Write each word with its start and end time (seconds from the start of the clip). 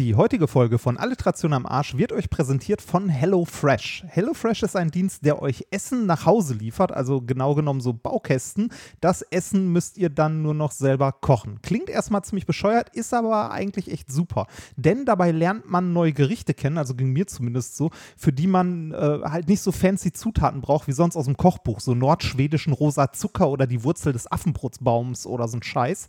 Die 0.00 0.14
heutige 0.14 0.48
Folge 0.48 0.78
von 0.78 0.96
Alliteration 0.96 1.52
am 1.52 1.66
Arsch 1.66 1.94
wird 1.94 2.10
euch 2.10 2.30
präsentiert 2.30 2.80
von 2.80 3.10
HelloFresh. 3.10 4.04
HelloFresh 4.08 4.62
ist 4.62 4.74
ein 4.74 4.90
Dienst, 4.90 5.26
der 5.26 5.42
euch 5.42 5.66
Essen 5.70 6.06
nach 6.06 6.24
Hause 6.24 6.54
liefert, 6.54 6.90
also 6.90 7.20
genau 7.20 7.54
genommen 7.54 7.82
so 7.82 7.92
Baukästen. 7.92 8.72
Das 9.02 9.20
Essen 9.20 9.70
müsst 9.74 9.98
ihr 9.98 10.08
dann 10.08 10.40
nur 10.40 10.54
noch 10.54 10.72
selber 10.72 11.12
kochen. 11.12 11.60
Klingt 11.60 11.90
erstmal 11.90 12.24
ziemlich 12.24 12.46
bescheuert, 12.46 12.88
ist 12.96 13.12
aber 13.12 13.50
eigentlich 13.50 13.92
echt 13.92 14.10
super. 14.10 14.46
Denn 14.74 15.04
dabei 15.04 15.32
lernt 15.32 15.68
man 15.70 15.92
neue 15.92 16.14
Gerichte 16.14 16.54
kennen, 16.54 16.78
also 16.78 16.94
ging 16.94 17.12
mir 17.12 17.26
zumindest 17.26 17.76
so, 17.76 17.90
für 18.16 18.32
die 18.32 18.46
man 18.46 18.92
äh, 18.92 19.18
halt 19.24 19.48
nicht 19.48 19.60
so 19.60 19.70
fancy 19.70 20.12
Zutaten 20.12 20.62
braucht 20.62 20.88
wie 20.88 20.92
sonst 20.92 21.14
aus 21.14 21.26
dem 21.26 21.36
Kochbuch, 21.36 21.78
so 21.80 21.94
nordschwedischen 21.94 22.72
rosa 22.72 23.12
Zucker 23.12 23.50
oder 23.50 23.66
die 23.66 23.84
Wurzel 23.84 24.14
des 24.14 24.32
Affenbrotsbaums 24.32 25.26
oder 25.26 25.46
so 25.46 25.58
ein 25.58 25.62
Scheiß. 25.62 26.06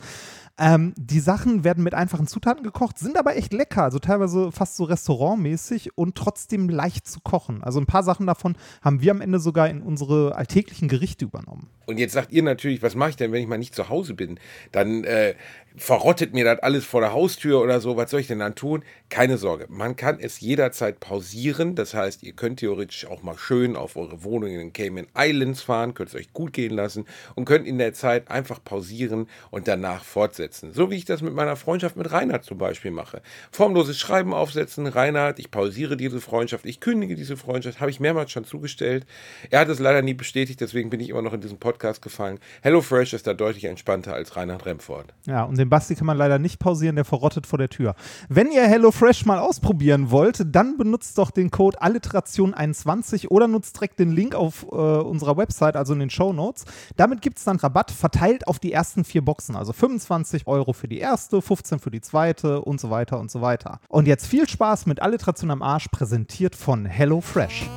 Ähm, 0.58 0.94
die 0.98 1.20
Sachen 1.20 1.64
werden 1.64 1.84
mit 1.84 1.94
einfachen 1.94 2.28
Zutaten 2.28 2.64
gekocht, 2.64 3.00
sind 3.00 3.18
aber 3.18 3.36
echt 3.36 3.54
lecker, 3.54 3.84
also 3.84 4.00
teilweise 4.00 4.52
fast 4.52 4.76
so 4.76 4.84
restaurantmäßig 4.84 5.98
und 5.98 6.16
trotzdem 6.16 6.70
leicht 6.70 7.08
zu 7.08 7.20
kochen. 7.22 7.64
Also 7.64 7.80
ein 7.80 7.86
paar 7.86 8.04
Sachen 8.04 8.28
davon 8.28 8.56
haben 8.82 9.02
wir 9.02 9.12
am 9.12 9.22
Ende 9.22 9.40
sogar 9.40 9.70
in 9.70 9.82
unsere 9.82 10.36
alltäglichen 10.36 10.88
Gerichte 10.88 11.26
übernommen. 11.26 11.70
Und 11.86 11.98
jetzt 11.98 12.14
sagt 12.14 12.32
ihr 12.32 12.44
natürlich, 12.44 12.82
was 12.82 12.95
mache 12.95 13.12
ich 13.12 13.16
denn, 13.16 13.32
wenn 13.32 13.42
ich 13.42 13.48
mal 13.48 13.58
nicht 13.58 13.76
zu 13.76 13.90
Hause 13.90 14.14
bin? 14.14 14.40
Dann 14.72 15.04
äh, 15.04 15.36
verrottet 15.75 16.34
mir 16.34 16.45
das 16.45 16.59
alles 16.59 16.85
vor 16.85 17.02
der 17.02 17.13
Haustür 17.13 17.61
oder 17.61 17.80
so, 17.80 17.98
was 17.98 18.11
soll 18.11 18.20
ich 18.20 18.27
denn 18.27 18.39
dann 18.39 18.55
tun? 18.55 18.84
Keine 19.09 19.38
Sorge, 19.38 19.66
man 19.70 19.95
kann 19.95 20.20
es 20.20 20.39
jederzeit 20.39 20.99
pausieren. 20.99 21.75
Das 21.75 21.94
heißt, 21.94 22.23
ihr 22.23 22.34
könnt 22.34 22.59
theoretisch 22.59 23.05
auch 23.07 23.23
mal 23.23 23.38
schön 23.38 23.75
auf 23.75 23.95
eure 23.95 24.23
Wohnung 24.23 24.49
in 24.49 24.59
den 24.59 24.73
Cayman 24.73 25.07
Islands 25.17 25.61
fahren, 25.61 25.94
könnt 25.94 26.09
es 26.09 26.16
euch 26.16 26.34
gut 26.34 26.53
gehen 26.53 26.73
lassen 26.73 27.05
und 27.35 27.45
könnt 27.45 27.67
in 27.67 27.77
der 27.77 27.94
Zeit 27.94 28.30
einfach 28.30 28.63
pausieren 28.63 29.27
und 29.49 29.67
danach 29.67 30.03
fortsetzen. 30.03 30.73
So 30.73 30.89
wie 30.91 30.95
ich 30.95 31.05
das 31.05 31.21
mit 31.21 31.34
meiner 31.34 31.55
Freundschaft 31.55 31.95
mit 31.95 32.11
Reinhard 32.11 32.44
zum 32.44 32.58
Beispiel 32.58 32.91
mache. 32.91 33.22
Formloses 33.52 33.99
Schreiben 33.99 34.33
aufsetzen, 34.33 34.88
Reinhard, 34.88 35.39
ich 35.39 35.52
pausiere 35.52 35.97
diese 35.97 36.22
Freundschaft, 36.22 36.66
ich 36.66 36.80
kündige 36.80 37.16
diese 37.16 37.38
Freundschaft, 37.38 37.80
habe 37.80 37.91
ich 37.91 38.00
mehrmals 38.00 38.31
schon 38.31 38.45
zugestellt. 38.45 39.06
Er 39.50 39.61
hat 39.61 39.69
es 39.69 39.80
leider 39.80 40.02
nie 40.02 40.13
bestätigt, 40.13 40.59
deswegen 40.61 40.89
bin 40.89 41.00
ich 41.00 41.09
immer 41.09 41.22
noch 41.22 41.33
in 41.33 41.41
diesen 41.41 41.59
Podcast 41.59 42.02
gefallen. 42.02 42.39
HelloFresh 42.61 43.13
ist 43.13 43.28
da 43.28 43.33
deutlich 43.33 43.66
entspannter 43.66 44.13
als 44.13 44.35
Reinhard 44.35 44.66
Remford. 44.66 45.13
Ja, 45.25 45.44
und 45.44 45.61
den 45.62 45.70
Basti 45.70 45.95
kann 45.95 46.08
man 46.08 46.17
leider 46.17 46.40
nicht 46.40 46.59
pausieren, 46.59 46.95
der 46.95 47.06
verrottet 47.06 47.48
vor 47.48 47.58
der 47.58 47.70
Tür. 47.70 47.95
Wenn 48.28 48.52
ihr 48.52 48.64
HelloFresh 48.64 49.26
mal 49.26 49.40
ausprobieren 49.40 50.12
wollt, 50.12 50.44
dann 50.53 50.78
benutzt 50.78 51.18
doch 51.18 51.31
den 51.31 51.52
Code 51.52 51.81
Alliteration21 51.81 53.30
oder 53.30 53.48
nutzt 53.48 53.78
direkt 53.78 54.00
den 54.00 54.12
Link 54.12 54.36
auf 54.36 54.66
äh, 54.72 54.76
unserer 54.76 55.38
Website, 55.38 55.76
also 55.76 55.94
in 55.94 56.00
den 56.00 56.09
Show 56.09 56.34
Notes. 56.34 56.66
Damit 56.98 57.22
gibt 57.22 57.38
es 57.38 57.44
dann 57.44 57.58
Rabatt 57.58 57.92
verteilt 57.92 58.48
auf 58.48 58.59
die 58.59 58.73
ersten 58.73 59.03
vier 59.03 59.23
Boxen, 59.23 59.56
also 59.56 59.72
25 59.72 60.48
Euro 60.48 60.73
für 60.73 60.88
die 60.88 61.00
erste, 61.00 61.42
15 61.42 61.80
für 61.80 61.92
die 61.92 62.02
zweite 62.02 62.62
und 62.62 62.81
so 62.81 62.90
weiter 62.90 63.20
und 63.20 63.30
so 63.30 63.42
weiter. 63.42 63.80
Und 63.88 64.08
jetzt 64.08 64.25
viel 64.25 64.50
Spaß 64.50 64.88
mit 64.88 65.02
Alliteration 65.02 65.52
am 65.52 65.62
Arsch, 65.62 65.88
präsentiert 65.90 66.56
von 66.56 66.86
HelloFresh. 66.86 67.70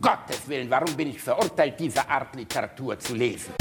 Gottes 0.00 0.46
Willen, 0.46 0.68
warum 0.70 0.94
bin 0.94 1.08
ich 1.08 1.20
verurteilt, 1.20 1.80
diese 1.80 2.08
Art 2.08 2.36
Literatur 2.36 2.98
zu 2.98 3.14
lesen? 3.14 3.54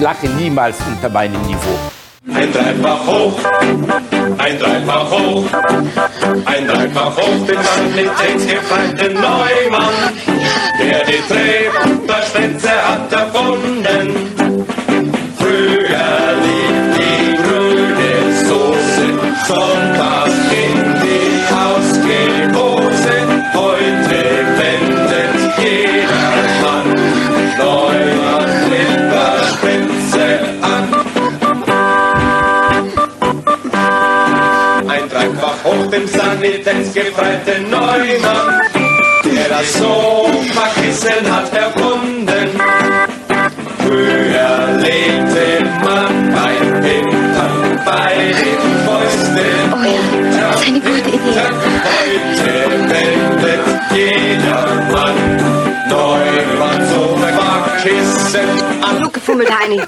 Lache 0.00 0.28
niemals 0.28 0.76
unter 0.86 1.08
meinem 1.08 1.40
Niveau. 1.42 1.78
Ein 2.34 2.52
dreifach 2.52 3.06
hoch, 3.06 3.38
ein 4.38 4.58
dreifach 4.58 5.10
hoch, 5.10 5.44
ein 6.44 6.66
dreifach 6.66 7.16
hoch, 7.16 7.46
den 7.46 7.56
Mann 7.56 7.94
mit 7.96 8.10
textgefreiten 8.18 9.14
Neumann, 9.14 9.94
der 10.78 11.04
die 11.04 11.22
Treberschwänze 11.26 12.70
hat 12.70 13.12
erfunden. 13.12 14.14
Früher 15.38 16.34
liegt 16.44 16.98
die 16.98 17.36
grüne 17.42 18.12
Soße 18.44 19.06
sonntags 19.46 20.27
in 20.27 20.27
dem 35.98 36.06
Sanitäts 36.06 36.94
gefreite 36.94 37.60
Neumann, 37.70 38.60
der 39.24 39.48
das 39.48 39.72
Sofakissen 39.74 41.34
hat 41.34 41.52
erfunden. 41.52 42.60
Früher 43.78 44.68
lebte 44.76 45.64
man 45.82 46.32
beim 46.32 46.82
Hintern 46.82 47.80
bei 47.84 48.14
den 48.14 48.60
Fäusten 48.86 49.72
Oh 49.72 49.82
ja, 49.84 50.00
unter 50.18 50.40
das 50.40 50.60
ist 50.60 50.68
eine 50.68 50.80
gute 50.80 51.08
Idee. 51.08 51.18
Hintern. 51.18 51.54
Heute 51.84 52.50
wendet 52.90 53.64
jeder 53.94 54.62
Mann 54.92 55.18
Neumann 55.88 56.88
Sofakissen 56.88 58.48
an. 58.82 58.96
Genug 58.98 59.14
gefummelt, 59.14 59.50
Heini. 59.58 59.82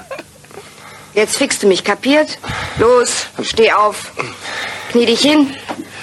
Jetzt 1.13 1.37
fixst 1.37 1.63
du 1.63 1.67
mich, 1.67 1.83
kapiert? 1.83 2.37
Los, 2.79 3.27
steh 3.43 3.71
auf. 3.71 4.11
Knie 4.91 5.05
dich 5.05 5.21
hin 5.21 5.55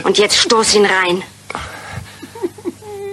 und 0.08 0.16
jetzt 0.16 0.38
stoß 0.38 0.74
ihn 0.76 0.86
rein. 0.86 1.22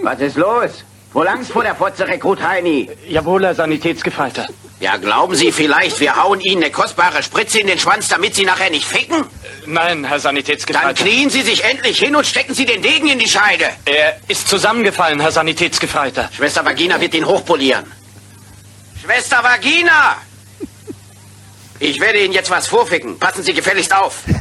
Was 0.02 0.20
ist 0.22 0.38
los? 0.38 0.86
Wo 1.12 1.24
langst 1.24 1.52
vor 1.52 1.64
der 1.64 1.76
Fotze, 1.76 2.08
Rekrut 2.08 2.42
Heini? 2.42 2.90
Jawohl, 3.10 3.44
Herr 3.44 3.54
Sanitätsgefreiter. 3.54 4.48
Ja, 4.80 4.96
glauben 4.96 5.36
Sie 5.36 5.52
vielleicht, 5.52 6.00
wir 6.00 6.16
hauen 6.16 6.40
Ihnen 6.40 6.64
eine 6.64 6.72
kostbare 6.72 7.22
Spritze 7.22 7.60
in 7.60 7.68
den 7.68 7.80
Schwanz, 7.80 8.08
damit 8.08 8.36
Sie 8.36 8.46
nachher 8.46 8.70
nicht 8.70 8.86
ficken? 8.86 9.26
Nein, 9.66 10.06
Herr 10.06 10.12
Dann 10.12 10.20
Sanitätsgefreiter. 10.22 10.94
knien 10.94 11.30
Sie 11.30 11.42
sich 11.42 11.66
endlich 11.66 12.00
hin 12.00 12.16
und 12.16 12.26
stecken 12.26 12.54
Sie 12.54 12.66
den 12.66 12.82
Degen 12.82 13.10
in 13.10 13.20
die 13.20 13.28
Scheide. 13.28 13.66
Er 13.84 14.18
ist 14.30 14.48
zusammengefallen, 14.48 15.20
Herr 15.20 15.34
Sanitätsgefreiter. 15.34 16.30
Schwester 16.34 16.64
Vagina 16.64 17.02
wird 17.02 17.14
ihn 17.14 17.26
hochpolieren. 17.26 17.86
Schwester 19.04 19.44
Vagina! 19.44 20.16
Ich 21.86 22.00
werde 22.00 22.18
Ihnen 22.20 22.34
jetzt 22.34 22.50
was 22.50 22.66
vorficken. 22.66 23.20
Passen 23.20 23.44
Sie 23.44 23.54
gefälligst 23.54 23.96
auf. 23.96 24.24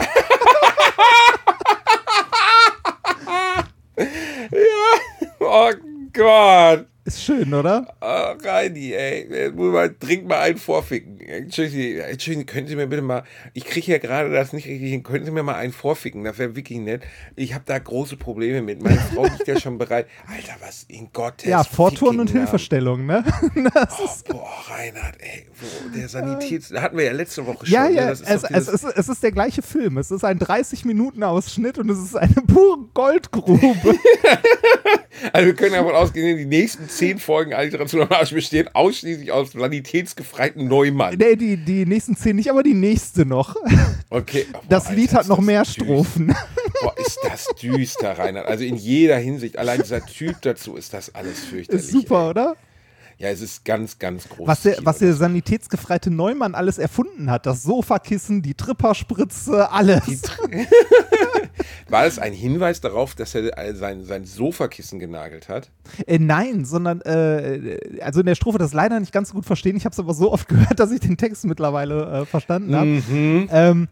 Oh 5.47 5.71
Gott. 6.12 6.87
Ist 7.06 7.22
schön, 7.22 7.53
oder? 7.53 7.87
Oh, 8.00 8.32
Reini, 8.42 8.92
ey. 8.94 9.50
Man 9.54 9.94
dringend 10.00 10.26
mal 10.28 10.41
einen 10.41 10.56
vorficken. 10.56 11.20
Entschuldigung, 11.20 12.03
Entschuldigung, 12.03 12.47
können 12.47 12.66
Sie 12.66 12.76
mir 12.76 12.87
bitte 12.87 13.03
mal. 13.03 13.25
Ich 13.53 13.66
kriege 13.66 13.92
ja 13.92 13.98
gerade 13.98 14.31
das 14.31 14.54
nicht 14.54 14.66
richtig 14.66 14.88
hin. 14.91 15.03
Können 15.03 15.26
Sie 15.26 15.31
mir 15.31 15.42
mal 15.42 15.56
einen 15.56 15.75
vorficken? 15.75 16.25
Das 16.25 16.38
wäre 16.38 16.56
wirklich 16.56 16.78
nett. 16.78 17.03
Ich 17.37 17.53
habe 17.53 17.65
da 17.66 17.78
große 17.78 18.16
Probleme 18.16 18.62
mit. 18.62 18.82
Meine 18.82 18.97
Frau 19.15 19.25
liegt 19.25 19.47
ja 19.47 19.60
schon 19.60 19.76
bereit. 19.76 20.06
Alter, 20.26 20.54
was 20.60 20.84
in 20.88 21.12
Gottes 21.12 21.47
Ja, 21.47 21.62
Vorturn 21.62 22.20
und. 22.20 22.31
Hilfestellung, 22.31 23.04
ne? 23.04 23.22
Das 23.75 24.00
Oh, 24.00 24.04
ist, 24.06 24.26
boah, 24.28 24.48
Reinhard, 24.71 25.16
ey. 25.21 25.47
Wo, 25.60 25.88
der 25.97 26.09
Sanitäts... 26.09 26.71
Da 26.71 26.81
hatten 26.81 26.97
wir 26.97 27.04
ja 27.04 27.12
letzte 27.12 27.44
Woche 27.47 27.66
schon. 27.66 27.75
ja, 27.75 27.88
ne? 27.88 27.94
ja, 27.97 28.09
Das 28.09 28.21
ist 28.22 28.28
es, 28.31 28.42
doch 28.42 28.50
es, 28.50 28.65
dieses- 28.66 28.82
ist, 28.84 28.97
es 28.97 29.09
ist 29.10 29.22
der 29.22 29.32
gleiche 29.32 29.60
Film. 29.60 29.98
Es 29.98 30.10
ist 30.10 30.25
ein 30.25 30.38
30-Minuten-Ausschnitt 30.38 31.76
und 31.78 31.91
es 31.91 31.98
ist 31.98 32.16
eine 32.16 32.32
pure 32.47 32.78
Goldgrube. 32.94 33.94
Also 35.32 35.47
wir 35.47 35.54
können 35.54 35.72
davon 35.72 35.94
ausgehen, 35.94 36.36
die 36.36 36.44
nächsten 36.44 36.88
zehn 36.97 37.19
Folgen 37.19 37.53
Alliteration 37.55 38.03
am 38.03 38.12
Arsch 38.12 38.32
bestehen 38.32 38.69
ausschließlich 38.72 39.32
aus 39.32 39.53
sanitätsgefreiten 39.53 40.69
Neumann. 40.69 41.16
nee, 41.19 41.37
die, 41.37 41.56
die 41.56 41.87
nächsten 41.87 42.16
zehn 42.16 42.37
nicht, 42.37 42.50
aber 42.50 42.62
die 42.62 42.75
nächste 42.75 43.27
noch. 43.27 43.56
Okay. 44.10 44.47
Boah, 44.53 44.62
Das 44.69 44.87
Alter, 44.87 44.97
Lied 45.00 45.12
hat 45.15 45.28
noch 45.28 45.41
mehr 45.41 45.62
düster. 45.65 45.84
Strophen. 45.84 46.34
Boah, 46.83 46.94
ist 46.99 47.19
das 47.25 47.48
düster, 47.60 48.19
Reinhard. 48.19 48.47
Also 48.47 48.65
in 48.65 48.77
jeder 48.77 49.16
Hinsicht. 49.16 49.59
Allein 49.59 49.83
dieser 49.83 50.04
Typ 50.04 50.41
dazu 50.42 50.77
ist 50.77 50.95
das 50.95 51.15
alles 51.15 51.41
fürchterlich. 51.41 51.83
Ist 51.84 51.91
super, 51.91 52.24
ey. 52.24 52.30
oder? 52.30 52.57
Ja, 53.16 53.28
es 53.28 53.41
ist 53.41 53.65
ganz, 53.65 53.98
ganz 53.98 54.28
groß. 54.28 54.47
Was 54.48 54.63
der, 54.63 54.78
was 54.83 54.98
der 54.98 55.15
sanitätsgefreite 55.15 56.10
Neumann 56.10 56.54
alles 56.57 56.78
erfunden 56.78 57.30
hat. 57.30 57.47
Das 57.47 57.63
Sofakissen, 57.63 58.42
die 58.42 58.54
Tripperspritze, 58.54 59.71
alles. 59.71 60.03
War 61.89 62.07
es 62.07 62.19
ein 62.19 62.33
Hinweis 62.33 62.81
darauf, 62.81 63.15
dass 63.15 63.34
er 63.34 63.59
äh, 63.59 63.75
sein, 63.75 64.04
sein 64.04 64.25
Sofakissen 64.25 64.98
genagelt 64.98 65.48
hat? 65.48 65.71
Äh, 66.07 66.19
nein, 66.19 66.65
sondern, 66.65 67.01
äh, 67.03 67.78
also 68.01 68.21
in 68.21 68.27
der 68.27 68.34
Strophe 68.34 68.59
das 68.59 68.72
leider 68.72 68.98
nicht 69.01 69.13
ganz 69.13 69.28
so 69.28 69.34
gut 69.34 69.47
verstehen. 69.47 69.77
Ich 69.77 69.84
habe 69.84 69.92
es 69.92 69.98
aber 69.98 70.15
so 70.15 70.33
oft 70.33 70.48
gehört, 70.48 70.81
dass 70.81 70.91
ich 70.91 71.01
den 71.01 71.16
Text 71.16 71.45
mittlerweile 71.45 72.22
äh, 72.22 72.27
verstanden 72.27 72.75
habe. 72.75 73.03
Ähm, 73.51 73.89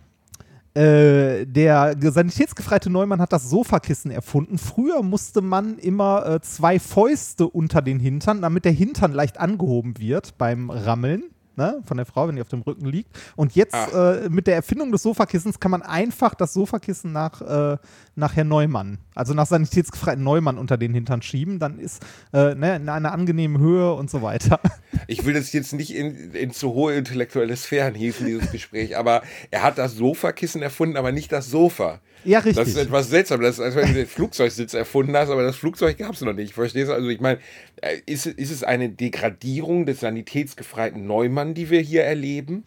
äh, 0.75 1.44
der 1.44 1.94
sanitätsgefreite 2.00 2.89
Neumann 2.89 3.21
hat 3.21 3.33
das 3.33 3.50
Sofakissen 3.50 4.11
erfunden. 4.11 4.56
Früher 4.56 5.03
musste 5.03 5.43
man 5.43 5.79
immer 5.79 6.27
äh, 6.27 6.41
zwei 6.41 6.79
Fäuste 6.79 7.47
unter 7.47 7.83
den 7.83 8.00
Hintern, 8.00 8.41
damit 8.41 8.65
der 8.65 8.73
Hintern 8.73 9.12
leicht 9.12 9.39
angehoben 9.39 9.99
wird 9.99 10.39
beim 10.39 10.71
Rammeln. 10.71 11.25
Ne, 11.57 11.81
von 11.85 11.97
der 11.97 12.07
Frau, 12.07 12.29
wenn 12.29 12.37
die 12.37 12.43
auf 12.43 12.49
dem 12.49 12.63
Rücken 12.63 12.87
liegt. 12.87 13.17
Und 13.37 13.55
jetzt 13.55 13.75
Ah. 13.75 14.13
äh, 14.13 14.29
mit 14.29 14.47
der 14.47 14.55
Erfindung 14.57 14.93
des 14.93 15.03
Sofakissens 15.03 15.59
kann 15.61 15.71
man 15.71 15.83
einfach 15.83 16.35
das 16.35 16.53
Sofakissen 16.53 17.13
nach, 17.13 17.41
äh, 17.41 17.77
nach 18.14 18.37
Herrn 18.37 18.49
Neumann, 18.49 18.99
also 19.14 19.32
nach 19.35 19.47
sanitätsgefreiten 19.47 20.23
Neumann 20.23 20.59
unter 20.59 20.76
den 20.76 20.93
Hintern 20.94 21.23
schieben. 21.23 21.59
Dann 21.59 21.79
ist 21.79 22.03
äh, 22.32 22.55
ne, 22.55 22.76
in 22.76 22.88
einer 22.88 23.12
angenehmen 23.12 23.59
Höhe 23.59 23.93
und 23.94 24.11
so 24.11 24.23
weiter. 24.23 24.61
Ich 25.09 25.25
will 25.25 25.35
das 25.35 25.53
jetzt 25.53 25.73
nicht 25.73 25.93
in, 25.93 26.32
in 26.32 26.53
zu 26.53 26.75
hohe 26.75 26.94
intellektuelle 26.94 27.56
Sphären 27.56 27.93
hieven, 27.94 28.25
dieses 28.26 28.53
Gespräch, 28.53 28.97
aber 28.97 29.23
er 29.50 29.62
hat 29.62 29.76
das 29.76 29.97
Sofakissen 29.97 30.62
erfunden, 30.62 30.97
aber 30.97 31.11
nicht 31.11 31.32
das 31.32 31.50
Sofa. 31.50 32.00
Ja, 32.25 32.41
Das 32.41 32.50
ist 32.50 32.59
richtig. 32.59 32.82
etwas 32.85 33.09
seltsam. 33.09 33.41
Das 33.41 33.56
ist, 33.59 33.61
als 33.64 33.75
wenn 33.75 33.88
du 33.88 33.94
den 33.94 34.06
Flugzeugsitz 34.06 34.75
erfunden 34.75 35.17
hast, 35.17 35.31
aber 35.31 35.43
das 35.43 35.56
Flugzeug 35.56 35.99
gab 35.99 36.12
es 36.12 36.20
noch 36.20 36.35
nicht. 36.35 36.55
Verstehst 36.55 36.88
du? 36.88 36.94
Also 36.94 37.08
ich 37.08 37.20
meine, 37.20 37.41
äh, 37.81 37.97
ist, 38.06 38.26
ist 38.26 38.53
es 38.53 38.62
eine 38.62 38.91
Degradierung 38.91 39.87
des 39.87 40.00
sanitätsgefreiten 40.00 41.05
Neumann, 41.05 41.55
die 41.55 41.69
wir 41.69 41.81
hier 41.81 42.05
erleben? 42.05 42.65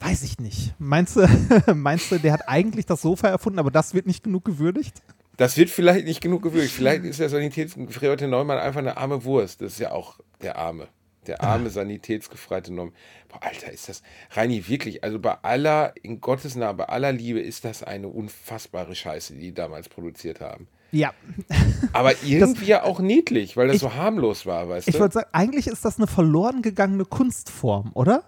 Weiß 0.00 0.22
ich 0.22 0.38
nicht. 0.38 0.74
Meinst 0.78 1.16
du, 1.16 1.26
meinst 1.74 2.10
du, 2.10 2.18
der 2.18 2.32
hat 2.32 2.48
eigentlich 2.48 2.86
das 2.86 3.02
Sofa 3.02 3.28
erfunden, 3.28 3.58
aber 3.58 3.70
das 3.70 3.94
wird 3.94 4.06
nicht 4.06 4.24
genug 4.24 4.44
gewürdigt? 4.44 5.02
Das 5.36 5.56
wird 5.56 5.70
vielleicht 5.70 6.04
nicht 6.06 6.20
genug 6.20 6.42
gewürdigt. 6.42 6.72
Vielleicht 6.74 7.04
ist 7.04 7.20
der 7.20 7.28
sanitätsgefreite 7.30 8.26
Neumann 8.28 8.58
einfach 8.58 8.80
eine 8.80 8.96
arme 8.96 9.24
Wurst. 9.24 9.60
Das 9.62 9.72
ist 9.74 9.78
ja 9.78 9.92
auch 9.92 10.18
der 10.42 10.56
Arme. 10.58 10.88
Der 11.26 11.42
arme 11.42 11.68
sanitätsgefreite 11.70 12.72
Neumann. 12.72 12.94
Boah, 13.28 13.40
Alter, 13.42 13.70
ist 13.70 13.88
das, 13.88 14.02
Reini, 14.32 14.66
wirklich, 14.68 15.04
also 15.04 15.18
bei 15.18 15.36
aller, 15.42 15.92
in 16.02 16.20
Gottes 16.20 16.56
Namen, 16.56 16.78
bei 16.78 16.86
aller 16.86 17.12
Liebe 17.12 17.40
ist 17.40 17.64
das 17.64 17.82
eine 17.82 18.08
unfassbare 18.08 18.94
Scheiße, 18.94 19.34
die 19.34 19.40
die 19.40 19.54
damals 19.54 19.88
produziert 19.88 20.40
haben. 20.40 20.66
Ja. 20.92 21.12
Aber 21.92 22.12
irgendwie 22.24 22.66
ja 22.66 22.82
auch 22.82 23.00
niedlich, 23.00 23.56
weil 23.56 23.66
das 23.68 23.76
Ich- 23.76 23.82
so 23.82 23.94
harmlos 23.94 24.44
war, 24.46 24.68
weißt 24.68 24.88
Ich 24.88 24.94
du? 24.94 25.00
würde 25.00 25.12
sagen, 25.14 25.28
eigentlich 25.32 25.66
ist 25.68 25.84
das 25.84 25.98
eine 25.98 26.06
verloren 26.06 26.62
gegangene 26.62 27.04
Kunstform, 27.04 27.92
oder? 27.94 28.24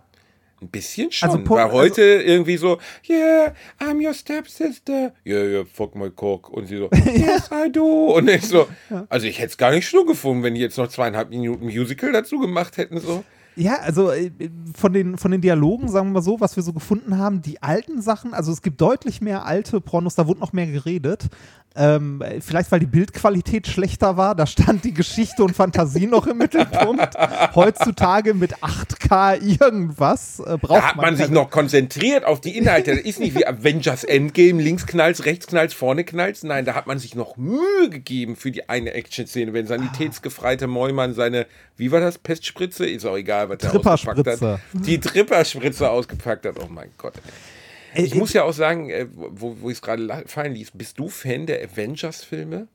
Ein 0.63 0.69
bisschen 0.69 1.11
schon. 1.11 1.29
Also, 1.29 1.43
po- 1.43 1.57
weil 1.57 1.73
heute 1.73 2.03
irgendwie 2.03 2.57
so, 2.57 2.79
yeah, 3.09 3.53
I'm 3.81 4.01
your 4.05 4.15
stepsister. 4.15 5.13
Yeah, 5.27 5.43
yeah, 5.45 5.65
fuck 5.65 5.95
my 5.97 6.09
cock. 6.11 6.49
Und 6.51 6.67
sie 6.67 6.77
so, 6.79 6.89
yes, 7.05 7.51
I 7.53 7.71
do. 7.71 7.85
Und 8.15 8.29
ich 8.31 8.43
so, 8.47 8.69
also 9.09 9.27
ich 9.27 9.39
hätte 9.39 9.49
es 9.49 9.57
gar 9.57 9.73
nicht 9.73 9.89
schlimm 9.89 10.07
gefunden, 10.07 10.43
wenn 10.45 10.55
die 10.55 10.61
jetzt 10.61 10.79
noch 10.79 10.89
zweieinhalb 10.89 11.31
Minuten 11.31 11.65
Musical 11.65 12.13
dazu 12.13 12.39
gemacht 12.39 12.77
hätten. 12.77 13.01
So. 13.01 13.25
Ja, 13.57 13.77
also 13.83 14.11
äh, 14.11 14.31
von 14.75 14.93
den, 14.93 15.19
von 15.19 15.31
den 15.31 15.41
Dialogen, 15.41 15.89
sagen 15.89 16.09
wir 16.09 16.15
mal 16.15 16.23
so, 16.23 16.41
was 16.41 16.57
wir 16.57 16.63
so 16.63 16.73
gefunden 16.73 17.19
haben, 17.19 17.43
die 17.43 17.63
alten 17.63 18.01
Sachen, 18.01 18.33
also 18.35 18.51
es 18.53 18.63
gibt 18.63 18.81
deutlich 18.81 19.21
mehr 19.21 19.45
alte 19.45 19.81
Pornos, 19.81 20.15
da 20.15 20.27
wurde 20.27 20.41
noch 20.41 20.53
mehr 20.53 20.67
geredet. 20.67 21.29
Ähm, 21.75 22.21
äh, 22.21 22.43
vielleicht, 22.43 22.71
weil 22.71 22.81
die 22.81 22.87
Bildqualität 22.87 23.67
schlechter 23.67 24.19
war, 24.19 24.35
da 24.35 24.47
stand 24.47 24.85
die 24.85 24.93
Geschichte 24.93 25.43
und 25.43 25.57
Fantasie 25.57 26.07
noch 26.07 26.27
im 26.27 26.37
Mittelpunkt. 26.37 27.15
Heutzutage 27.55 28.35
mit 28.35 28.57
8K 28.57 29.41
irgendwas 29.41 30.41
äh, 30.41 30.59
braucht 30.59 30.83
Da 30.83 30.89
hat 30.89 30.97
man 30.97 31.17
sich 31.17 31.27
keine- 31.27 31.35
noch 31.41 31.51
konzentriert 31.51 32.25
auf 32.27 32.43
die 32.43 32.59
Inhalte. 32.59 32.91
Das 32.97 33.01
ist 33.05 33.21
nicht 33.21 33.35
wie 33.35 33.47
Avengers 33.47 34.05
Endgame, 34.05 34.61
links 34.63 34.87
knalls, 34.87 35.25
rechts 35.25 35.47
knalls, 35.47 35.73
vorne 35.73 36.05
knalls. 36.05 36.43
Nein, 36.43 36.67
da 36.67 36.75
hat 36.75 36.87
man 36.87 36.99
sich 36.99 37.15
noch 37.15 37.39
Mühe 37.39 37.89
gegeben 37.89 38.37
für 38.37 38.51
die 38.51 38.69
eine 38.69 38.93
Action-Szene, 38.93 39.55
wenn 39.55 39.67
sanitätsgefreiter 39.67 40.67
Neumann 40.67 41.15
seine, 41.15 41.47
wie 41.79 41.91
war 41.91 42.01
das, 42.01 42.19
Pestspritze? 42.19 42.85
Ist 42.85 43.07
auch 43.07 43.17
egal, 43.17 43.42
der 43.47 43.75
ausgepackt 43.75 44.41
hat. 44.43 44.61
Die 44.73 44.99
Tripperspritze 45.01 45.89
ausgepackt 45.91 46.47
hat. 46.47 46.57
Oh 46.63 46.69
mein 46.69 46.91
Gott. 46.99 47.15
Äh, 47.95 48.03
Ich 48.03 48.15
muss 48.15 48.33
ja 48.33 48.45
auch 48.45 48.53
sagen, 48.55 48.91
äh, 48.91 49.07
wo, 49.13 49.57
wo 49.61 49.71
ich 49.71 49.77
es 49.77 49.83
gerade 49.83 50.25
fallen 50.27 50.55
ließ, 50.55 50.73
bist 50.73 50.99
du 50.99 51.09
Fan 51.09 51.47
der 51.47 51.63
Avengers-Filme? 51.65 52.69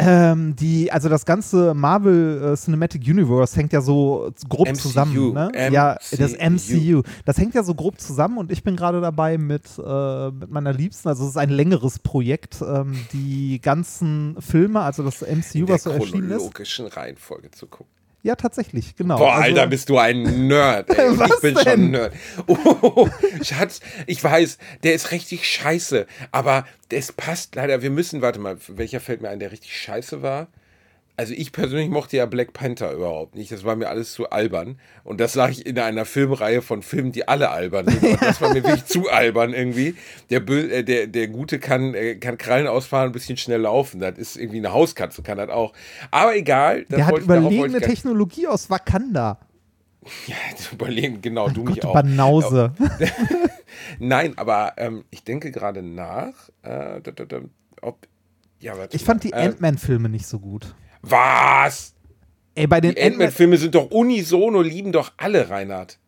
Ähm, 0.00 0.54
die, 0.54 0.92
also 0.92 1.08
das 1.08 1.26
ganze 1.26 1.74
Marvel 1.74 2.52
äh, 2.52 2.56
Cinematic 2.56 3.02
Universe 3.04 3.56
hängt 3.56 3.72
ja 3.72 3.80
so 3.80 4.30
grob 4.48 4.68
MCU, 4.68 4.76
zusammen. 4.76 5.32
Ne? 5.32 5.50
Ja, 5.72 5.98
das 6.16 6.34
MCU. 6.38 7.00
MCU. 7.00 7.02
Das 7.24 7.36
hängt 7.36 7.56
ja 7.56 7.64
so 7.64 7.74
grob 7.74 8.00
zusammen 8.00 8.38
und 8.38 8.52
ich 8.52 8.62
bin 8.62 8.76
gerade 8.76 9.00
dabei 9.00 9.38
mit, 9.38 9.64
äh, 9.84 10.30
mit 10.30 10.50
meiner 10.52 10.72
Liebsten, 10.72 11.08
also 11.08 11.24
es 11.24 11.30
ist 11.30 11.36
ein 11.36 11.50
längeres 11.50 11.98
Projekt, 11.98 12.62
ähm, 12.62 12.94
die 13.12 13.60
ganzen 13.60 14.36
Filme, 14.40 14.82
also 14.82 15.02
das 15.02 15.20
MCU, 15.22 15.66
Der 15.66 15.74
was 15.74 15.82
so 15.82 15.90
erschienen 15.90 16.30
ist. 16.30 16.36
chronologischen 16.36 16.86
Reihenfolge 16.86 17.50
zu 17.50 17.66
gucken. 17.66 17.92
Ja, 18.22 18.34
tatsächlich, 18.34 18.96
genau. 18.96 19.18
Boah, 19.18 19.34
also, 19.34 19.42
Alter, 19.44 19.66
bist 19.68 19.88
du 19.88 19.98
ein 19.98 20.48
Nerd. 20.48 20.90
Ey. 20.98 21.18
Was 21.18 21.30
ich 21.30 21.40
bin 21.40 21.54
schon 21.54 21.64
denn? 21.64 21.84
ein 21.84 21.90
Nerd. 21.92 22.12
Oh, 22.46 23.08
Schatz, 23.42 23.80
ich 24.06 24.22
weiß, 24.22 24.58
der 24.82 24.94
ist 24.94 25.12
richtig 25.12 25.48
scheiße, 25.48 26.06
aber 26.32 26.66
es 26.90 27.12
passt 27.12 27.54
leider. 27.54 27.80
Wir 27.82 27.90
müssen, 27.90 28.20
warte 28.20 28.40
mal, 28.40 28.56
welcher 28.68 29.00
fällt 29.00 29.22
mir 29.22 29.28
ein, 29.28 29.38
der 29.38 29.52
richtig 29.52 29.76
scheiße 29.76 30.20
war? 30.22 30.48
Also 31.18 31.34
ich 31.34 31.50
persönlich 31.50 31.90
mochte 31.90 32.16
ja 32.16 32.26
Black 32.26 32.52
Panther 32.52 32.92
überhaupt 32.92 33.34
nicht. 33.34 33.50
Das 33.50 33.64
war 33.64 33.74
mir 33.74 33.88
alles 33.88 34.12
zu 34.12 34.30
albern. 34.30 34.78
Und 35.02 35.18
das 35.20 35.32
sage 35.32 35.50
ich 35.50 35.66
in 35.66 35.76
einer 35.76 36.04
Filmreihe 36.04 36.62
von 36.62 36.80
Filmen, 36.80 37.10
die 37.10 37.26
alle 37.26 37.50
albern 37.50 37.88
sind. 37.88 38.22
Das 38.22 38.40
war 38.40 38.54
mir 38.54 38.62
wirklich 38.62 38.84
zu 38.84 39.10
albern 39.10 39.52
irgendwie. 39.52 39.96
Der, 40.30 40.38
Bö 40.38 40.60
äh, 40.60 40.84
der, 40.84 41.08
der 41.08 41.26
Gute 41.26 41.58
kann, 41.58 41.92
äh, 41.94 42.14
kann 42.14 42.38
Krallen 42.38 42.68
ausfahren, 42.68 43.08
ein 43.08 43.12
bisschen 43.12 43.36
schnell 43.36 43.62
laufen. 43.62 43.98
Das 43.98 44.16
ist 44.16 44.36
irgendwie 44.36 44.58
eine 44.58 44.72
Hauskatze, 44.72 45.22
kann 45.22 45.38
das 45.38 45.48
auch. 45.48 45.72
Aber 46.12 46.36
egal. 46.36 46.84
Das 46.88 46.98
der 46.98 47.06
hat 47.06 47.18
überlegene 47.18 47.80
Technologie 47.80 48.46
aus 48.46 48.70
Wakanda. 48.70 49.40
Ja, 50.26 50.36
überlegen, 50.72 51.20
genau, 51.20 51.50
du 51.50 51.64
mich 51.64 51.74
Gute 51.74 51.88
auch. 51.88 51.92
Banause. 51.92 52.72
Nein, 53.98 54.38
aber 54.38 54.72
ähm, 54.78 55.04
ich 55.10 55.22
denke 55.22 55.50
gerade 55.50 55.82
nach, 55.82 56.48
äh, 56.62 57.00
ob. 57.82 58.06
Ja, 58.60 58.74
Ich 58.90 59.04
fand 59.04 59.24
die 59.24 59.32
äh, 59.32 59.48
Ant-Man-Filme 59.48 60.08
nicht 60.08 60.26
so 60.26 60.38
gut. 60.38 60.74
Was? 61.10 61.94
Ey, 62.54 62.66
bei 62.66 62.80
den 62.80 62.94
Die 62.94 63.02
Ant-Man-Filme 63.02 63.56
sind 63.56 63.74
doch 63.74 63.90
unisono, 63.90 64.62
lieben 64.62 64.92
doch 64.92 65.12
alle, 65.16 65.48
Reinhard. 65.48 65.98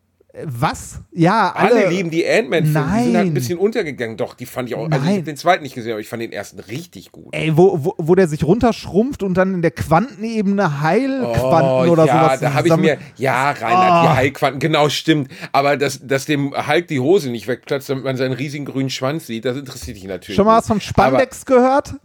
Was? 0.44 1.00
Ja, 1.12 1.52
Alle, 1.56 1.86
alle. 1.86 1.88
lieben 1.90 2.08
die 2.10 2.24
Ant-Man-Filme. 2.26 2.92
Die 2.96 3.02
sind 3.04 3.16
halt 3.16 3.26
ein 3.26 3.34
bisschen 3.34 3.58
untergegangen. 3.58 4.16
Doch, 4.16 4.34
die 4.34 4.46
fand 4.46 4.68
ich 4.68 4.76
auch. 4.76 4.84
Also 4.84 4.96
ich 4.98 5.02
Nein. 5.02 5.12
habe 5.14 5.22
den 5.24 5.36
zweiten 5.36 5.62
nicht 5.64 5.74
gesehen, 5.74 5.90
aber 5.92 6.00
ich 6.00 6.08
fand 6.08 6.22
den 6.22 6.30
ersten 6.32 6.60
richtig 6.60 7.10
gut. 7.10 7.28
Ey, 7.34 7.56
wo, 7.56 7.84
wo, 7.84 7.94
wo 7.98 8.14
der 8.14 8.28
sich 8.28 8.44
runterschrumpft 8.44 9.24
und 9.24 9.34
dann 9.34 9.54
in 9.54 9.62
der 9.62 9.72
Quantenebene 9.72 10.80
Heilquanten 10.82 11.90
oder 11.90 12.04
Oh, 12.04 12.06
ja, 12.06 12.24
sowas. 12.24 12.40
da 12.40 12.54
habe 12.54 12.68
ich 12.68 12.76
mir, 12.76 12.98
ja, 13.16 13.50
Reinhard, 13.50 14.04
Oh. 14.04 14.08
die 14.12 14.16
Heilquanten, 14.16 14.60
genau, 14.60 14.88
stimmt. 14.88 15.30
Aber 15.50 15.76
dass, 15.76 16.06
dass 16.06 16.26
dem 16.26 16.54
Hulk 16.54 16.86
die 16.86 17.00
Hose 17.00 17.30
nicht 17.30 17.48
wegplatzt, 17.48 17.90
damit 17.90 18.04
man 18.04 18.16
seinen 18.16 18.32
riesigen 18.32 18.66
grünen 18.66 18.90
Schwanz 18.90 19.26
sieht, 19.26 19.44
das 19.44 19.56
interessiert 19.56 19.96
dich 19.96 20.04
natürlich. 20.04 20.36
Schon 20.36 20.46
mal 20.46 20.58
was 20.58 20.66
von 20.68 20.80
Spandex 20.80 21.44
gehört? 21.44 21.94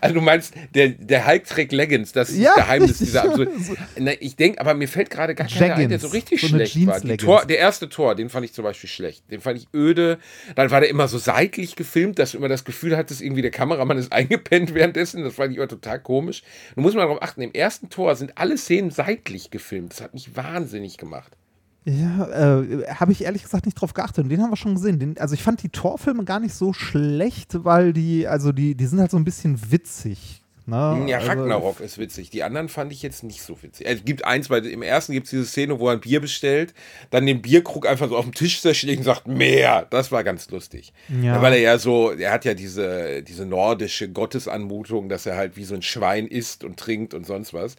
Also 0.00 0.14
du 0.14 0.20
meinst, 0.20 0.54
der, 0.74 0.90
der 0.90 1.26
Hulk 1.26 1.44
trägt 1.44 1.72
Leggings, 1.72 2.12
das 2.12 2.30
ist 2.30 2.38
Ja, 2.38 2.52
das 2.54 2.64
Geheimnis 2.64 2.90
richtig. 2.92 3.06
dieser 3.08 3.24
absurd. 3.24 3.48
Na, 3.98 4.12
ich 4.20 4.36
denke, 4.36 4.60
aber 4.60 4.74
mir 4.74 4.86
fällt 4.88 5.10
gerade 5.10 5.34
gar 5.34 5.46
keiner 5.48 5.74
ein, 5.74 5.88
der 5.88 5.98
so 5.98 6.08
richtig 6.08 6.40
So 6.40 6.46
eine 6.54 6.58
schlecht 6.72 7.26
war. 7.26 7.38
Tor, 7.38 7.46
der 7.46 7.58
erste 7.58 7.88
Tor, 7.88 8.14
den 8.14 8.28
fand 8.28 8.44
ich 8.44 8.52
zum 8.52 8.64
Beispiel 8.64 8.88
schlecht. 8.88 9.30
Den 9.30 9.40
fand 9.40 9.58
ich 9.58 9.68
öde. 9.74 10.18
Dann 10.54 10.70
war 10.70 10.80
der 10.80 10.88
immer 10.88 11.08
so 11.08 11.18
seitlich 11.18 11.76
gefilmt, 11.76 12.18
dass 12.18 12.32
du 12.32 12.38
immer 12.38 12.48
das 12.48 12.64
Gefühl 12.64 12.96
hattest, 12.96 13.20
irgendwie 13.20 13.42
der 13.42 13.50
Kameramann 13.50 13.98
ist 13.98 14.12
eingepennt 14.12 14.74
währenddessen. 14.74 15.24
Das 15.24 15.34
fand 15.34 15.52
ich 15.52 15.58
immer 15.58 15.68
total 15.68 16.00
komisch. 16.00 16.42
Du 16.74 16.80
musst 16.80 16.96
mal 16.96 17.02
darauf 17.02 17.22
achten, 17.22 17.42
im 17.42 17.52
ersten 17.52 17.88
Tor 17.88 18.16
sind 18.16 18.38
alle 18.38 18.56
Szenen 18.56 18.90
seitlich 18.90 19.50
gefilmt. 19.50 19.92
Das 19.92 20.00
hat 20.00 20.14
mich 20.14 20.36
wahnsinnig 20.36 20.96
gemacht. 20.96 21.36
Ja, 21.84 22.60
äh, 22.60 22.86
habe 22.88 23.12
ich 23.12 23.24
ehrlich 23.24 23.42
gesagt 23.42 23.64
nicht 23.64 23.80
drauf 23.80 23.94
geachtet. 23.94 24.24
Und 24.24 24.30
den 24.30 24.42
haben 24.42 24.50
wir 24.50 24.56
schon 24.56 24.74
gesehen. 24.74 24.98
Den, 24.98 25.18
also 25.18 25.34
ich 25.34 25.42
fand 25.42 25.62
die 25.62 25.70
Torfilme 25.70 26.24
gar 26.24 26.40
nicht 26.40 26.54
so 26.54 26.72
schlecht, 26.72 27.64
weil 27.64 27.92
die, 27.92 28.28
also 28.28 28.52
die, 28.52 28.74
die 28.74 28.86
sind 28.86 29.00
halt 29.00 29.10
so 29.10 29.16
ein 29.16 29.24
bisschen 29.24 29.72
witzig. 29.72 30.42
Ne? 30.70 31.04
Ja, 31.08 31.18
also, 31.18 31.28
Ragnarok 31.28 31.80
ist 31.80 31.98
witzig. 31.98 32.30
Die 32.30 32.42
anderen 32.42 32.68
fand 32.68 32.92
ich 32.92 33.02
jetzt 33.02 33.24
nicht 33.24 33.42
so 33.42 33.60
witzig. 33.62 33.86
Es 33.86 34.04
gibt 34.04 34.24
eins, 34.24 34.48
weil 34.48 34.64
im 34.66 34.82
ersten 34.82 35.12
gibt 35.12 35.26
es 35.26 35.30
diese 35.30 35.44
Szene, 35.44 35.78
wo 35.80 35.88
er 35.88 35.94
ein 35.94 36.00
Bier 36.00 36.20
bestellt, 36.20 36.72
dann 37.10 37.26
den 37.26 37.42
Bierkrug 37.42 37.86
einfach 37.86 38.08
so 38.08 38.16
auf 38.16 38.24
dem 38.24 38.34
Tisch 38.34 38.60
zerschlägt 38.60 38.98
und 38.98 39.04
sagt, 39.04 39.26
mehr. 39.26 39.86
Das 39.90 40.12
war 40.12 40.24
ganz 40.24 40.48
lustig. 40.50 40.92
Ja. 41.22 41.42
Weil 41.42 41.54
er 41.54 41.60
ja 41.60 41.78
so, 41.78 42.12
er 42.12 42.32
hat 42.32 42.44
ja 42.44 42.54
diese, 42.54 43.22
diese 43.22 43.44
nordische 43.44 44.08
Gottesanmutung, 44.08 45.08
dass 45.08 45.26
er 45.26 45.36
halt 45.36 45.56
wie 45.56 45.64
so 45.64 45.74
ein 45.74 45.82
Schwein 45.82 46.26
isst 46.26 46.62
und 46.64 46.78
trinkt 46.78 47.12
und 47.12 47.26
sonst 47.26 47.52
was. 47.52 47.76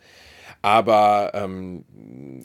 Aber 0.62 1.32
ähm, 1.34 1.86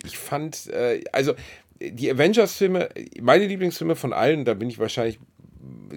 ich 0.05 0.17
fand, 0.17 0.69
äh, 0.69 1.03
also 1.13 1.35
die 1.81 2.11
Avengers-Filme, 2.11 2.89
meine 3.21 3.47
Lieblingsfilme 3.47 3.97
von 3.97 4.13
allen, 4.13 4.45
da 4.45 4.55
bin 4.55 4.71
ich 4.71 4.79
wahrscheinlich 4.79 5.19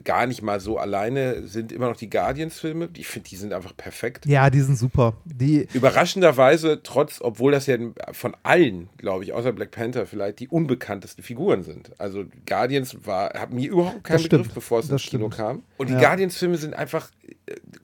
gar 0.04 0.28
nicht 0.28 0.42
mal 0.42 0.60
so 0.60 0.78
alleine, 0.78 1.48
sind 1.48 1.72
immer 1.72 1.88
noch 1.90 1.98
die 1.98 2.10
Guardians-Filme. 2.10 2.90
Ich 2.96 3.08
finde, 3.08 3.30
die 3.30 3.36
sind 3.36 3.54
einfach 3.54 3.76
perfekt 3.76 4.26
Ja, 4.26 4.50
die 4.50 4.62
sind 4.62 4.78
super. 4.78 5.14
Die, 5.26 5.68
überraschenderweise, 5.74 6.82
trotz, 6.84 7.20
obwohl 7.22 7.52
das 7.52 7.68
ja 7.68 7.78
von 8.12 8.36
allen, 8.44 8.90
glaube 8.98 9.24
ich, 9.24 9.34
außer 9.34 9.52
Black 9.54 9.72
Panther 9.72 10.06
vielleicht 10.06 10.40
die 10.40 10.48
unbekanntesten 10.48 11.24
Figuren 11.24 11.64
sind. 11.64 11.92
Also 12.00 12.24
Guardians 12.46 12.98
war, 13.06 13.34
hat 13.34 13.52
mir 13.52 13.70
überhaupt 13.70 14.04
keinen 14.04 14.24
Begriff, 14.24 14.54
bevor 14.54 14.80
es 14.80 14.90
ins 14.90 15.04
Kino 15.04 15.30
kam. 15.30 15.64
Und 15.78 15.90
die 15.90 15.94
Ja. 15.94 16.00
Guardians-Filme 16.00 16.58
sind 16.58 16.74
einfach 16.74 17.10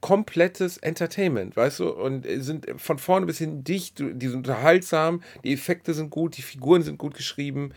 komplettes 0.01 0.77
Entertainment, 0.77 1.55
weißt 1.55 1.79
du? 1.79 1.89
Und 1.89 2.25
äh, 2.25 2.39
sind 2.41 2.67
von 2.77 2.97
vorne 2.97 3.25
bis 3.25 3.37
hin 3.37 3.63
dicht, 3.63 3.99
die 3.99 4.27
sind 4.27 4.37
unterhaltsam, 4.37 5.21
die 5.43 5.53
Effekte 5.53 5.93
sind 5.93 6.09
gut, 6.09 6.37
die 6.37 6.41
Figuren 6.41 6.83
sind 6.83 6.97
gut 6.97 7.15
geschrieben. 7.15 7.71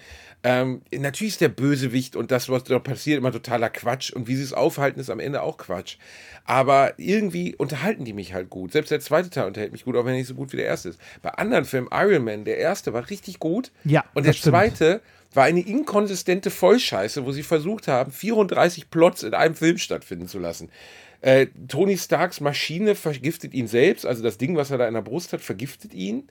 Ähm, 0.45 0.83
natürlich 0.93 1.35
ist 1.35 1.41
der 1.41 1.49
Bösewicht 1.49 2.17
und 2.17 2.31
das, 2.31 2.49
was 2.49 2.65
da 2.65 2.79
passiert, 2.79 3.19
immer 3.19 3.33
totaler 3.33 3.71
Quatsch. 3.71 4.13
Und 4.13 4.29
wie 4.29 4.37
sie 4.37 4.43
es 4.45 4.53
aufhalten, 4.53 5.01
ist 5.01 5.11
am 5.11 5.21
Ende 5.21 5.43
auch 5.43 5.57
Quatsch. 5.59 5.97
Aber 6.45 6.95
irgendwie 6.97 7.55
unterhalten 7.57 8.05
die 8.05 8.13
mich 8.13 8.33
halt 8.35 8.49
gut. 8.49 8.73
Selbst 8.73 8.91
der 8.91 9.01
zweite 9.01 9.31
Teil 9.31 9.47
unterhält 9.47 9.73
mich 9.73 9.85
gut, 9.85 9.97
auch 9.97 10.05
wenn 10.05 10.13
er 10.13 10.19
nicht 10.19 10.29
so 10.29 10.35
gut 10.35 10.53
wie 10.53 10.57
der 10.57 10.67
erste 10.67 10.91
ist. 10.91 11.01
Bei 11.23 11.31
anderen 11.31 11.65
Filmen, 11.65 11.89
Iron 11.93 12.25
Man, 12.25 12.45
der 12.45 12.59
erste 12.59 12.93
war 12.93 13.11
richtig 13.11 13.39
gut. 13.39 13.73
Ja, 13.85 14.05
Und 14.15 14.27
der 14.27 14.33
stimmt. 14.33 14.53
zweite 14.55 15.01
war 15.35 15.45
eine 15.45 15.61
inkonsistente 15.61 16.51
Vollscheiße, 16.51 17.27
wo 17.27 17.33
sie 17.33 17.43
versucht 17.43 17.89
haben, 17.89 18.13
34 18.13 18.91
Plots 18.91 19.23
in 19.23 19.35
einem 19.35 19.55
Film 19.55 19.77
stattfinden 19.79 20.27
zu 20.27 20.39
lassen. 20.39 20.71
Äh, 21.21 21.47
Tony 21.69 21.97
Starks 21.99 22.41
Maschine 22.41 22.95
vergiftet 22.95 23.53
ihn 23.55 23.67
selbst, 23.67 24.07
also 24.07 24.23
das 24.23 24.39
Ding, 24.39 24.57
was 24.57 24.71
er 24.71 24.79
da 24.79 24.87
in 24.87 24.95
der 24.95 25.03
Brust 25.03 25.33
hat, 25.33 25.41
vergiftet 25.41 25.93
ihn. 25.95 26.29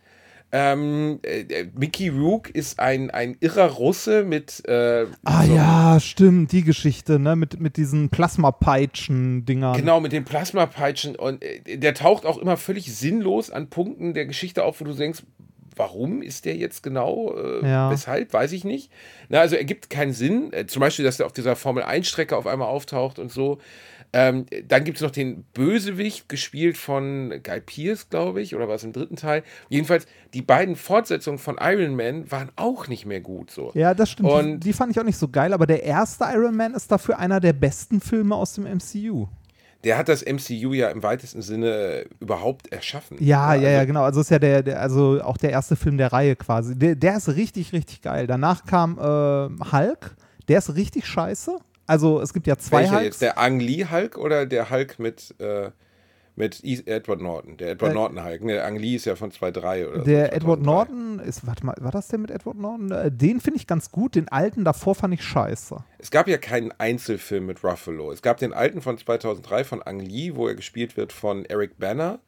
Ähm, 0.49 1.19
äh, 1.23 1.41
äh, 1.41 1.67
Mickey 1.75 2.07
Rook 2.07 2.49
ist 2.49 2.79
ein, 2.79 3.11
ein 3.11 3.35
irrer 3.41 3.65
Russe 3.69 4.23
mit. 4.23 4.63
Äh, 4.65 5.05
Ah 5.25 5.43
so- 5.45 5.53
ja, 5.53 5.99
stimmt, 5.99 6.53
die 6.53 6.63
Geschichte, 6.63 7.19
ne, 7.19 7.35
mit, 7.35 7.59
mit 7.59 7.75
diesen 7.75 8.07
Plasmapeitschen-Dingern. 8.09 9.75
Genau, 9.75 9.99
mit 9.99 10.13
den 10.13 10.23
Plasmapeitschen. 10.23 11.17
Und 11.17 11.43
äh, 11.43 11.77
der 11.77 11.93
taucht 11.93 12.25
auch 12.25 12.37
immer 12.37 12.55
völlig 12.57 12.95
sinnlos 12.95 13.49
an 13.51 13.69
Punkten 13.69 14.13
der 14.13 14.25
Geschichte 14.25 14.63
auf, 14.63 14.79
wo 14.79 14.85
du 14.85 14.93
denkst, 14.93 15.23
warum 15.75 16.21
ist 16.21 16.45
der 16.45 16.55
jetzt 16.55 16.81
genau? 16.81 17.35
Äh, 17.35 17.67
Ja. 17.69 17.91
Weshalb? 17.91 18.31
Weiß 18.33 18.51
ich 18.53 18.63
nicht. 18.63 18.89
Na, 19.29 19.39
also 19.41 19.57
er 19.57 19.65
gibt 19.65 19.89
keinen 19.89 20.13
Sinn. 20.13 20.53
Äh, 20.53 20.65
zum 20.65 20.79
Beispiel, 20.79 21.03
dass 21.03 21.19
er 21.19 21.25
auf 21.25 21.33
dieser 21.33 21.57
Formel-1-Strecke 21.57 22.37
auf 22.37 22.47
einmal 22.47 22.69
auftaucht 22.69 23.19
und 23.19 23.31
so. 23.33 23.59
Ähm, 24.13 24.45
dann 24.67 24.83
gibt 24.85 24.97
es 24.97 25.01
noch 25.03 25.11
den 25.11 25.43
Bösewicht, 25.53 26.29
gespielt 26.29 26.77
von 26.77 27.29
Guy 27.43 27.59
Pearce, 27.61 28.09
glaube 28.09 28.41
ich, 28.41 28.55
oder 28.55 28.67
war 28.67 28.75
es 28.75 28.83
im 28.83 28.93
dritten 28.93 29.17
Teil. 29.17 29.43
Jedenfalls, 29.69 30.07
die 30.33 30.41
beiden 30.41 30.75
Fortsetzungen 30.77 31.37
von 31.37 31.57
Iron 31.61 31.95
Man 31.95 32.31
waren 32.31 32.49
auch 32.55 32.87
nicht 32.87 33.05
mehr 33.05 33.19
gut 33.19 33.51
so. 33.51 33.71
Ja, 33.73 33.93
das 33.93 34.09
stimmt. 34.11 34.29
Die, 34.29 34.33
Und- 34.33 34.59
die 34.61 34.73
fand 34.73 34.91
ich 34.91 34.99
auch 34.99 35.03
nicht 35.03 35.17
so 35.17 35.27
geil, 35.27 35.53
aber 35.53 35.67
der 35.67 35.83
erste 35.83 36.23
Iron 36.33 36.55
Man 36.55 36.73
ist 36.73 36.91
dafür 36.91 37.19
einer 37.19 37.39
der 37.39 37.53
besten 37.53 37.99
Filme 37.99 38.35
aus 38.35 38.53
dem 38.53 38.65
MCU. 38.65 39.27
Der 39.83 39.97
hat 39.97 40.09
das 40.09 40.23
MCU 40.23 40.73
ja 40.73 40.89
im 40.89 41.03
weitesten 41.03 41.41
Sinne 41.43 42.05
überhaupt 42.19 42.71
erschaffen. 42.71 43.17
Ja, 43.19 43.53
ja, 43.53 43.69
ja, 43.69 43.77
also- 43.79 43.87
genau. 43.87 44.03
Also 44.03 44.21
ist 44.21 44.31
ja 44.31 44.39
der, 44.39 44.63
der, 44.63 44.81
also 44.81 45.21
auch 45.21 45.37
der 45.37 45.51
erste 45.51 45.75
Film 45.75 45.97
der 45.97 46.11
Reihe 46.13 46.35
quasi. 46.35 46.77
Der, 46.77 46.95
der 46.95 47.17
ist 47.17 47.27
richtig, 47.29 47.73
richtig 47.73 48.01
geil. 48.01 48.25
Danach 48.25 48.65
kam 48.65 48.97
äh, 48.97 49.71
Hulk. 49.71 50.15
Der 50.47 50.57
ist 50.59 50.73
richtig 50.75 51.05
scheiße. 51.05 51.59
Also 51.87 52.21
es 52.21 52.33
gibt 52.33 52.45
ja 52.47 52.57
zwei 52.57 52.81
Welcher 52.81 52.91
Hulks. 52.95 53.05
jetzt? 53.05 53.21
Der 53.21 53.37
Ang 53.39 53.59
Lee 53.59 53.85
Hulk 53.89 54.17
oder 54.17 54.45
der 54.45 54.69
Hulk 54.69 54.99
mit, 54.99 55.33
äh, 55.39 55.71
mit 56.35 56.63
Edward 56.63 57.21
Norton? 57.21 57.57
Der 57.57 57.71
Edward 57.71 57.91
Äh, 57.91 57.95
Norton 57.95 58.23
Hulk. 58.23 58.43
Ne, 58.43 58.53
der 58.53 58.65
Ang 58.65 58.75
Lee 58.77 58.95
ist 58.95 59.05
ja 59.05 59.15
von 59.15 59.31
2.3 59.31 59.87
oder 59.87 59.99
so. 59.99 60.05
Der 60.05 60.33
Edward 60.33 60.63
2003. 60.63 60.65
Norton 60.65 61.19
ist, 61.19 61.47
warte 61.47 61.65
mal, 61.65 61.75
war 61.79 61.91
das 61.91 62.09
der 62.09 62.19
mit 62.19 62.29
Edward 62.29 62.57
Norton? 62.57 62.91
Äh, 62.91 63.11
Den 63.11 63.39
finde 63.41 63.57
ich 63.59 63.65
ganz 63.67 63.89
gut. 63.91 64.15
Den 64.15 64.27
alten 64.27 64.63
davor 64.65 64.93
fand 64.93 65.13
ich 65.13 65.23
scheiße. 65.23 65.77
Es 65.97 66.11
gab 66.11 66.27
ja 66.27 66.37
keinen 66.37 66.71
Einzelfilm 66.77 67.45
mit 67.47 67.63
Ruffalo. 67.63 68.11
Es 68.11 68.21
gab 68.21 68.37
den 68.37 68.53
alten 68.53 68.81
von 68.81 68.97
2003 68.97 69.63
von 69.63 69.81
Ang 69.81 69.99
Lee, 70.01 70.35
wo 70.35 70.47
er 70.47 70.55
gespielt 70.55 70.95
wird 70.97 71.11
von 71.13 71.45
Eric 71.45 71.79
Banner. 71.79 72.19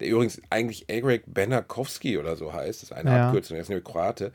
Der 0.00 0.08
übrigens 0.08 0.40
eigentlich 0.50 0.88
Eric 0.88 1.24
Banakowski 1.26 2.18
oder 2.18 2.36
so 2.36 2.52
heißt. 2.52 2.82
Das 2.82 2.90
ist 2.90 2.92
eine 2.92 3.10
Ja. 3.10 3.26
Abkürzung, 3.28 3.56
er 3.56 3.62
ist 3.62 3.68
nämlich 3.68 3.84
Kroate. 3.84 4.32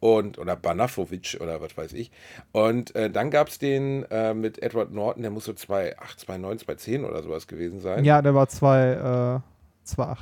Und, 0.00 0.38
oder 0.38 0.56
Banafovic 0.56 1.38
oder 1.40 1.60
was 1.60 1.76
weiß 1.76 1.92
ich. 1.92 2.10
Und 2.52 2.94
äh, 2.96 3.10
dann 3.10 3.30
gab 3.30 3.48
es 3.48 3.58
den 3.58 4.04
äh, 4.10 4.34
mit 4.34 4.62
Edward 4.62 4.92
Norton, 4.92 5.22
der 5.22 5.30
muss 5.30 5.44
so 5.44 5.52
2008, 5.52 6.20
2009, 6.20 6.58
2010 6.58 7.04
oder 7.04 7.22
sowas 7.22 7.46
gewesen 7.46 7.80
sein. 7.80 8.04
Ja, 8.04 8.20
der 8.22 8.34
war 8.34 8.48
2, 8.48 9.40
äh, 9.86 9.88
2,8. 9.90 10.16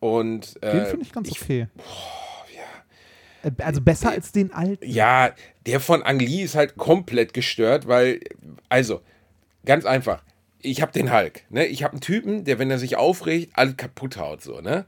Und 0.00 0.56
äh, 0.62 0.72
Den 0.72 0.86
finde 0.86 1.02
ich 1.04 1.12
ganz 1.12 1.30
okay. 1.30 1.66
Äh, 3.42 3.50
Also 3.62 3.80
besser 3.80 4.10
als 4.10 4.32
den 4.32 4.52
alten. 4.52 4.84
Ja, 4.88 5.30
der 5.66 5.80
von 5.80 6.02
Ang 6.02 6.18
Lee 6.18 6.42
ist 6.42 6.54
halt 6.54 6.76
komplett 6.76 7.32
gestört, 7.34 7.86
weil, 7.86 8.20
also, 8.68 9.00
ganz 9.64 9.84
einfach, 9.84 10.22
ich 10.62 10.82
habe 10.82 10.92
den 10.92 11.12
Hulk, 11.12 11.42
ne? 11.50 11.66
Ich 11.66 11.82
habe 11.84 11.92
einen 11.92 12.00
Typen, 12.00 12.44
der, 12.44 12.58
wenn 12.58 12.70
er 12.70 12.78
sich 12.78 12.96
aufregt, 12.96 13.52
alles 13.54 13.76
kaputt 13.76 14.16
haut, 14.16 14.42
so, 14.42 14.60
ne? 14.60 14.84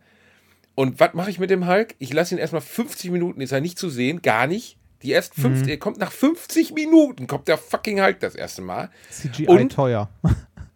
Und 0.75 0.99
was 1.01 1.15
mache 1.15 1.31
ich 1.31 1.39
mit 1.39 1.51
dem 1.51 1.67
Hulk? 1.69 1.95
Ich 1.99 2.13
lasse 2.13 2.35
ihn 2.35 2.39
erstmal 2.39 2.63
50 2.63 3.11
Minuten, 3.11 3.41
ist 3.41 3.53
er 3.53 3.61
nicht 3.61 3.79
zu 3.79 3.91
sehen, 3.91 4.23
gar 4.23 4.47
nicht. 4.47 4.77
Die 5.03 5.11
erst 5.11 5.35
50, 5.35 5.69
er 5.71 5.79
kommt 5.79 5.99
nach 5.99 6.13
50 6.13 6.73
Minuten, 6.73 7.27
kommt 7.27 7.49
der 7.49 7.57
fucking 7.59 8.03
Hulk 8.03 8.21
das 8.21 8.35
erste 8.35 8.63
Mal. 8.63 8.91
CGI 9.11 9.47
Und- 9.47 9.73
teuer. 9.73 10.09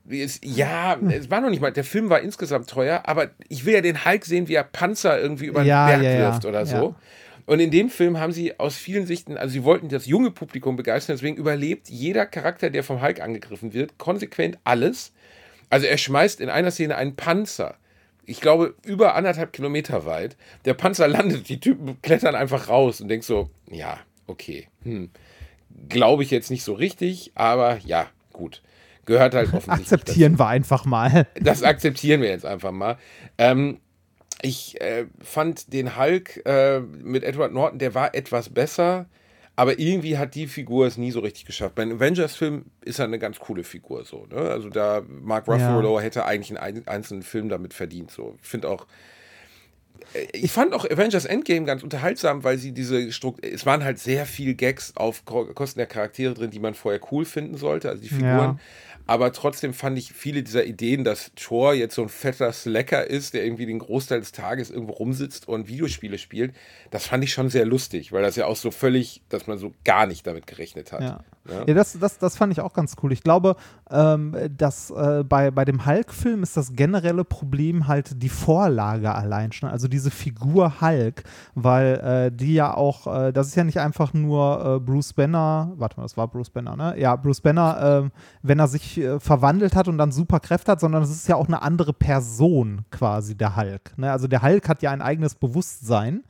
Es, 0.06 0.38
ja, 0.44 0.98
es 1.08 1.30
war 1.30 1.40
noch 1.40 1.48
nicht 1.48 1.62
mal, 1.62 1.72
der 1.72 1.82
Film 1.82 2.10
war 2.10 2.20
insgesamt 2.20 2.68
teuer, 2.68 3.04
aber 3.06 3.30
ich 3.48 3.64
will 3.64 3.72
ja 3.72 3.80
den 3.80 4.04
Hulk 4.04 4.26
sehen, 4.26 4.48
wie 4.48 4.54
er 4.54 4.62
Panzer 4.62 5.18
irgendwie 5.18 5.46
über 5.46 5.62
den 5.62 5.68
Ja, 5.68 5.86
Berg 5.86 6.02
ja, 6.02 6.10
ja, 6.10 6.18
wirft 6.18 6.44
oder 6.44 6.66
so. 6.66 6.94
Und 7.46 7.60
in 7.60 7.70
dem 7.70 7.90
Film 7.90 8.18
haben 8.18 8.32
sie 8.32 8.58
aus 8.58 8.76
vielen 8.76 9.06
Sichten, 9.06 9.36
also 9.36 9.52
sie 9.52 9.64
wollten 9.64 9.88
das 9.88 10.06
junge 10.06 10.30
Publikum 10.30 10.76
begeistern, 10.76 11.16
deswegen 11.16 11.36
überlebt 11.36 11.88
jeder 11.90 12.24
Charakter, 12.24 12.70
der 12.70 12.82
vom 12.82 13.02
Hulk 13.02 13.20
angegriffen 13.20 13.74
wird, 13.74 13.98
konsequent 13.98 14.58
alles. 14.64 15.12
Also 15.68 15.86
er 15.86 15.98
schmeißt 15.98 16.40
in 16.40 16.48
einer 16.48 16.70
Szene 16.70 16.96
einen 16.96 17.16
Panzer. 17.16 17.76
Ich 18.26 18.40
glaube, 18.40 18.74
über 18.84 19.14
anderthalb 19.14 19.52
Kilometer 19.52 20.06
weit. 20.06 20.36
Der 20.64 20.72
Panzer 20.72 21.06
landet, 21.08 21.48
die 21.48 21.60
Typen 21.60 22.00
klettern 22.00 22.34
einfach 22.34 22.68
raus 22.68 23.00
und 23.00 23.08
denkst 23.08 23.26
so, 23.26 23.50
ja, 23.70 23.98
okay. 24.26 24.68
Hm. 24.82 25.10
Glaube 25.88 26.22
ich 26.22 26.30
jetzt 26.30 26.50
nicht 26.50 26.64
so 26.64 26.72
richtig, 26.72 27.32
aber 27.34 27.78
ja, 27.84 28.06
gut. 28.32 28.62
Gehört 29.04 29.34
halt 29.34 29.48
offensichtlich. 29.52 29.92
Akzeptieren 29.92 30.38
wir 30.38 30.46
einfach 30.46 30.86
mal. 30.86 31.26
Das 31.38 31.62
akzeptieren 31.62 32.22
wir 32.22 32.30
jetzt 32.30 32.46
einfach 32.46 32.72
mal. 32.72 32.96
Ähm, 33.36 33.78
ich 34.44 34.80
äh, 34.80 35.06
fand 35.22 35.72
den 35.72 35.96
Hulk 35.98 36.44
äh, 36.46 36.80
mit 36.80 37.24
Edward 37.24 37.52
Norton, 37.52 37.78
der 37.78 37.94
war 37.94 38.14
etwas 38.14 38.48
besser, 38.50 39.06
aber 39.56 39.78
irgendwie 39.78 40.18
hat 40.18 40.34
die 40.34 40.46
Figur 40.46 40.86
es 40.86 40.96
nie 40.98 41.10
so 41.12 41.20
richtig 41.20 41.44
geschafft. 41.46 41.74
Beim 41.76 41.92
Avengers-Film 41.92 42.64
ist 42.82 42.98
er 42.98 43.04
eine 43.06 43.18
ganz 43.18 43.38
coole 43.38 43.62
Figur 43.64 44.04
so. 44.04 44.26
Ne? 44.26 44.36
Also 44.36 44.68
da 44.68 45.02
Mark 45.08 45.46
Ruffalo 45.48 46.00
hätte 46.00 46.24
eigentlich 46.24 46.58
einen 46.58 46.78
ein- 46.78 46.88
einzelnen 46.88 47.22
Film 47.22 47.48
damit 47.48 47.72
verdient. 47.72 48.10
So. 48.10 48.36
Ich 48.42 48.48
finde 48.48 48.68
auch 48.68 48.86
ich 50.32 50.52
fand 50.52 50.74
auch 50.74 50.84
Avengers 50.84 51.24
Endgame 51.24 51.64
ganz 51.64 51.82
unterhaltsam, 51.82 52.44
weil 52.44 52.58
sie 52.58 52.72
diese 52.72 53.10
Struktur, 53.12 53.44
es 53.50 53.66
waren 53.66 53.82
halt 53.82 53.98
sehr 53.98 54.26
viel 54.26 54.54
Gags 54.54 54.92
auf 54.96 55.24
Ko- 55.24 55.46
Kosten 55.54 55.78
der 55.78 55.86
Charaktere 55.86 56.34
drin, 56.34 56.50
die 56.50 56.60
man 56.60 56.74
vorher 56.74 57.00
cool 57.10 57.24
finden 57.24 57.56
sollte, 57.56 57.88
also 57.88 58.02
die 58.02 58.08
Figuren. 58.08 58.28
Ja. 58.28 58.58
Aber 59.06 59.32
trotzdem 59.32 59.74
fand 59.74 59.98
ich 59.98 60.12
viele 60.12 60.42
dieser 60.42 60.64
Ideen, 60.64 61.04
dass 61.04 61.32
Thor 61.36 61.74
jetzt 61.74 61.94
so 61.94 62.02
ein 62.02 62.08
fetter 62.08 62.52
Slacker 62.52 63.06
ist, 63.06 63.34
der 63.34 63.44
irgendwie 63.44 63.66
den 63.66 63.78
Großteil 63.78 64.20
des 64.20 64.32
Tages 64.32 64.70
irgendwo 64.70 64.94
rumsitzt 64.94 65.46
und 65.46 65.68
Videospiele 65.68 66.16
spielt, 66.16 66.54
das 66.90 67.06
fand 67.06 67.22
ich 67.22 67.32
schon 67.32 67.50
sehr 67.50 67.66
lustig, 67.66 68.12
weil 68.12 68.22
das 68.22 68.36
ja 68.36 68.46
auch 68.46 68.56
so 68.56 68.70
völlig, 68.70 69.20
dass 69.28 69.46
man 69.46 69.58
so 69.58 69.74
gar 69.84 70.06
nicht 70.06 70.26
damit 70.26 70.46
gerechnet 70.46 70.92
hat. 70.92 71.02
Ja. 71.02 71.24
Ja. 71.48 71.64
Ja, 71.66 71.74
das, 71.74 71.98
das, 71.98 72.18
das 72.18 72.36
fand 72.36 72.52
ich 72.52 72.60
auch 72.60 72.72
ganz 72.72 72.96
cool. 73.02 73.12
Ich 73.12 73.22
glaube, 73.22 73.56
ähm, 73.90 74.34
dass 74.56 74.90
äh, 74.90 75.24
bei, 75.28 75.50
bei 75.50 75.64
dem 75.64 75.84
Hulk-Film 75.84 76.42
ist 76.42 76.56
das 76.56 76.72
generelle 76.72 77.24
Problem 77.24 77.86
halt 77.86 78.22
die 78.22 78.28
Vorlage 78.28 79.14
allein 79.14 79.52
schon. 79.52 79.68
Also 79.68 79.88
diese 79.88 80.10
Figur 80.10 80.80
Hulk, 80.80 81.24
weil 81.54 81.94
äh, 81.96 82.32
die 82.34 82.54
ja 82.54 82.74
auch, 82.74 83.06
äh, 83.06 83.32
das 83.32 83.48
ist 83.48 83.56
ja 83.56 83.64
nicht 83.64 83.80
einfach 83.80 84.14
nur 84.14 84.76
äh, 84.76 84.80
Bruce 84.80 85.12
Banner, 85.12 85.72
warte 85.76 85.96
mal, 85.96 86.04
das 86.04 86.16
war 86.16 86.28
Bruce 86.28 86.50
Banner, 86.50 86.76
ne? 86.76 86.98
Ja, 86.98 87.16
Bruce 87.16 87.40
Banner, 87.40 88.02
ähm, 88.04 88.12
wenn 88.42 88.58
er 88.58 88.68
sich 88.68 88.98
äh, 88.98 89.20
verwandelt 89.20 89.76
hat 89.76 89.88
und 89.88 89.98
dann 89.98 90.12
super 90.12 90.40
Kräfte 90.40 90.72
hat, 90.72 90.80
sondern 90.80 91.02
es 91.02 91.10
ist 91.10 91.28
ja 91.28 91.36
auch 91.36 91.48
eine 91.48 91.62
andere 91.62 91.92
Person 91.92 92.84
quasi, 92.90 93.36
der 93.36 93.56
Hulk. 93.56 93.96
Ne? 93.98 94.10
Also 94.10 94.28
der 94.28 94.42
Hulk 94.42 94.68
hat 94.68 94.82
ja 94.82 94.90
ein 94.90 95.02
eigenes 95.02 95.34
Bewusstsein. 95.34 96.22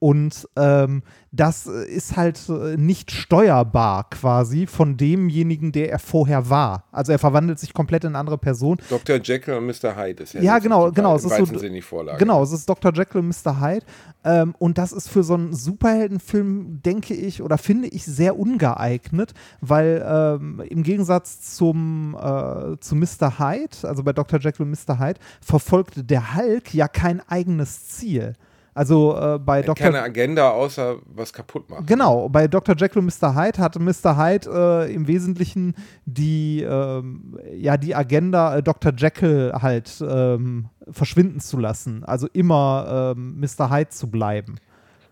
Und 0.00 0.48
ähm, 0.56 1.02
das 1.30 1.66
äh, 1.66 1.84
ist 1.84 2.16
halt 2.16 2.40
äh, 2.48 2.78
nicht 2.78 3.10
steuerbar 3.10 4.08
quasi 4.08 4.66
von 4.66 4.96
demjenigen, 4.96 5.72
der 5.72 5.92
er 5.92 5.98
vorher 5.98 6.48
war. 6.48 6.84
Also 6.90 7.12
er 7.12 7.18
verwandelt 7.18 7.58
sich 7.58 7.74
komplett 7.74 8.04
in 8.04 8.08
eine 8.08 8.18
andere 8.18 8.38
Person. 8.38 8.78
Dr. 8.88 9.20
Jekyll 9.22 9.58
und 9.58 9.66
Mr. 9.66 9.94
Hyde 9.96 10.22
ist 10.22 10.32
ja, 10.32 10.40
Ja, 10.40 10.58
genau, 10.58 10.90
genau. 10.90 11.16
Es 11.16 11.24
ist 11.24 11.36
so, 11.36 11.44
Vorlage. 11.82 12.18
Genau, 12.18 12.42
es 12.42 12.50
ist 12.50 12.66
Dr. 12.66 12.94
Jekyll 12.94 13.20
und 13.20 13.28
Mr. 13.28 13.60
Hyde. 13.60 13.84
Ähm, 14.24 14.54
und 14.58 14.78
das 14.78 14.92
ist 14.92 15.10
für 15.10 15.22
so 15.22 15.34
einen 15.34 15.52
Superheldenfilm, 15.52 16.80
denke 16.82 17.12
ich, 17.12 17.42
oder 17.42 17.58
finde 17.58 17.88
ich 17.88 18.06
sehr 18.06 18.38
ungeeignet, 18.38 19.34
weil 19.60 20.02
ähm, 20.08 20.62
im 20.66 20.82
Gegensatz 20.82 21.56
zum 21.56 22.16
äh, 22.18 22.78
zu 22.80 22.96
Mr. 22.96 23.38
Hyde, 23.38 23.86
also 23.86 24.02
bei 24.02 24.14
Dr. 24.14 24.40
Jekyll 24.40 24.64
und 24.64 24.70
Mr. 24.70 24.98
Hyde, 24.98 25.20
verfolgt 25.42 26.10
der 26.10 26.34
Hulk 26.34 26.72
ja 26.72 26.88
kein 26.88 27.20
eigenes 27.28 27.88
Ziel. 27.88 28.32
Also 28.80 29.14
äh, 29.14 29.38
bei 29.38 29.60
Dr. 29.60 29.74
Keine 29.74 30.00
Agenda, 30.00 30.52
außer 30.52 31.00
was 31.04 31.34
kaputt 31.34 31.68
machen. 31.68 31.84
Genau, 31.84 32.30
bei 32.30 32.48
Dr. 32.48 32.74
Jekyll 32.74 33.02
und 33.02 33.14
Mr. 33.20 33.34
Hyde 33.34 33.58
hatte 33.58 33.78
Mr. 33.78 34.16
Hyde 34.16 34.48
äh, 34.88 34.94
im 34.94 35.06
Wesentlichen 35.06 35.74
die, 36.06 36.62
ähm, 36.62 37.38
ja, 37.52 37.76
die 37.76 37.94
Agenda, 37.94 38.56
äh, 38.56 38.62
Dr. 38.62 38.94
Jekyll 38.96 39.52
halt 39.60 40.02
ähm, 40.08 40.70
verschwinden 40.90 41.40
zu 41.40 41.58
lassen. 41.58 42.04
Also 42.04 42.26
immer 42.32 43.12
ähm, 43.18 43.38
Mr. 43.38 43.70
Hyde 43.70 43.90
zu 43.90 44.10
bleiben. 44.10 44.56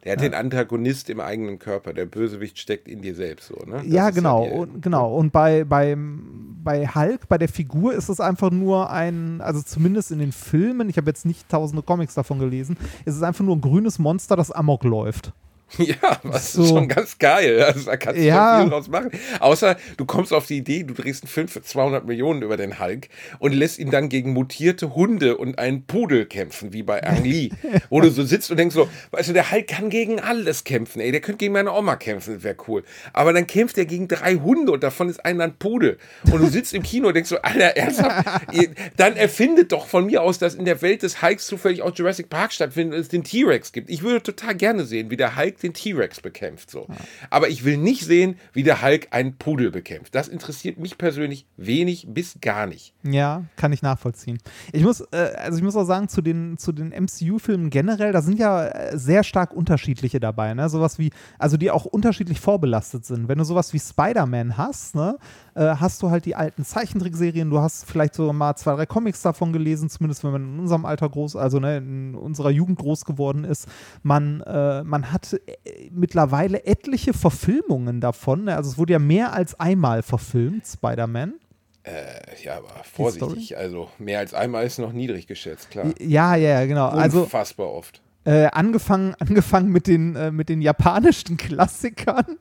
Der 0.04 0.12
hat 0.12 0.20
den 0.20 0.34
Antagonist 0.34 1.10
im 1.10 1.20
eigenen 1.20 1.58
Körper. 1.58 1.92
Der 1.92 2.06
Bösewicht 2.06 2.58
steckt 2.58 2.88
in 2.88 3.02
dir 3.02 3.14
selbst 3.14 3.48
so, 3.48 3.56
ne? 3.66 3.82
Ja, 3.84 4.10
genau. 4.10 4.44
die- 4.44 4.52
und, 4.52 4.82
genau. 4.82 5.14
Und 5.14 5.32
bei, 5.32 5.64
beim, 5.64 6.56
bei 6.62 6.86
Hulk, 6.86 7.28
bei 7.28 7.38
der 7.38 7.48
Figur, 7.48 7.94
ist 7.94 8.08
es 8.08 8.20
einfach 8.20 8.50
nur 8.50 8.90
ein, 8.90 9.40
also 9.40 9.60
zumindest 9.60 10.10
in 10.10 10.18
den 10.18 10.32
Filmen, 10.32 10.88
ich 10.88 10.96
habe 10.96 11.08
jetzt 11.10 11.26
nicht 11.26 11.48
tausende 11.48 11.82
Comics 11.82 12.14
davon 12.14 12.38
gelesen, 12.38 12.76
ist 13.04 13.16
es 13.16 13.22
einfach 13.22 13.44
nur 13.44 13.56
ein 13.56 13.60
grünes 13.60 13.98
Monster, 13.98 14.36
das 14.36 14.50
Amok 14.50 14.84
läuft. 14.84 15.32
Ja, 15.78 16.18
das 16.24 16.52
So. 16.54 16.62
ist 16.62 16.68
schon 16.70 16.88
ganz 16.88 17.18
geil. 17.18 17.62
Also, 17.68 17.84
da 17.90 17.96
kannst 17.96 18.20
du 18.20 18.24
Ja. 18.24 18.60
viel 18.62 18.70
draus 18.70 18.88
machen. 18.88 19.10
Außer 19.40 19.76
du 19.96 20.06
kommst 20.06 20.32
auf 20.32 20.46
die 20.46 20.56
Idee, 20.58 20.82
du 20.84 20.94
drehst 20.94 21.24
einen 21.24 21.28
Film 21.30 21.48
für 21.48 21.62
200 21.62 22.06
Millionen 22.06 22.42
über 22.42 22.56
den 22.56 22.78
Hulk 22.80 23.08
und 23.38 23.52
lässt 23.54 23.78
ihn 23.78 23.90
dann 23.90 24.08
gegen 24.08 24.32
mutierte 24.32 24.94
Hunde 24.94 25.36
und 25.36 25.58
einen 25.58 25.84
Pudel 25.84 26.24
kämpfen, 26.26 26.72
wie 26.72 26.82
bei 26.82 27.02
Ang 27.06 27.22
Lee. 27.24 27.50
wo 27.90 28.00
du 28.00 28.10
so 28.10 28.24
sitzt 28.24 28.50
und 28.50 28.56
denkst 28.56 28.74
so, 28.74 28.88
weißt 29.10 29.28
du, 29.28 29.32
der 29.34 29.50
Hulk 29.50 29.66
kann 29.68 29.90
gegen 29.90 30.20
alles 30.20 30.64
kämpfen. 30.64 31.00
Ey, 31.00 31.12
der 31.12 31.20
könnte 31.20 31.38
gegen 31.38 31.52
meine 31.52 31.72
Oma 31.72 31.96
kämpfen, 31.96 32.34
das 32.34 32.42
wäre 32.44 32.56
cool. 32.66 32.82
Aber 33.12 33.32
dann 33.32 33.46
kämpft 33.46 33.76
er 33.78 33.84
gegen 33.84 34.08
drei 34.08 34.34
Hunde 34.36 34.72
und 34.72 34.82
davon 34.82 35.08
ist 35.08 35.24
einer 35.24 35.44
ein 35.44 35.56
Pudel. 35.58 35.98
Und 36.30 36.40
du 36.40 36.46
sitzt 36.46 36.72
im 36.74 36.82
Kino 36.82 37.08
und 37.08 37.14
denkst 37.14 37.28
so, 37.30 37.38
Alter, 37.42 37.76
ernsthaft? 37.76 38.52
Ihr- 38.54 38.70
dann 38.96 39.16
erfindet 39.16 39.72
doch 39.72 39.86
von 39.86 40.06
mir 40.06 40.22
aus, 40.22 40.38
dass 40.38 40.54
in 40.54 40.64
der 40.64 40.80
Welt 40.82 41.02
des 41.02 41.22
Hulks 41.22 41.46
zufällig 41.46 41.82
auch 41.82 41.94
Jurassic 41.94 42.28
Park 42.30 42.52
stattfindet 42.52 42.94
und 42.94 43.00
es 43.00 43.08
den 43.08 43.24
T-Rex 43.24 43.72
gibt. 43.72 43.90
Ich 43.90 44.02
würde 44.02 44.22
total 44.22 44.54
gerne 44.54 44.84
sehen, 44.84 45.10
wie 45.10 45.16
der 45.16 45.36
Hulk 45.36 45.57
den 45.62 45.74
T-Rex 45.74 46.20
bekämpft. 46.20 46.70
So. 46.70 46.86
Aber 47.30 47.48
ich 47.48 47.64
will 47.64 47.76
nicht 47.76 48.04
sehen, 48.04 48.36
wie 48.52 48.62
der 48.62 48.82
Hulk 48.82 49.08
einen 49.10 49.36
Pudel 49.36 49.70
bekämpft. 49.70 50.14
Das 50.14 50.28
interessiert 50.28 50.78
mich 50.78 50.98
persönlich 50.98 51.46
wenig 51.56 52.06
bis 52.08 52.38
gar 52.40 52.66
nicht. 52.66 52.94
Ja, 53.02 53.44
kann 53.56 53.72
ich 53.72 53.82
nachvollziehen. 53.82 54.38
Ich 54.72 54.82
muss, 54.82 55.00
äh, 55.12 55.32
also 55.36 55.58
ich 55.58 55.64
muss 55.64 55.76
auch 55.76 55.84
sagen, 55.84 56.08
zu 56.08 56.22
den, 56.22 56.58
zu 56.58 56.72
den 56.72 56.88
MCU-Filmen 56.90 57.70
generell, 57.70 58.12
da 58.12 58.22
sind 58.22 58.38
ja 58.38 58.66
äh, 58.66 58.98
sehr 58.98 59.24
stark 59.24 59.52
unterschiedliche 59.52 60.20
dabei, 60.20 60.54
ne? 60.54 60.68
Sowas 60.68 60.98
wie, 60.98 61.10
also 61.38 61.56
die 61.56 61.70
auch 61.70 61.84
unterschiedlich 61.84 62.40
vorbelastet 62.40 63.04
sind. 63.04 63.28
Wenn 63.28 63.38
du 63.38 63.44
sowas 63.44 63.72
wie 63.72 63.78
Spider-Man 63.78 64.56
hast, 64.56 64.94
ne, 64.94 65.16
äh, 65.58 65.76
hast 65.80 66.02
du 66.02 66.10
halt 66.10 66.24
die 66.24 66.36
alten 66.36 66.64
Zeichentrickserien, 66.64 67.50
du 67.50 67.58
hast 67.58 67.84
vielleicht 67.84 68.14
so 68.14 68.32
mal 68.32 68.54
zwei, 68.54 68.76
drei 68.76 68.86
Comics 68.86 69.22
davon 69.22 69.52
gelesen, 69.52 69.90
zumindest 69.90 70.22
wenn 70.22 70.30
man 70.30 70.54
in 70.54 70.60
unserem 70.60 70.84
Alter 70.84 71.08
groß, 71.08 71.34
also 71.34 71.58
ne, 71.58 71.78
in 71.78 72.14
unserer 72.14 72.50
Jugend 72.50 72.78
groß 72.78 73.04
geworden 73.04 73.42
ist. 73.42 73.66
Man, 74.02 74.40
äh, 74.42 74.84
man 74.84 75.12
hat 75.12 75.32
äh, 75.32 75.90
mittlerweile 75.90 76.64
etliche 76.64 77.12
Verfilmungen 77.12 78.00
davon. 78.00 78.44
Ne? 78.44 78.56
Also 78.56 78.70
es 78.70 78.78
wurde 78.78 78.92
ja 78.92 78.98
mehr 79.00 79.32
als 79.32 79.58
einmal 79.58 80.02
verfilmt, 80.02 80.64
Spider-Man. 80.66 81.34
Äh, 81.82 82.44
ja, 82.44 82.58
aber 82.58 82.84
vorsichtig. 82.84 83.56
Also 83.56 83.88
mehr 83.98 84.20
als 84.20 84.34
einmal 84.34 84.64
ist 84.64 84.78
noch 84.78 84.92
niedrig 84.92 85.26
geschätzt, 85.26 85.70
klar. 85.70 85.86
Ja, 85.98 86.36
ja, 86.36 86.60
ja, 86.60 86.66
genau. 86.66 86.86
Also 86.86 87.22
Unfassbar 87.22 87.72
oft. 87.72 88.00
äh, 88.24 88.46
angefangen, 88.46 89.14
angefangen 89.18 89.70
mit 89.70 89.88
den, 89.88 90.14
äh, 90.14 90.30
mit 90.30 90.48
den 90.48 90.60
japanischen 90.60 91.36
Klassikern. 91.36 92.38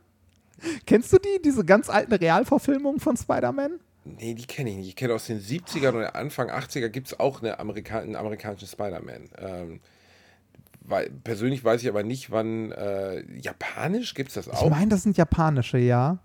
Kennst 0.85 1.11
du 1.13 1.17
die, 1.17 1.41
diese 1.43 1.63
ganz 1.65 1.89
alten 1.89 2.13
Realverfilmungen 2.13 2.99
von 2.99 3.15
Spider-Man? 3.17 3.79
Nee, 4.05 4.33
die 4.33 4.45
kenne 4.45 4.69
ich 4.71 4.77
nicht. 4.77 4.87
Ich 4.89 4.95
kenne 4.95 5.13
aus 5.13 5.27
den 5.27 5.39
70ern 5.41 5.89
oder 5.95 6.15
Anfang 6.15 6.49
80er 6.49 6.89
gibt 6.89 7.07
es 7.07 7.19
auch 7.19 7.41
eine 7.41 7.59
Amerika 7.59 7.99
einen 7.99 8.15
amerikanischen 8.15 8.67
Spider-Man. 8.67 9.29
Ähm, 9.39 9.79
weil, 10.81 11.09
persönlich 11.09 11.63
weiß 11.65 11.83
ich 11.83 11.89
aber 11.89 12.03
nicht, 12.03 12.31
wann. 12.31 12.71
Äh, 12.71 13.23
Japanisch 13.41 14.13
gibt 14.13 14.29
es 14.29 14.35
das 14.35 14.47
Ich 14.47 14.53
auch? 14.53 14.69
meine, 14.69 14.87
das 14.87 15.03
sind 15.03 15.17
japanische, 15.17 15.77
ja. 15.77 16.19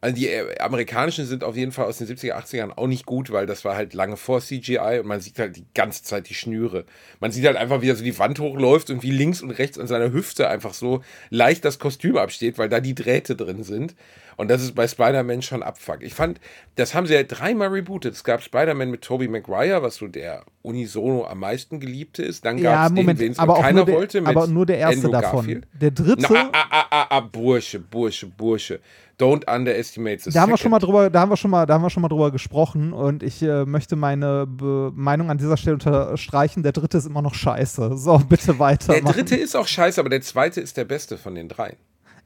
Also 0.00 0.14
die 0.14 0.28
äh, 0.28 0.58
amerikanischen 0.60 1.26
sind 1.26 1.42
auf 1.42 1.56
jeden 1.56 1.72
Fall 1.72 1.86
aus 1.86 1.98
den 1.98 2.06
70er, 2.06 2.34
80ern 2.34 2.70
auch 2.76 2.86
nicht 2.86 3.04
gut, 3.04 3.32
weil 3.32 3.46
das 3.46 3.64
war 3.64 3.74
halt 3.74 3.94
lange 3.94 4.16
vor 4.16 4.40
CGI 4.40 5.00
und 5.00 5.06
man 5.06 5.20
sieht 5.20 5.38
halt 5.40 5.56
die 5.56 5.66
ganze 5.74 6.04
Zeit 6.04 6.28
die 6.28 6.34
Schnüre. 6.34 6.84
Man 7.18 7.32
sieht 7.32 7.44
halt 7.44 7.56
einfach, 7.56 7.82
wie 7.82 7.90
er 7.90 7.96
so 7.96 8.04
die 8.04 8.16
Wand 8.18 8.38
hochläuft 8.38 8.90
und 8.90 9.02
wie 9.02 9.10
links 9.10 9.42
und 9.42 9.50
rechts 9.50 9.76
an 9.78 9.88
seiner 9.88 10.12
Hüfte 10.12 10.48
einfach 10.48 10.72
so 10.72 11.02
leicht 11.30 11.64
das 11.64 11.80
Kostüm 11.80 12.16
absteht, 12.16 12.58
weil 12.58 12.68
da 12.68 12.78
die 12.80 12.94
Drähte 12.94 13.34
drin 13.34 13.64
sind. 13.64 13.96
Und 14.36 14.46
das 14.52 14.62
ist 14.62 14.76
bei 14.76 14.86
Spider-Man 14.86 15.42
schon 15.42 15.64
Abfuck. 15.64 15.98
Ich 16.02 16.14
fand, 16.14 16.38
das 16.76 16.94
haben 16.94 17.08
sie 17.08 17.14
ja 17.14 17.24
dreimal 17.24 17.70
rebootet. 17.70 18.14
Es 18.14 18.22
gab 18.22 18.40
Spider-Man 18.40 18.88
mit 18.88 19.02
Tobey 19.02 19.26
Maguire, 19.26 19.82
was 19.82 19.96
so 19.96 20.06
der 20.06 20.44
unisono 20.62 21.26
am 21.26 21.40
meisten 21.40 21.80
geliebte 21.80 22.22
ist. 22.22 22.44
Dann 22.44 22.54
gab 22.58 22.62
Ja, 22.62 22.82
es 22.86 22.90
den, 22.90 22.96
Moment, 22.98 23.20
den 23.20 23.32
es 23.32 23.38
keiner 23.38 23.84
der, 23.84 23.94
wollte, 23.96 24.22
aber 24.24 24.46
nur 24.46 24.64
der 24.64 24.78
erste 24.78 25.06
Andrew 25.06 25.10
davon. 25.10 25.38
Garfield. 25.40 25.66
Der 25.80 25.90
dritte, 25.90 26.26
Na, 26.30 26.50
ah, 26.52 26.66
ah, 26.70 26.86
ah, 26.88 27.06
ah, 27.10 27.20
Bursche, 27.20 27.80
Bursche, 27.80 28.28
Bursche. 28.28 28.78
Don't 29.18 29.52
underestimate 29.52 30.22
the 30.22 30.30
da 30.30 30.42
haben 30.42 30.50
wir 30.50 30.56
schon 30.56 30.70
mal 30.70 30.78
drüber, 30.78 31.10
da 31.10 31.20
haben 31.20 31.30
wir 31.30 31.36
schon 31.36 31.50
mal, 31.50 31.66
da 31.66 31.74
haben 31.74 31.82
wir 31.82 31.90
schon 31.90 32.02
mal 32.02 32.08
drüber 32.08 32.30
gesprochen 32.30 32.92
und 32.92 33.24
ich 33.24 33.42
äh, 33.42 33.64
möchte 33.64 33.96
meine 33.96 34.46
Be 34.46 34.92
Meinung 34.94 35.28
an 35.28 35.38
dieser 35.38 35.56
Stelle 35.56 35.74
unterstreichen. 35.74 36.62
Der 36.62 36.70
dritte 36.70 36.98
ist 36.98 37.06
immer 37.06 37.22
noch 37.22 37.34
scheiße. 37.34 37.96
So, 37.96 38.18
bitte 38.28 38.60
weiter. 38.60 38.92
Der 38.92 39.02
dritte 39.02 39.34
ist 39.34 39.56
auch 39.56 39.66
scheiße, 39.66 40.00
aber 40.00 40.08
der 40.08 40.22
zweite 40.22 40.60
ist 40.60 40.76
der 40.76 40.84
beste 40.84 41.18
von 41.18 41.34
den 41.34 41.48
dreien. 41.48 41.76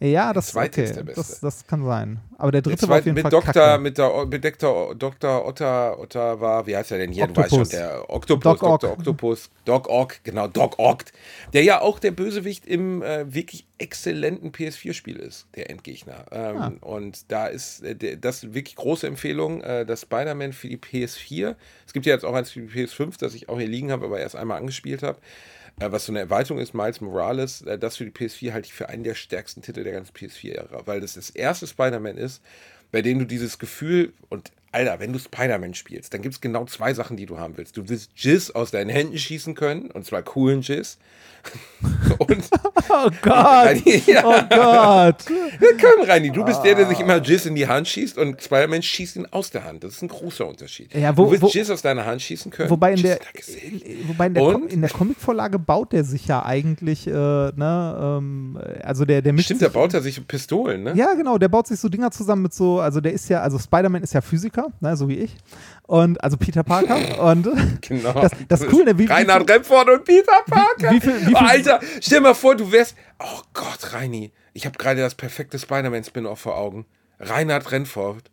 Ja, 0.03 0.33
das, 0.33 0.49
zweite 0.49 0.81
okay, 0.81 0.91
ist 0.91 0.97
der 0.97 1.03
beste. 1.05 1.21
das, 1.21 1.41
das 1.41 1.67
kann 1.67 1.85
sein. 1.85 2.21
Aber 2.39 2.51
der 2.51 2.61
Der 2.63 2.73
dritte 2.73 2.89
war 2.89 2.99
auf 2.99 3.05
jeden 3.05 3.15
mit 3.15 3.23
Fall 3.23 3.31
Dr. 3.31 3.53
kacke. 3.55 3.79
mit 3.81 3.99
der 3.99 4.27
mit 4.27 4.45
Dr. 4.45 4.95
Dr. 4.97 5.47
Otter, 5.47 5.99
Otter 5.99 6.41
war, 6.41 6.67
wie 6.67 6.77
heißt 6.77 6.91
er 6.91 6.99
denn 6.99 7.13
hier? 7.13 7.29
Du 7.29 7.37
weißt 7.37 7.53
Octopus. 7.53 7.71
schon, 7.71 7.79
der 7.79 8.11
Octopus, 8.11 8.43
Doc. 8.59 8.81
Dr. 8.81 8.93
Octopus, 8.99 9.51
Doc 9.65 9.89
Ock, 9.89 10.17
genau, 10.25 10.49
Doc 10.49 10.79
Ock, 10.79 11.05
der 11.53 11.63
ja 11.63 11.81
auch 11.81 12.01
der 12.01 12.11
Bösewicht 12.11 12.67
im 12.67 13.03
äh, 13.03 13.33
wirklich 13.33 13.65
exzellenten 13.79 14.51
PS4-Spiel 14.51 15.17
ist, 15.17 15.47
der 15.55 15.71
Endgegner. 15.71 16.25
Ähm, 16.33 16.57
Ah. 16.57 16.73
Und 16.81 17.31
da 17.31 17.47
ist 17.47 17.83
äh, 17.85 17.95
der, 17.95 18.17
das 18.17 18.55
wirklich 18.55 18.75
große 18.77 19.07
Empfehlung, 19.07 19.61
äh, 19.63 19.87
das 19.87 20.03
Spider-Man 20.03 20.53
für 20.53 20.69
die 20.69 20.79
PS4. 20.79 21.55
Es 21.87 21.93
gibt 21.93 22.07
ja 22.07 22.13
jetzt 22.15 22.25
auch 22.25 22.35
eins 22.35 22.51
für 22.51 22.61
die 22.61 22.69
PS5, 22.87 23.19
das 23.21 23.35
ich 23.35 23.49
auch 23.49 23.59
hier 23.59 23.69
liegen 23.69 23.93
habe, 23.93 24.07
aber 24.07 24.19
erst 24.19 24.35
einmal 24.37 24.59
angespielt 24.59 25.03
habe. 25.05 25.19
Äh, 25.81 25.93
was 25.93 26.07
so 26.07 26.13
eine 26.13 26.21
Erweiterung 26.21 26.61
ist, 26.61 26.75
Miles 26.75 27.01
Morales, 27.01 27.63
äh, 27.63 27.79
das 27.79 27.97
für 27.97 28.05
die 28.05 28.11
PS4 28.11 28.53
halte 28.53 28.67
ich 28.67 28.75
für 28.75 28.89
einen 28.89 29.05
der 29.05 29.15
stärksten 29.15 29.63
Titel 29.63 29.85
der 29.85 29.93
ganzen 29.93 30.15
PS4-Ära, 30.15 30.87
weil 30.87 31.01
das 31.01 31.15
das 31.15 31.31
erste 31.31 31.67
Spider-Man 31.67 32.17
ist, 32.17 32.43
bei 32.91 33.03
dem 33.03 33.19
du 33.19 33.25
dieses 33.25 33.59
Gefühl 33.59 34.13
und 34.29 34.53
Alter, 34.73 34.99
wenn 35.01 35.13
du 35.13 35.19
Spider-Man 35.19 35.75
spielst, 35.75 36.15
dann 36.15 36.23
gibt 36.23 36.35
es 36.35 36.41
genau 36.41 36.65
zwei 36.65 36.95
Sachen, 36.95 37.17
die 37.17 37.27
du 37.27 37.39
haben 37.39 37.57
willst. 37.57 37.77
Du 37.77 37.89
willst 37.89 38.11
Jizz 38.17 38.51
aus 38.51 38.71
deinen 38.71 38.89
Händen 38.91 39.19
schießen 39.19 39.55
können, 39.55 39.91
und 39.91 40.05
zwar 40.07 40.23
coolen 40.23 40.63
Jizz. 40.63 40.99
und 42.19 42.31
Oh 42.89 43.11
Gott! 43.23 43.35
Reini, 43.35 44.03
ja, 44.07 44.23
Oh 44.25 44.43
Gott! 44.49 45.25
komm, 45.81 46.05
Reini, 46.07 46.31
du 46.31 46.45
bist 46.45 46.63
der, 46.63 46.75
der 46.77 46.87
sich 46.87 47.01
immer 47.01 47.21
Jizz 47.21 47.47
in 47.47 47.55
die 47.57 47.67
Hand 47.67 47.89
schießt 47.89 48.17
und 48.19 48.41
Spider-Man 48.43 48.83
schießt 48.83 49.17
ihn 49.17 49.27
aus 49.31 49.51
der 49.51 49.65
Hand. 49.65 49.83
Das 49.83 49.95
ist 49.95 50.03
ein 50.03 50.09
großer 50.09 50.47
Unterschied. 50.47 50.95
Ja, 50.95 51.17
wo- 51.17 51.25
du 51.25 51.31
willst 51.33 51.43
wo- 51.43 51.49
Jizz 51.49 51.71
aus 51.71 51.83
deiner 51.83 52.05
Hand 52.07 52.23
schießen 52.23 52.51
können. 52.53 52.71
Wobei 52.71 52.93
in 52.93 53.03
der, 53.03 53.19
Gesicht. 53.35 53.85
wobei 54.07 54.27
in 54.27 54.35
der, 54.35 54.43
Com 54.45 54.69
in 54.69 54.81
der 54.83 54.91
Comicvorlage 54.91 55.59
baut 55.59 55.93
der 55.93 56.05
sich 56.05 56.27
ja 56.29 56.45
eigentlich, 56.45 57.07
äh, 57.09 57.11
ne, 57.11 58.19
ähm, 58.19 58.61
also 58.85 59.05
der, 59.05 59.21
der 59.23 59.33
mischt 59.33 59.47
Stimmt, 59.47 59.63
da 59.63 59.69
baut 59.69 59.95
er 59.95 60.01
sich 60.03 60.25
Pistolen, 60.27 60.85
ne? 60.85 60.93
Ja, 60.95 61.15
genau, 61.15 61.39
der 61.39 61.49
baut 61.49 61.67
sich 61.67 61.81
so 61.81 61.89
Dinger 61.89 62.11
zusammen 62.13 62.43
mit 62.43 62.55
so, 62.55 62.79
also 62.81 63.01
der 63.01 63.13
ist 63.13 63.29
ja, 63.29 63.41
also 63.41 63.59
Spider-Man 63.59 64.03
ist 64.03 64.13
ja 64.15 64.21
Physiker, 64.21 64.62
ne, 64.81 64.97
so 64.97 65.09
wie 65.09 65.17
ich. 65.19 65.37
Und 65.87 66.23
also 66.23 66.37
Peter 66.37 66.63
Parker. 66.63 67.23
und 67.23 67.49
Genau. 67.83 68.13
das, 68.13 68.33
das 68.49 68.67
Coole, 68.67 68.97
wie, 68.99 69.09
wie, 69.09 69.13
Reinhard 69.13 69.51
Remford 69.51 69.89
und 69.91 70.05
Peter 70.05 70.33
Parker. 70.49 70.91
wie 70.91 71.01
viel- 71.01 71.21
wie 71.21 71.25
viel- 71.27 71.35
oh, 71.35 71.39
Alter, 71.39 71.81
stell 72.01 72.21
mal 72.21 72.35
vor, 72.35 72.55
du 72.57 72.71
wärst. 72.73 72.95
Oh 73.19 73.41
Gott, 73.55 73.93
Reini. 73.93 74.33
Ich 74.55 74.67
habe 74.67 74.77
gerade 74.79 75.01
das 75.01 75.15
perfekte 75.15 75.59
Spider-Man-Spin-Off 75.59 76.39
vor 76.41 76.57
Augen. 76.57 76.87
Reinhard 77.19 77.71
Renford, 77.73 78.31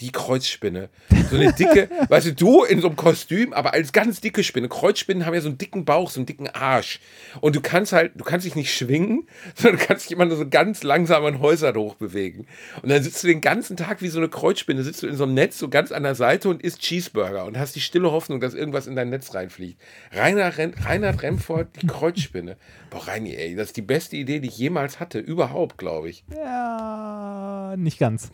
die 0.00 0.12
Kreuzspinne. 0.12 0.88
So 1.30 1.36
eine 1.36 1.52
dicke, 1.52 1.88
weißt 2.08 2.26
du, 2.26 2.34
du 2.34 2.64
in 2.64 2.80
so 2.80 2.88
einem 2.88 2.96
Kostüm, 2.96 3.52
aber 3.52 3.72
als 3.72 3.92
ganz 3.92 4.20
dicke 4.20 4.44
Spinne. 4.44 4.68
Kreuzspinnen 4.68 5.26
haben 5.26 5.34
ja 5.34 5.40
so 5.40 5.48
einen 5.48 5.58
dicken 5.58 5.84
Bauch, 5.84 6.10
so 6.10 6.20
einen 6.20 6.26
dicken 6.26 6.48
Arsch. 6.48 7.00
Und 7.40 7.56
du 7.56 7.60
kannst 7.60 7.92
halt, 7.92 8.12
du 8.16 8.24
kannst 8.24 8.46
dich 8.46 8.54
nicht 8.54 8.72
schwingen, 8.72 9.26
sondern 9.54 9.80
du 9.80 9.86
kannst 9.86 10.06
dich 10.06 10.12
immer 10.12 10.24
nur 10.24 10.36
so 10.36 10.48
ganz 10.48 10.82
langsam 10.82 11.24
an 11.24 11.40
Häusern 11.40 11.76
hochbewegen. 11.76 12.46
Und 12.82 12.90
dann 12.90 13.02
sitzt 13.02 13.22
du 13.24 13.28
den 13.28 13.40
ganzen 13.40 13.76
Tag 13.76 14.00
wie 14.00 14.08
so 14.08 14.18
eine 14.18 14.28
Kreuzspinne, 14.28 14.82
sitzt 14.82 15.02
du 15.02 15.06
in 15.06 15.16
so 15.16 15.24
einem 15.24 15.34
Netz 15.34 15.58
so 15.58 15.68
ganz 15.68 15.92
an 15.92 16.04
der 16.04 16.14
Seite 16.14 16.48
und 16.48 16.62
isst 16.62 16.80
Cheeseburger 16.80 17.44
und 17.44 17.58
hast 17.58 17.74
die 17.74 17.80
stille 17.80 18.12
Hoffnung, 18.12 18.40
dass 18.40 18.54
irgendwas 18.54 18.86
in 18.86 18.94
dein 18.94 19.10
Netz 19.10 19.34
reinfliegt. 19.34 19.80
Reinhard, 20.12 20.58
Ren 20.58 20.74
Reinhard 20.74 21.22
Remford, 21.22 21.68
die 21.82 21.86
Kreuzspinne. 21.86 22.56
Boah, 22.90 23.06
Reini, 23.06 23.34
ey, 23.34 23.54
das 23.54 23.68
ist 23.68 23.76
die 23.76 23.82
beste 23.82 24.16
Idee, 24.16 24.40
die 24.40 24.48
ich 24.48 24.58
jemals 24.58 25.00
hatte. 25.00 25.18
Überhaupt, 25.18 25.76
glaube 25.76 26.08
ich. 26.08 26.24
ja, 26.34 27.74
nicht 27.76 27.98
ganz. 27.98 28.30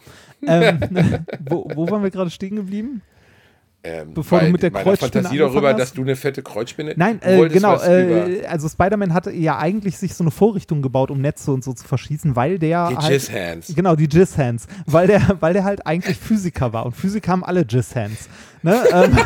ähm, 0.46 0.80
wo, 1.54 1.70
wo 1.74 1.90
waren 1.90 2.02
wir 2.02 2.10
gerade 2.10 2.30
stehen 2.30 2.56
geblieben? 2.56 3.02
Ähm, 3.86 4.14
Bevor 4.14 4.40
du 4.40 4.48
mit 4.48 4.62
der 4.62 4.70
Kreuzspinne 4.70 5.12
Fantasie 5.12 5.36
darüber, 5.36 5.58
angefangen 5.58 5.78
dass 5.78 5.88
hast? 5.88 5.98
du 5.98 6.02
eine 6.02 6.16
fette 6.16 6.42
Kreuzspinne. 6.42 6.94
Nein, 6.96 7.20
du 7.20 7.28
äh, 7.28 7.36
wolltest 7.36 7.62
genau. 7.62 7.78
Äh, 7.82 8.46
also 8.46 8.66
Spider-Man 8.66 9.12
hatte 9.12 9.30
ja 9.30 9.58
eigentlich 9.58 9.98
sich 9.98 10.14
so 10.14 10.24
eine 10.24 10.30
Vorrichtung 10.30 10.80
gebaut, 10.80 11.10
um 11.10 11.20
Netze 11.20 11.52
und 11.52 11.62
so 11.62 11.74
zu 11.74 11.86
verschießen, 11.86 12.34
weil 12.34 12.58
der 12.58 12.88
die 12.88 12.96
halt, 12.96 13.10
Jizz 13.10 13.30
Hands. 13.30 13.74
Genau, 13.76 13.94
die 13.94 14.06
Jizz 14.06 14.38
Hands, 14.38 14.66
weil 14.86 15.06
der, 15.06 15.36
weil 15.40 15.52
der 15.52 15.64
halt 15.64 15.86
eigentlich 15.86 16.16
Physiker 16.16 16.72
war 16.72 16.86
und 16.86 16.96
Physiker 16.96 17.32
haben 17.32 17.44
alle 17.44 17.66
Jizz 17.68 17.94
Hands. 17.94 18.28
Ne? 18.62 18.82
ähm, 18.90 19.14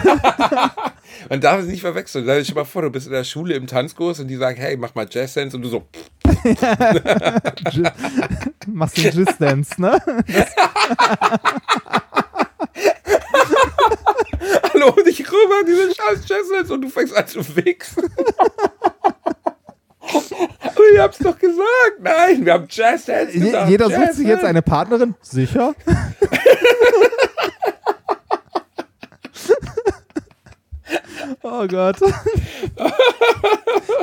Man 1.29 1.41
darf 1.41 1.61
es 1.61 1.67
nicht 1.67 1.81
verwechseln. 1.81 2.25
Stell 2.25 2.43
dir 2.43 2.55
mal 2.57 2.65
vor, 2.65 2.83
du 2.83 2.91
bist 2.91 3.07
in 3.07 3.13
der 3.13 3.23
Schule 3.23 3.55
im 3.55 3.69
Tanzkurs 3.69 4.19
und 4.19 4.27
die 4.27 4.37
sagen, 4.37 4.59
hey, 4.59 4.77
mach 4.77 4.93
mal 4.97 5.07
Jazz 5.09 5.37
Hands 5.37 5.55
und 5.55 5.63
du 5.63 5.69
so, 5.69 5.87
machst 8.67 8.97
den 8.97 9.13
Jizz 9.13 9.39
Dance, 9.39 9.81
ne? 9.81 10.03
hallo, 14.73 14.95
und 14.97 15.07
ich 15.07 15.21
rüber 15.21 15.63
diese 15.67 15.95
scheiß 15.95 16.51
Hands 16.57 16.71
und 16.71 16.81
du 16.83 16.89
fängst 16.89 17.15
an 17.17 17.27
zu 17.27 17.41
wichsen. 17.57 18.05
Und 20.11 20.95
ihr 20.95 21.03
habt's 21.03 21.19
doch 21.19 21.39
gesagt. 21.39 22.01
Nein, 22.01 22.47
wir 22.47 22.55
haben 22.55 22.67
Jazzhands 22.71 23.35
Je, 23.35 23.41
gesagt. 23.41 23.69
jeder 23.69 23.91
sucht 23.91 24.15
sich 24.15 24.27
jetzt 24.27 24.43
eine 24.45 24.63
Partnerin. 24.63 25.15
Sicher? 25.21 25.75
oh 31.43 31.67
Gott. 31.67 31.97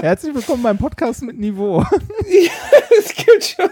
Herzlich 0.02 0.36
willkommen 0.36 0.62
beim 0.64 0.78
Podcast 0.78 1.24
mit 1.24 1.40
Niveau. 1.40 1.84
es 3.00 3.16
gibt 3.16 3.44
schon. 3.44 3.70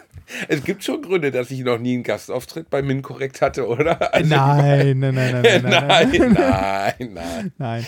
Es 0.47 0.63
gibt 0.63 0.83
schon 0.83 1.01
Gründe, 1.01 1.31
dass 1.31 1.51
ich 1.51 1.63
noch 1.63 1.77
nie 1.77 1.93
einen 1.93 2.03
Gastauftritt 2.03 2.69
bei 2.69 2.81
Minkorrekt 2.81 3.41
hatte, 3.41 3.67
oder? 3.67 3.99
Also, 4.13 4.29
Nein, 4.29 4.99
nein, 4.99 5.15
nein, 5.15 5.41
nein, 5.41 5.41
nein, 5.41 5.61
nein. 5.63 6.33
nein, 6.33 6.33
nein, 6.33 7.11
nein. 7.13 7.51
Nein. 7.57 7.85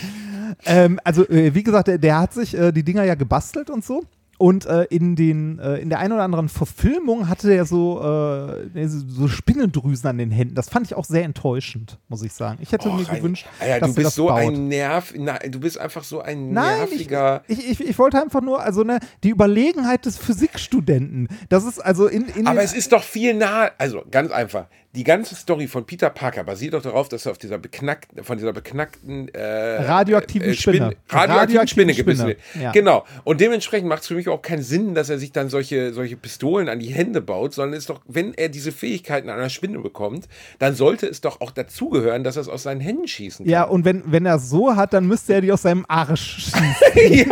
Ähm, 0.66 1.00
also, 1.04 1.28
äh, 1.30 1.54
wie 1.54 1.64
gesagt, 1.64 1.88
der, 1.88 1.98
der 1.98 2.20
hat 2.20 2.34
sich 2.34 2.58
äh, 2.58 2.72
die 2.72 2.84
Dinger 2.84 3.04
ja 3.04 3.16
gebastelt 3.16 3.70
und 3.70 3.84
so. 3.84 4.04
Und 4.38 4.66
äh, 4.66 4.84
in, 4.90 5.16
den, 5.16 5.60
äh, 5.60 5.78
in 5.78 5.90
der 5.90 6.00
einen 6.00 6.12
oder 6.12 6.24
anderen 6.24 6.50
Verfilmung 6.50 7.30
hatte 7.30 7.54
er 7.54 7.66
so, 7.66 8.02
äh, 8.04 8.86
so 8.88 9.30
Spinnendrüsen 9.30 10.10
an 10.10 10.18
den 10.18 10.30
Händen. 10.32 10.56
Das 10.56 10.68
fand 10.68 10.86
ich 10.88 10.94
auch 10.96 11.06
sehr 11.06 11.24
enttäuschend, 11.24 12.00
muss 12.10 12.22
ich 12.22 12.34
sagen. 12.34 12.58
Ich 12.62 12.72
hätte 12.74 12.90
Och, 12.90 12.98
mir 13.00 13.08
ein- 13.10 13.16
gewünscht, 13.16 13.46
Alter, 13.62 13.80
dass 13.80 13.90
du 13.92 13.96
bist 13.96 14.08
das 14.08 14.16
so 14.16 14.28
baut. 14.28 14.40
ein 14.40 14.68
Nerv. 14.68 15.14
Na, 15.18 15.40
du 15.40 15.60
bist 15.60 15.78
einfach 15.78 16.04
so 16.04 16.20
ein 16.20 16.52
Nein, 16.52 16.84
ich, 16.84 16.90
nerviger. 16.92 17.44
ich, 17.48 17.70
ich, 17.72 17.80
ich 17.88 17.98
wollte 17.98 18.22
einfach 18.22 18.42
nur, 18.42 18.62
also 18.62 18.84
ne, 18.84 19.00
die 19.24 19.30
Überlegenheit 19.30 20.06
des 20.06 20.18
Physikstudenten. 20.18 21.30
Das 21.50 21.64
ist 21.64 21.80
also 21.80 22.08
in, 22.08 22.26
in 22.26 22.46
Aber 22.48 22.62
es 22.62 22.74
ist 22.74 22.92
doch 22.92 23.04
viel 23.04 23.34
nah. 23.36 23.70
Also 23.78 24.04
ganz 24.12 24.32
einfach. 24.32 24.68
Die 24.96 25.04
ganze 25.04 25.36
Story 25.36 25.68
von 25.68 25.86
Peter 25.86 26.10
Parker 26.10 26.44
basiert 26.44 26.74
doch 26.74 26.82
darauf, 26.82 27.10
dass 27.10 27.26
er 27.26 27.34
auf 27.34 27.38
dieser 27.38 27.58
beknackten, 27.58 28.24
von 28.24 28.38
dieser 28.38 28.54
beknackten 28.54 29.28
äh, 29.34 29.84
Radioaktiven 29.84 30.54
Spinne. 30.54 30.96
radioaktiven 31.10 31.20
Radioaktiven 31.20 31.68
Spinne 31.68 31.94
gebissen 31.94 32.22
Spinne, 32.22 32.38
wird. 32.54 32.64
ja. 32.64 32.72
Genau. 32.72 33.06
Und 33.26 33.42
dementsprechend 33.42 33.90
macht 33.90 34.04
es 34.04 34.08
für 34.08 34.16
mich 34.16 34.30
auch 34.30 34.42
keinen 34.42 34.64
Sinn, 34.64 34.96
dass 34.96 35.10
er 35.10 35.18
sich 35.18 35.34
dann 35.34 35.50
solche, 35.50 35.94
solche 35.94 36.16
Pistolen 36.16 36.70
an 36.70 36.80
die 36.80 36.94
Hände 36.94 37.22
baut, 37.22 37.54
sondern 37.54 37.78
ist 37.78 37.90
doch, 37.90 38.02
wenn 38.08 38.34
er 38.34 38.48
diese 38.50 38.72
Fähigkeiten 38.72 39.30
einer 39.30 39.50
Spinne 39.50 39.80
bekommt, 39.80 40.30
dann 40.60 40.76
sollte 40.76 41.08
es 41.08 41.20
doch 41.20 41.42
auch 41.42 41.52
dazugehören, 41.52 42.24
dass 42.24 42.38
er 42.38 42.44
es 42.44 42.50
aus 42.50 42.64
seinen 42.64 42.80
Händen 42.80 43.08
schießen 43.08 43.46
kann. 43.46 43.52
ja, 43.52 43.64
und 43.64 43.84
wenn, 43.84 44.04
wenn 44.06 44.26
er 44.26 44.36
es 44.36 44.50
so 44.50 44.76
hat, 44.76 44.94
dann 44.94 45.08
müsste 45.08 45.34
er 45.34 45.42
die 45.42 45.52
aus 45.52 45.64
seinem 45.64 45.86
Arsch 45.90 46.52
schießen. 46.52 47.32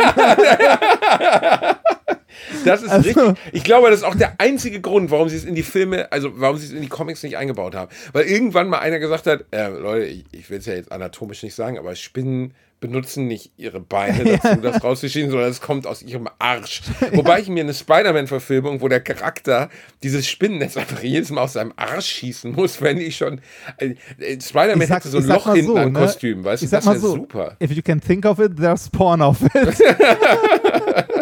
Das 2.64 2.82
ist 2.82 2.90
Also- 2.90 3.08
richtig. 3.20 3.36
Ich 3.52 3.64
glaube, 3.64 3.90
das 3.90 4.00
ist 4.00 4.04
auch 4.04 4.14
der 4.14 4.34
einzige 4.38 4.80
Grund, 4.80 5.10
warum 5.10 5.28
sie 5.28 5.36
es 5.36 5.44
in 5.44 5.54
die 5.54 5.62
Filme, 5.62 6.10
also 6.12 6.30
warum 6.36 6.56
sie 6.56 6.66
es 6.66 6.72
in 6.72 6.80
die 6.82 6.88
Comics 6.88 7.22
nicht 7.22 7.36
eingebaut 7.36 7.74
haben. 7.74 7.90
Weil 8.12 8.24
irgendwann 8.24 8.68
mal 8.68 8.78
einer 8.78 8.98
gesagt 8.98 9.26
hat, 9.26 9.44
äh, 9.50 9.68
Leute, 9.68 10.06
ich, 10.06 10.24
ich 10.32 10.50
will 10.50 10.58
es 10.58 10.66
ja 10.66 10.74
jetzt 10.74 10.92
anatomisch 10.92 11.42
nicht 11.42 11.54
sagen, 11.54 11.78
aber 11.78 11.94
Spinnen 11.96 12.54
benutzen 12.80 13.26
nicht 13.26 13.52
ihre 13.56 13.80
Beine 13.80 14.38
dazu, 14.42 14.60
das 14.60 14.84
rauszuschießen, 14.84 15.30
sondern 15.30 15.48
es 15.48 15.62
kommt 15.62 15.86
aus 15.86 16.02
ihrem 16.02 16.28
Arsch. 16.38 16.82
Wobei 17.12 17.40
ich 17.40 17.48
mir 17.48 17.62
eine 17.62 17.72
Spider-Man-Verfilmung, 17.72 18.82
wo 18.82 18.88
der 18.88 19.00
Charakter 19.00 19.70
dieses 20.02 20.26
Spinnennetz 20.28 20.76
einfach 20.76 21.02
jedes 21.02 21.30
Mal 21.30 21.40
aus 21.42 21.54
seinem 21.54 21.72
Arsch 21.76 22.06
schießen 22.06 22.52
muss, 22.52 22.82
wenn 22.82 22.98
ich 22.98 23.16
schon. 23.16 23.40
Äh, 23.78 23.94
äh, 24.18 24.38
Spider-Man 24.38 24.86
hätte 24.86 25.08
so 25.08 25.16
ein 25.16 25.24
Loch 25.24 25.50
hinten 25.50 25.66
so, 25.68 25.76
am 25.78 25.92
ne? 25.92 25.98
Kostüm, 25.98 26.44
weißt 26.44 26.60
du? 26.62 26.64
Ich 26.66 26.70
sag 26.70 26.80
Das 26.80 26.86
wäre 26.88 26.98
so, 26.98 27.12
super. 27.14 27.56
if 27.62 27.70
you 27.72 27.80
can 27.82 28.02
think 28.02 28.26
of 28.26 28.38
it, 28.38 28.54
there's 28.58 28.90
porn 28.90 29.22
of 29.22 29.38
it. 29.42 29.52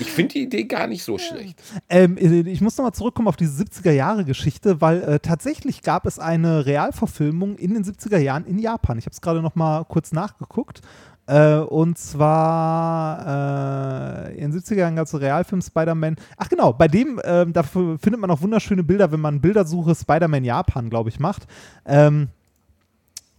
Ich 0.00 0.10
finde 0.10 0.32
die 0.32 0.42
Idee 0.42 0.64
gar 0.64 0.86
nicht 0.86 1.04
so 1.04 1.18
schlecht. 1.18 1.62
Ähm, 1.88 2.16
ich 2.18 2.60
muss 2.60 2.76
nochmal 2.76 2.92
zurückkommen 2.92 3.28
auf 3.28 3.36
diese 3.36 3.62
70er-Jahre-Geschichte, 3.62 4.80
weil 4.80 5.02
äh, 5.02 5.18
tatsächlich 5.20 5.82
gab 5.82 6.06
es 6.06 6.18
eine 6.18 6.66
Realverfilmung 6.66 7.56
in 7.56 7.74
den 7.74 7.84
70er 7.84 8.18
Jahren 8.18 8.46
in 8.46 8.58
Japan. 8.58 8.98
Ich 8.98 9.04
habe 9.04 9.12
es 9.12 9.20
gerade 9.20 9.42
nochmal 9.42 9.84
kurz 9.84 10.12
nachgeguckt. 10.12 10.80
Äh, 11.26 11.58
und 11.58 11.96
zwar 11.98 13.26
äh, 14.26 14.34
in 14.36 14.50
den 14.50 14.60
70er 14.60 14.76
Jahren 14.76 14.96
gab 14.96 15.06
es 15.06 15.14
Realfilm 15.14 15.62
Spider-Man. 15.62 16.16
Ach 16.36 16.48
genau, 16.48 16.72
bei 16.72 16.88
dem, 16.88 17.20
ähm, 17.24 17.52
dafür 17.52 17.98
findet 17.98 18.20
man 18.20 18.30
auch 18.30 18.40
wunderschöne 18.42 18.82
Bilder, 18.82 19.12
wenn 19.12 19.20
man 19.20 19.40
Bildersuche 19.40 19.94
Spider-Man 19.94 20.44
Japan, 20.44 20.90
glaube 20.90 21.10
ich, 21.10 21.20
macht. 21.20 21.46
Ähm, 21.86 22.28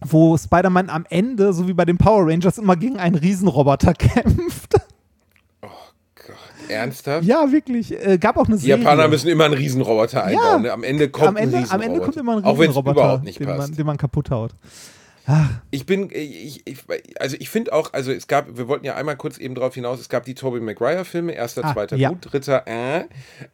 wo 0.00 0.36
Spider-Man 0.36 0.90
am 0.90 1.04
Ende, 1.10 1.52
so 1.52 1.68
wie 1.68 1.74
bei 1.74 1.84
den 1.84 1.98
Power 1.98 2.26
Rangers, 2.26 2.58
immer 2.58 2.76
gegen 2.76 2.98
einen 2.98 3.16
Riesenroboter 3.16 3.92
kämpft. 3.98 4.74
Ernsthaft? 6.72 7.24
ja, 7.24 7.50
wirklich. 7.52 7.92
Äh, 8.04 8.18
gab 8.18 8.36
auch 8.36 8.46
eine 8.46 8.56
Die 8.56 8.62
Serie. 8.62 8.82
Japaner 8.82 9.08
müssen 9.08 9.28
immer 9.28 9.44
einen 9.44 9.54
Riesenroboter 9.54 10.24
einbauen. 10.24 10.62
ne? 10.62 10.72
Am 10.72 10.82
Ende 10.82 11.08
kommt 11.10 11.28
am 11.28 11.36
Ende, 11.36 11.58
ein 11.58 11.70
am 11.70 11.80
Ende 11.80 12.00
kommt 12.00 12.16
immer 12.16 12.36
ein 12.38 12.44
Auch 12.44 12.58
Riesenroboter, 12.58 12.92
überhaupt 13.00 13.24
nicht 13.24 13.38
den, 13.40 13.46
man, 13.48 13.58
passt. 13.58 13.78
den 13.78 13.86
man 13.86 13.96
kaputt 13.96 14.30
haut. 14.30 14.54
Ich 15.70 15.86
bin, 15.86 16.10
ich, 16.12 16.66
ich, 16.66 16.78
also 17.20 17.36
ich 17.38 17.48
finde 17.48 17.72
auch, 17.72 17.92
also 17.92 18.10
es 18.10 18.26
gab, 18.26 18.56
wir 18.56 18.66
wollten 18.66 18.84
ja 18.84 18.96
einmal 18.96 19.16
kurz 19.16 19.38
eben 19.38 19.54
drauf 19.54 19.72
hinaus, 19.74 20.00
es 20.00 20.08
gab 20.08 20.24
die 20.24 20.34
Tobey 20.34 20.58
Maguire 20.58 21.04
Filme, 21.04 21.30
erster, 21.32 21.64
Ah, 21.64 21.72
zweiter 21.72 21.94
ja. 21.96 22.08
gut, 22.08 22.32
dritter 22.32 22.64
äh. 22.66 23.04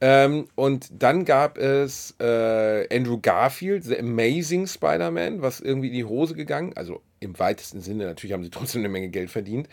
Ähm, 0.01 0.47
und 0.55 0.89
dann 0.99 1.27
gab 1.27 1.59
es 1.59 2.15
äh, 2.21 2.87
Andrew 2.97 3.19
Garfield, 3.21 3.85
The 3.85 3.99
Amazing 3.99 4.67
Spider-Man, 4.67 5.43
was 5.43 5.61
irgendwie 5.61 5.89
in 5.89 5.95
die 5.95 6.05
Hose 6.07 6.35
gegangen, 6.35 6.73
also 6.75 7.03
im 7.21 7.39
weitesten 7.39 7.81
Sinne, 7.81 8.07
natürlich 8.07 8.33
haben 8.33 8.43
sie 8.45 8.51
trotzdem 8.51 8.81
eine 8.81 8.89
Menge 8.89 9.09
Geld 9.09 9.31
verdient, 9.31 9.69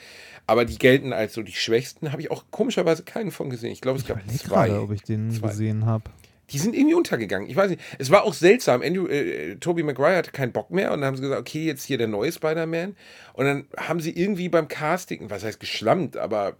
aber 0.47 0.65
die 0.65 0.77
gelten 0.77 1.13
als 1.13 1.33
so 1.33 1.43
die 1.43 1.53
schwächsten, 1.53 2.11
habe 2.11 2.21
ich 2.21 2.31
auch 2.31 2.45
komischerweise 2.51 3.03
keinen 3.03 3.31
von 3.31 3.49
gesehen. 3.49 3.71
Ich 3.71 3.81
glaube, 3.81 3.99
es 3.99 4.05
gab 4.05 4.19
zwei. 4.29 4.67
gerade, 4.67 4.81
ob 4.81 4.91
ich 4.91 5.03
den 5.03 5.31
Zwei. 5.31 5.49
gesehen 5.49 5.85
habe. 5.85 6.09
Die 6.51 6.59
sind 6.59 6.75
irgendwie 6.75 6.93
untergegangen. 6.93 7.49
Ich 7.49 7.55
weiß 7.55 7.71
nicht. 7.71 7.81
Es 7.97 8.11
war 8.11 8.23
auch 8.23 8.33
seltsam. 8.33 8.83
Andrew, 8.83 9.07
äh, 9.07 9.55
Tobey 9.55 9.81
Maguire 9.81 10.17
hatte 10.17 10.29
keinen 10.31 10.51
Bock 10.51 10.69
mehr 10.69 10.91
und 10.93 11.01
dann 11.01 11.07
haben 11.07 11.15
sie 11.15 11.23
gesagt, 11.23 11.41
okay, 11.41 11.65
jetzt 11.65 11.83
hier 11.83 11.97
der 11.97 12.07
neue 12.07 12.31
Spider-Man. 12.31 12.95
Und 13.33 13.45
dann 13.45 13.65
haben 13.77 13.99
sie 13.99 14.11
irgendwie 14.11 14.47
beim 14.49 14.67
Casting, 14.67 15.29
was 15.31 15.43
heißt 15.43 15.59
geschlammt, 15.59 16.17
aber 16.17 16.55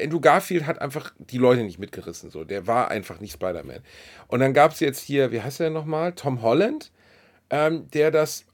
Andrew 0.00 0.20
Garfield 0.20 0.66
hat 0.66 0.80
einfach 0.80 1.12
die 1.18 1.38
Leute 1.38 1.62
nicht 1.62 1.78
mitgerissen. 1.78 2.30
So. 2.30 2.44
Der 2.44 2.66
war 2.66 2.90
einfach 2.90 3.20
nicht 3.20 3.32
Spider-Man. 3.32 3.80
Und 4.28 4.40
dann 4.40 4.54
gab 4.54 4.72
es 4.72 4.80
jetzt 4.80 5.00
hier, 5.00 5.32
wie 5.32 5.40
heißt 5.40 5.60
der 5.60 5.70
nochmal? 5.70 6.12
Tom 6.12 6.42
Holland. 6.42 6.92
Ähm, 7.48 7.88
der 7.92 8.10
das, 8.10 8.44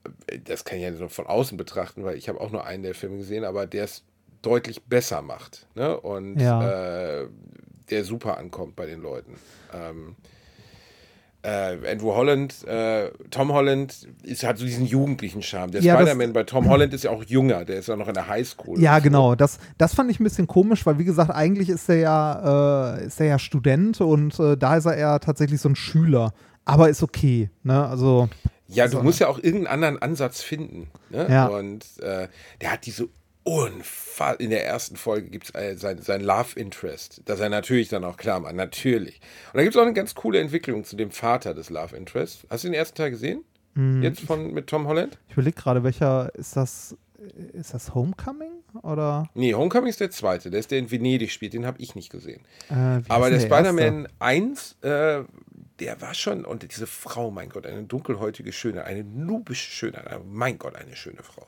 das 0.45 0.65
kann 0.65 0.79
ich 0.79 0.85
ja 0.85 0.91
nur 0.91 1.09
von 1.09 1.27
außen 1.27 1.57
betrachten, 1.57 2.05
weil 2.05 2.17
ich 2.17 2.29
habe 2.29 2.41
auch 2.41 2.51
nur 2.51 2.67
einen 2.67 2.83
der 2.83 2.95
Filme 2.95 3.17
gesehen, 3.19 3.45
aber 3.45 3.67
der 3.67 3.85
es 3.85 4.03
deutlich 4.43 4.83
besser 4.85 5.23
macht. 5.23 5.67
Ne? 5.75 5.99
Und 5.99 6.39
Ja. 6.39 7.21
äh, 7.23 7.27
der 7.91 8.05
super 8.05 8.37
ankommt 8.39 8.77
bei 8.77 8.87
den 8.87 9.01
Leuten. 9.01 9.35
Ähm, 9.73 10.17
äh, 11.45 11.91
Andrew 11.91 12.15
Holland, 12.15 12.65
äh, 12.69 13.11
Tom 13.31 13.53
Holland 13.53 14.07
ist, 14.23 14.45
hat 14.45 14.59
so 14.59 14.65
diesen 14.65 14.87
jugendlichen 14.87 15.43
Charme. 15.43 15.73
Der 15.73 15.83
Ja, 15.83 15.97
Spider-Man 15.97 16.33
bei 16.33 16.45
Tom 16.45 16.69
Holland 16.69 16.95
ist 16.95 17.03
ja 17.05 17.11
auch 17.11 17.25
jünger, 17.25 17.65
der 17.65 17.77
ist 17.81 17.89
ja 17.89 17.97
noch 17.97 18.07
in 18.07 18.15
der 18.15 18.29
Highschool. 18.29 18.81
Ja, 18.81 18.97
so. 18.99 19.03
genau. 19.03 19.35
Das, 19.35 19.59
das 19.77 19.95
fand 19.95 20.11
ich 20.11 20.21
ein 20.21 20.25
bisschen 20.25 20.47
komisch, 20.47 20.87
weil 20.87 20.99
wie 20.99 21.05
gesagt, 21.05 21.31
eigentlich 21.31 21.69
ist 21.69 21.89
er 21.89 21.97
ja, 21.97 22.95
äh, 22.99 23.07
ist 23.07 23.19
er 23.21 23.27
ja 23.27 23.39
Student 23.41 24.01
und 24.01 24.39
äh, 24.39 24.57
da 24.57 24.77
ist 24.77 24.85
er 24.85 24.97
eher 24.97 25.19
tatsächlich 25.19 25.61
so 25.61 25.69
ein 25.69 25.77
Schüler. 25.77 26.33
Aber 26.65 26.89
ist 26.89 27.03
okay. 27.03 27.51
Ne? 27.65 27.89
Also, 27.89 28.29
Ja, 28.75 28.87
du 28.87 28.93
So, 28.99 29.03
musst 29.03 29.21
ja 29.21 29.29
auch 29.29 29.39
irgendeinen 29.39 29.67
anderen 29.67 30.03
Ansatz 30.03 30.43
finden. 30.43 30.91
Ne? 31.11 31.27
Ja. 31.31 31.47
Und 31.47 31.85
äh, 32.01 32.29
der 32.61 32.73
hat 32.73 32.87
diese 32.87 33.09
unfassbar. 33.45 34.39
In 34.41 34.51
der 34.51 34.65
ersten 34.67 34.97
Folge 34.97 35.29
gibt 35.31 35.47
es 35.47 35.55
äh, 35.55 35.77
sein, 35.77 35.99
sein 35.99 36.21
Love 36.23 36.59
Interest, 36.59 37.23
das 37.25 37.41
er 37.41 37.49
natürlich 37.49 37.89
dann 37.89 38.05
auch 38.05 38.17
klar 38.17 38.41
macht. 38.41 38.55
Natürlich. 38.55 39.21
Und 39.53 39.59
da 39.59 39.63
gibt 39.63 39.75
es 39.75 39.81
auch 39.81 39.85
eine 39.85 39.95
ganz 39.95 40.15
coole 40.15 40.41
Entwicklung 40.41 40.85
zu 40.85 40.97
dem 40.97 41.11
Vater 41.11 41.55
des 41.55 41.71
Love 41.71 41.97
Interests. 41.97 42.47
Hast 42.51 42.65
du 42.65 42.69
den 42.69 42.75
ersten 42.75 42.97
Teil 42.97 43.11
gesehen? 43.11 43.45
Hm. 43.75 44.03
Jetzt 44.03 44.21
von 44.21 44.53
mit 44.53 44.67
Tom 44.67 44.87
Holland? 44.87 45.19
ich 45.29 45.33
überlege 45.35 45.57
gerade, 45.61 45.83
welcher 45.83 46.35
ist 46.35 46.57
das? 46.57 46.97
Ist 47.53 47.73
das 47.73 47.95
Homecoming? 47.95 48.51
Oder? 48.83 49.29
Nee, 49.35 49.55
Homecoming 49.55 49.89
ist 49.89 50.01
der 50.01 50.11
zweite. 50.11 50.51
Der 50.51 50.59
ist 50.61 50.71
der 50.73 50.79
in 50.81 50.91
Venedig 50.91 51.31
spielt. 51.31 51.53
Den 51.53 51.65
habe 51.67 51.81
ich 51.81 51.95
nicht 51.95 52.11
gesehen. 52.11 52.43
Äh, 52.69 53.01
Aber 53.09 53.31
der? 53.31 53.39
Spider-Man 53.39 54.09
1, 54.19 54.77
äh, 54.83 55.21
der 55.83 56.01
war 56.01 56.15
schon, 56.15 56.45
und 56.45 56.63
diese 56.63 56.87
Frau, 56.87 57.33
mein 57.33 57.49
Gott, 57.49 57.67
eine 57.67 57.83
dunkelhäutige 57.83 58.53
Schöne, 58.53 58.85
eine 58.85 59.03
nubische 59.03 59.69
Schöne, 59.69 60.21
mein 60.25 60.57
Gott, 60.57 60.77
eine 60.77 60.95
schöne 60.95 61.25
Frau. 61.25 61.45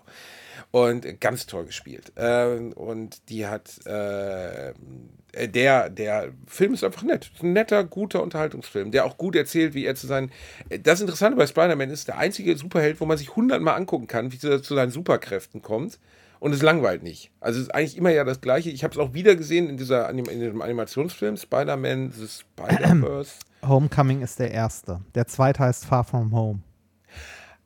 Und 0.73 1.07
äh, 1.07 1.15
ganz 1.15 1.47
toll 1.47 1.67
gespielt. 1.67 2.13
Ähm, 2.17 2.73
und 2.73 3.29
die 3.29 3.47
hat, 3.47 3.79
äh, 3.87 4.71
äh, 4.71 5.49
der, 5.49 5.89
der 5.89 6.33
Film 6.49 6.75
ist 6.75 6.83
einfach 6.83 7.05
nett. 7.05 7.31
Ein 7.41 7.53
netter, 7.53 7.85
guter 7.85 8.25
Unterhaltungsfilm, 8.25 8.91
der 8.91 9.05
auch 9.05 9.17
gut 9.17 9.37
erzählt, 9.37 9.75
wie 9.75 9.85
er 9.85 9.95
zu 9.95 10.09
seinen. 10.09 10.33
äh, 10.69 10.81
Das 10.81 11.01
Interessante 11.01 11.37
bei 11.37 11.47
Spider-Man 11.47 11.91
ist, 11.91 12.09
der 12.09 12.19
einzige 12.19 12.57
Superheld, 12.57 13.01
wo 13.01 13.07
man 13.07 13.19
sich 13.19 13.37
hundertmal 13.37 13.77
angucken 13.77 14.09
kann, 14.09 14.33
wie 14.33 14.47
er 14.47 14.63
zu 14.63 14.75
seinen 14.75 14.91
Superkräften 14.91 15.63
kommt. 15.63 16.01
Und 16.45 16.53
es 16.53 16.61
langweilt 16.61 17.03
nicht. 17.03 17.31
Also 17.41 17.59
es 17.59 17.69
ist 17.69 17.75
eigentlich 17.75 17.97
immer 17.97 18.11
ja 18.11 18.23
das 18.23 18.43
Gleiche. 18.43 18.69
Ich 18.69 18.85
habe 18.85 18.93
es 18.93 18.99
auch 18.99 19.15
wieder 19.15 19.35
gesehen 19.35 19.67
in, 19.71 19.79
dieser 19.79 20.09
Anim 20.09 20.27
in 20.27 20.41
diesem 20.41 20.61
Animationsfilm 20.61 21.39
Spider-Man 21.39 22.11
The 22.11 22.27
Spider-Verse. 22.29 23.33
Homecoming 23.67 24.21
ist 24.21 24.39
der 24.39 24.51
erste. 24.51 25.01
Der 25.15 25.27
zweite 25.27 25.61
heißt 25.61 25.87
Far 25.87 26.05
From 26.05 26.33
Home. 26.35 26.61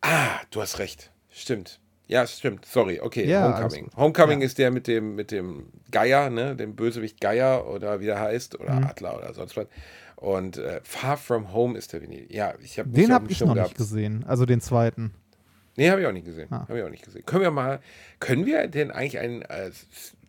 ah, 0.02 0.28
du 0.52 0.60
hast 0.62 0.78
recht. 0.78 1.10
Stimmt. 1.28 1.80
Ja, 2.06 2.24
stimmt. 2.28 2.66
Sorry. 2.66 3.00
Okay, 3.00 3.26
Ja, 3.26 3.42
Homecoming. 3.52 3.90
Homecoming 3.96 4.40
Ja. 4.42 4.46
ist 4.46 4.58
der 4.58 4.70
mit 4.70 4.86
dem, 4.86 5.16
mit 5.16 5.32
dem 5.32 5.72
Geier, 5.90 6.30
ne? 6.30 6.54
dem 6.54 6.76
Bösewicht 6.76 7.20
Geier 7.20 7.66
oder 7.66 7.98
wie 7.98 8.06
der 8.06 8.20
heißt, 8.20 8.60
oder 8.60 8.74
Mhm. 8.74 8.84
Adler 8.86 9.16
oder 9.18 9.34
sonst 9.34 9.56
was. 9.56 9.66
Und 10.14 10.56
äh, 10.58 10.80
Far 10.84 11.16
From 11.16 11.52
Home 11.52 11.76
ist 11.76 11.92
der 11.92 12.00
Venedig. 12.02 12.32
Ja, 12.32 12.54
ich 12.62 12.78
habe 12.78 12.88
Den 12.90 13.12
habe 13.12 13.28
ich 13.28 13.40
noch 13.40 13.56
nicht 13.56 13.76
gesehen. 13.76 14.24
Also 14.26 14.46
den 14.46 14.60
zweiten. 14.60 15.14
Nee, 15.78 15.90
habe 15.90 16.00
ich 16.00 16.06
auch 16.08 16.12
nicht 16.12 16.26
gesehen. 16.26 16.48
Ah. 16.50 16.62
Habe 16.62 16.80
ich 16.80 16.84
auch 16.84 16.90
nicht 16.90 17.04
gesehen. 17.04 17.24
Können 17.24 17.42
wir 17.42 17.52
mal, 17.52 17.78
können 18.18 18.46
wir 18.46 18.66
denn 18.66 18.90
eigentlich 18.90 19.20
ein, 19.20 19.42
äh, 19.42 19.70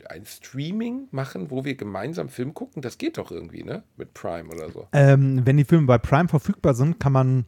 ein 0.07 0.23
Streaming 0.23 1.07
machen, 1.09 1.49
wo 1.49 1.65
wir 1.65 1.73
gemeinsam 1.73 2.29
Film 2.29 2.53
gucken? 2.53 2.83
Das 2.83 2.99
geht 2.99 3.17
doch 3.17 3.31
irgendwie, 3.31 3.63
ne? 3.63 3.81
Mit 3.97 4.13
Prime 4.13 4.47
oder 4.47 4.69
so. 4.69 4.85
Ähm, 4.93 5.41
wenn 5.45 5.57
die 5.57 5.63
Filme 5.63 5.87
bei 5.87 5.97
Prime 5.97 6.29
verfügbar 6.29 6.75
sind, 6.75 6.99
kann 6.99 7.13
man 7.13 7.45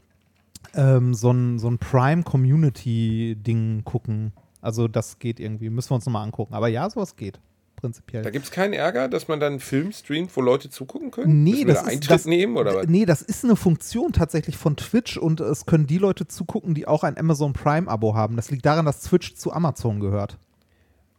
ähm, 0.74 1.14
so 1.14 1.30
ein, 1.30 1.60
so 1.60 1.70
ein 1.70 1.78
Prime-Community-Ding 1.78 3.84
gucken. 3.84 4.34
Also 4.62 4.88
das 4.88 5.20
geht 5.20 5.40
irgendwie. 5.40 5.70
Müssen 5.70 5.92
wir 5.92 5.96
uns 5.96 6.08
nochmal 6.08 6.24
angucken. 6.24 6.56
Aber 6.56 6.70
ja, 6.70 6.90
sowas 6.90 7.16
geht. 7.16 7.40
Prinzipiell. 7.82 8.22
Da 8.22 8.30
gibt 8.30 8.46
es 8.46 8.52
keinen 8.52 8.74
Ärger, 8.74 9.08
dass 9.08 9.28
man 9.28 9.39
dann 9.39 9.54
einen 9.54 9.60
Film 9.60 9.91
streamt, 9.91 10.36
wo 10.38 10.41
Leute 10.41 10.70
zugucken 10.70 11.10
können? 11.10 11.44
Nee, 11.44 11.65
das 11.65 11.78
da 11.78 11.82
ist, 11.82 11.88
Eintritt 11.88 12.12
das, 12.12 12.26
nehmen 12.26 12.56
oder 12.56 12.76
was? 12.76 12.88
nee, 12.88 13.08
das 13.08 13.24
ist 13.24 13.44
eine 13.44 13.56
Funktion 13.56 14.13
tatsächlich 14.13 14.56
von 14.56 14.78
Twitch 14.78 15.17
und 15.17 15.39
es 15.39 15.65
können 15.65 15.88
die 15.88 15.98
Leute 15.98 16.28
zugucken, 16.28 16.76
die 16.76 16.88
auch 16.88 17.04
ein 17.04 17.17
Amazon 17.17 17.54
Prime-Abo 17.54 18.13
haben. 18.13 18.36
Das 18.36 18.52
liegt 18.52 18.67
daran, 18.67 18.86
dass 18.86 19.02
Twitch 19.02 19.34
zu 19.34 19.52
Amazon 19.52 20.00
gehört. 20.00 20.38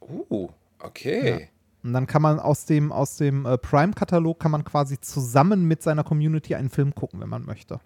Uh, 0.01 0.51
okay. 0.79 1.49
Und 1.83 1.95
dann 1.95 2.07
kann 2.07 2.23
man 2.23 2.39
aus 2.39 2.65
dem, 2.65 2.93
aus 2.93 3.17
dem 3.17 3.45
äh, 3.45 3.59
Prime-Katalog 3.59 4.39
kann 4.39 4.53
man 4.53 4.65
quasi 4.65 5.01
zusammen 5.01 5.67
mit 5.67 5.83
seiner 5.83 6.05
Community 6.05 6.55
einen 6.55 6.71
Film 6.71 6.95
gucken, 6.95 7.21
wenn 7.21 7.29
man 7.29 7.45
möchte. 7.45 7.81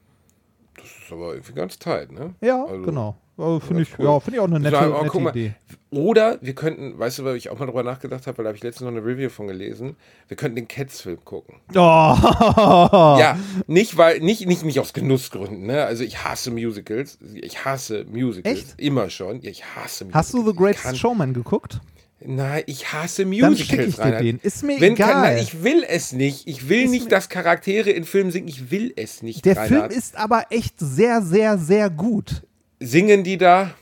Das 0.76 0.86
ist 0.86 1.12
aber 1.12 1.34
irgendwie 1.34 1.52
ganz 1.52 1.78
tight, 1.78 2.12
ne? 2.12 2.34
Ja, 2.40 2.64
Also, 2.64 2.82
genau. 2.82 3.16
Äh, 3.38 3.60
Finde 3.60 3.82
ich, 3.82 3.98
cool. 3.98 4.06
ja, 4.06 4.18
find 4.20 4.34
ich 4.34 4.40
auch 4.40 4.46
eine 4.46 4.58
nette, 4.58 4.76
Sagen, 4.76 4.94
oh, 4.98 5.02
nette 5.02 5.20
mal, 5.20 5.30
Idee. 5.30 5.54
Oder 5.90 6.38
wir 6.40 6.54
könnten, 6.54 6.98
weißt 6.98 7.18
du, 7.18 7.24
weil 7.24 7.36
ich 7.36 7.50
auch 7.50 7.58
mal 7.58 7.66
drüber 7.66 7.82
nachgedacht 7.82 8.26
habe, 8.26 8.38
weil 8.38 8.44
da 8.44 8.48
habe 8.48 8.56
ich 8.56 8.62
letztens 8.62 8.86
noch 8.90 8.96
eine 8.96 9.04
Review 9.06 9.28
von 9.28 9.46
gelesen, 9.46 9.96
wir 10.28 10.38
könnten 10.38 10.56
den 10.56 10.68
Cats-Film 10.68 11.22
gucken. 11.24 11.56
Oh. 11.76 13.16
Ja, 13.18 13.38
nicht 13.66 13.96
weil, 13.98 14.20
nicht, 14.20 14.46
nicht, 14.46 14.64
nicht 14.64 14.80
aus 14.80 14.92
Genussgründen, 14.94 15.66
ne? 15.66 15.84
Also 15.84 16.02
ich 16.02 16.24
hasse 16.24 16.50
Musicals. 16.50 17.18
Ich 17.34 17.64
hasse 17.64 18.04
Musicals. 18.10 18.58
Echt? 18.58 18.80
Immer 18.80 19.10
schon. 19.10 19.40
Ja, 19.42 19.50
ich 19.50 19.64
hasse 19.64 20.04
Musicals. 20.04 20.14
Hast 20.14 20.34
du 20.34 20.46
The 20.50 20.56
Greatest 20.56 20.96
Showman 20.96 21.34
geguckt? 21.34 21.80
Nein, 22.20 22.62
ich 22.66 22.92
hasse 22.92 23.22
Dann 23.22 23.30
Musicals. 23.30 23.58
schicke 23.58 23.84
ich 23.84 23.96
dir 23.96 24.18
den. 24.18 24.38
Ist 24.38 24.62
mir 24.62 24.80
Wenn 24.80 24.94
egal. 24.94 25.12
Kann, 25.12 25.22
nein, 25.22 25.38
ich 25.38 25.62
will 25.62 25.84
es 25.86 26.12
nicht. 26.12 26.46
Ich 26.46 26.68
will 26.68 26.84
Ist 26.84 26.90
nicht, 26.90 27.12
dass 27.12 27.28
Charaktere 27.28 27.90
in 27.90 28.04
Filmen 28.04 28.30
singen. 28.30 28.48
Ich 28.48 28.70
will 28.70 28.92
es 28.96 29.22
nicht. 29.22 29.44
Der 29.44 29.56
Reinhard. 29.56 29.92
Film 29.92 29.98
ist 29.98 30.16
aber 30.16 30.46
echt 30.50 30.74
sehr, 30.78 31.20
sehr, 31.22 31.58
sehr 31.58 31.90
gut. 31.90 32.42
Singen 32.80 33.22
die 33.22 33.36
da? 33.36 33.74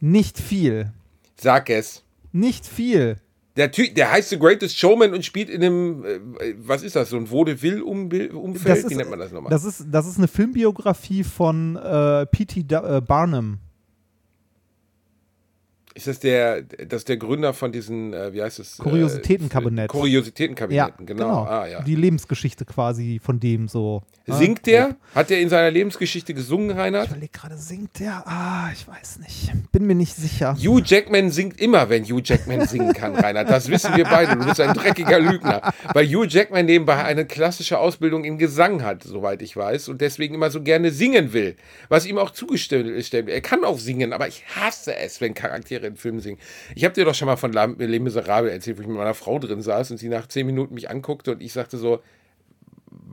Nicht 0.00 0.38
viel. 0.38 0.92
Sag 1.40 1.70
es. 1.70 2.02
Nicht 2.32 2.66
viel. 2.66 3.16
Der 3.56 3.70
Typ, 3.70 3.94
der 3.94 4.10
heißt 4.10 4.30
The 4.30 4.38
Greatest 4.38 4.76
Showman 4.78 5.14
und 5.14 5.24
spielt 5.24 5.48
in 5.48 5.62
einem, 5.62 6.04
äh, 6.04 6.54
was 6.58 6.82
ist 6.82 6.96
das, 6.96 7.10
so 7.10 7.16
ein 7.16 7.30
Vaudeville-Umfeld? 7.30 8.90
Wie 8.90 8.94
nennt 8.96 9.10
man 9.10 9.18
das 9.20 9.30
nochmal? 9.30 9.50
Das 9.50 9.64
ist, 9.64 9.86
das 9.90 10.06
ist 10.06 10.18
eine 10.18 10.26
Filmbiografie 10.26 11.22
von 11.22 11.76
äh, 11.76 12.26
P.T. 12.26 12.60
Äh, 12.60 13.00
Barnum. 13.00 13.58
Ist 15.94 16.06
das 16.08 16.18
der, 16.20 16.62
das 16.62 17.02
ist 17.02 17.08
der 17.08 17.16
Gründer 17.16 17.54
von 17.54 17.70
diesen, 17.70 18.12
äh, 18.12 18.32
wie 18.32 18.42
heißt 18.42 18.58
es? 18.58 18.78
Kuriositätenkabinett. 18.78 19.84
Äh, 19.84 19.88
Kuriositätenkabinetten, 19.88 21.06
Ja, 21.06 21.14
genau. 21.14 21.44
Ah, 21.44 21.66
ja. 21.68 21.82
Die 21.82 21.94
Lebensgeschichte 21.94 22.64
quasi 22.64 23.20
von 23.22 23.38
dem 23.38 23.68
so. 23.68 24.02
Singt 24.26 24.60
Ah, 24.60 24.62
der? 24.66 24.96
Hat 25.14 25.30
der 25.30 25.40
in 25.40 25.48
seiner 25.50 25.70
Lebensgeschichte 25.70 26.34
gesungen, 26.34 26.70
Ich 26.70 26.76
Reinhard? 26.76 27.08
überlege 27.10 27.30
gerade, 27.32 27.56
singt 27.56 28.00
der? 28.00 28.26
Ah, 28.26 28.70
ich 28.72 28.88
weiß 28.88 29.18
nicht. 29.20 29.52
Bin 29.70 29.86
mir 29.86 29.94
nicht 29.94 30.14
sicher. 30.16 30.56
Hugh 30.58 30.82
Jackman 30.84 31.30
singt 31.30 31.60
immer, 31.60 31.88
wenn 31.90 32.04
Hugh 32.04 32.22
Jackman 32.24 32.66
singen 32.66 32.92
kann, 32.92 33.14
Reinhard. 33.14 33.48
Das 33.50 33.68
wissen 33.68 33.94
wir 33.96 34.04
beide. 34.04 34.36
Du 34.36 34.46
bist 34.46 34.60
ein 34.60 34.74
dreckiger 34.74 35.20
Lügner. 35.20 35.72
Weil 35.92 36.06
Hugh 36.06 36.26
Jackman 36.26 36.66
nebenbei 36.66 37.04
eine 37.04 37.24
klassische 37.26 37.78
Ausbildung 37.78 38.24
in 38.24 38.38
Gesang 38.38 38.82
hat, 38.82 39.02
soweit 39.04 39.42
ich 39.42 39.56
weiß, 39.56 39.88
und 39.88 40.00
deswegen 40.00 40.34
immer 40.34 40.50
so 40.50 40.62
gerne 40.62 40.90
singen 40.90 41.32
will. 41.32 41.54
Was 41.88 42.06
ihm 42.06 42.18
auch 42.18 42.30
zugestellt 42.30 42.86
wird. 42.86 43.28
Er 43.28 43.40
kann 43.42 43.62
auch 43.64 43.78
singen, 43.78 44.12
aber 44.12 44.26
ich 44.26 44.42
hasse 44.56 44.96
es, 44.96 45.20
wenn 45.20 45.34
Charaktere 45.34 45.83
in 45.86 45.96
Filmen 45.96 46.20
singen. 46.20 46.38
Ich 46.74 46.84
habe 46.84 46.94
dir 46.94 47.04
doch 47.04 47.14
schon 47.14 47.26
mal 47.26 47.36
von 47.36 47.52
Les 47.52 48.00
Miserables 48.00 48.52
erzählt, 48.52 48.78
wo 48.78 48.82
ich 48.82 48.88
mit 48.88 48.96
meiner 48.96 49.14
Frau 49.14 49.38
drin 49.38 49.62
saß 49.62 49.90
und 49.92 49.98
sie 49.98 50.08
nach 50.08 50.26
zehn 50.26 50.46
Minuten 50.46 50.74
mich 50.74 50.90
anguckte 50.90 51.32
und 51.32 51.42
ich 51.42 51.52
sagte 51.52 51.78
so, 51.78 52.00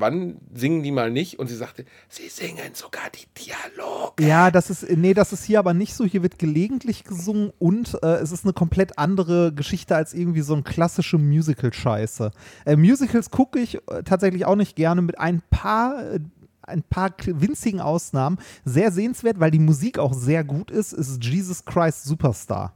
wann 0.01 0.37
singen 0.53 0.83
die 0.83 0.91
mal 0.91 1.11
nicht? 1.11 1.39
Und 1.39 1.47
sie 1.47 1.55
sagte, 1.55 1.85
sie 2.09 2.27
singen 2.27 2.73
sogar 2.73 3.09
die 3.09 3.27
Dialoge. 3.41 4.25
Ja, 4.25 4.51
das 4.51 4.69
ist, 4.69 4.89
nee, 4.89 5.13
das 5.13 5.33
ist 5.33 5.45
hier 5.45 5.59
aber 5.59 5.73
nicht 5.73 5.93
so. 5.93 6.05
Hier 6.05 6.23
wird 6.23 6.39
gelegentlich 6.39 7.03
gesungen 7.03 7.51
und 7.59 7.97
äh, 8.03 8.15
es 8.15 8.31
ist 8.31 8.43
eine 8.43 8.53
komplett 8.53 8.97
andere 8.97 9.53
Geschichte 9.53 9.95
als 9.95 10.13
irgendwie 10.13 10.41
so 10.41 10.55
ein 10.55 10.63
klassische 10.63 11.17
Musical-Scheiße. 11.17 12.31
Äh, 12.65 12.75
Musicals 12.75 13.31
gucke 13.31 13.59
ich 13.59 13.75
äh, 13.75 14.03
tatsächlich 14.03 14.45
auch 14.45 14.55
nicht 14.55 14.75
gerne 14.75 15.01
mit 15.01 15.19
ein 15.19 15.41
paar. 15.49 16.19
Ein 16.63 16.83
paar 16.83 17.13
winzigen 17.25 17.79
Ausnahmen. 17.79 18.37
Sehr 18.65 18.91
sehenswert, 18.91 19.39
weil 19.39 19.51
die 19.51 19.59
Musik 19.59 19.99
auch 19.99 20.13
sehr 20.13 20.43
gut 20.43 20.71
ist, 20.71 20.93
ist 20.93 21.23
Jesus 21.23 21.65
Christ 21.65 22.03
Superstar. 22.03 22.75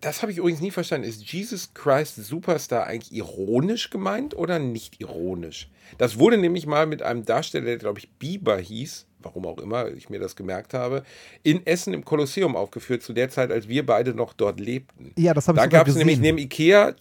Das 0.00 0.22
habe 0.22 0.30
ich 0.30 0.38
übrigens 0.38 0.60
nie 0.60 0.70
verstanden. 0.70 1.08
Ist 1.08 1.24
Jesus 1.32 1.74
Christ 1.74 2.16
Superstar 2.16 2.86
eigentlich 2.86 3.12
ironisch 3.12 3.90
gemeint 3.90 4.36
oder 4.36 4.60
nicht 4.60 5.00
ironisch? 5.00 5.68
Das 5.98 6.18
wurde 6.18 6.38
nämlich 6.38 6.66
mal 6.66 6.86
mit 6.86 7.02
einem 7.02 7.24
Darsteller, 7.24 7.64
der 7.64 7.78
glaube 7.78 7.98
ich 7.98 8.10
Bieber 8.12 8.56
hieß, 8.56 9.06
warum 9.20 9.46
auch 9.46 9.58
immer 9.58 9.88
ich 9.88 10.10
mir 10.10 10.20
das 10.20 10.36
gemerkt 10.36 10.74
habe, 10.74 11.02
in 11.42 11.66
Essen 11.66 11.92
im 11.92 12.04
Kolosseum 12.04 12.54
aufgeführt, 12.54 13.02
zu 13.02 13.12
der 13.12 13.30
Zeit, 13.30 13.50
als 13.50 13.66
wir 13.66 13.84
beide 13.84 14.14
noch 14.14 14.32
dort 14.32 14.60
lebten. 14.60 15.12
Ja, 15.18 15.34
das 15.34 15.48
habe 15.48 15.58
ich 15.58 15.62
Da 15.62 15.66
gab 15.68 15.88
es 15.88 15.96
nämlich 15.96 16.20
neben 16.20 16.38
Ikea, 16.38 16.94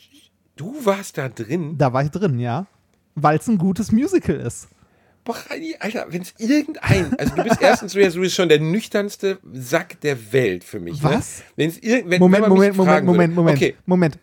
du 0.56 0.74
warst 0.84 1.20
da 1.20 1.30
drin. 1.30 1.78
Da 1.78 1.94
war 1.94 2.04
ich 2.04 2.12
drin, 2.12 2.40
ja. 2.40 2.66
Weil 3.14 3.38
es 3.38 3.48
ein 3.48 3.60
gutes 3.60 3.92
Musical 3.92 4.38
ist. 4.38 4.68
Boah, 5.26 5.36
Reini, 5.50 5.76
Alter, 5.80 6.06
wenn 6.10 6.22
es 6.22 6.34
irgendein, 6.38 7.18
also 7.18 7.36
du 7.36 7.44
bist 7.44 7.58
erstens, 7.62 7.94
du 7.94 8.00
bist- 8.00 8.16
du 8.18 8.20
bist 8.22 8.36
schon 8.36 8.50
der 8.50 8.60
nüchternste 8.60 9.40
Sack 9.54 10.02
der 10.02 10.34
Welt 10.34 10.64
für 10.64 10.80
mich. 10.80 11.02
Was? 11.02 11.40
Ne? 11.40 11.44
Wenn's 11.56 11.78
irg 11.78 12.04
wenn, 12.10 12.20
Moment, 12.20 12.44
wenn 12.44 12.50
Moment, 12.50 12.76
Moment, 12.78 13.06
Moment, 13.06 13.36
Moment, 13.36 13.58
Okay, 13.58 13.76
Moment. 13.86 14.20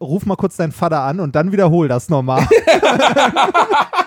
Ruf 0.00 0.26
mal 0.26 0.36
kurz 0.36 0.56
deinen 0.56 0.72
Vater 0.72 1.00
an 1.00 1.20
und 1.20 1.34
dann 1.34 1.52
wiederhol 1.52 1.88
das 1.88 2.08
nochmal. 2.08 2.46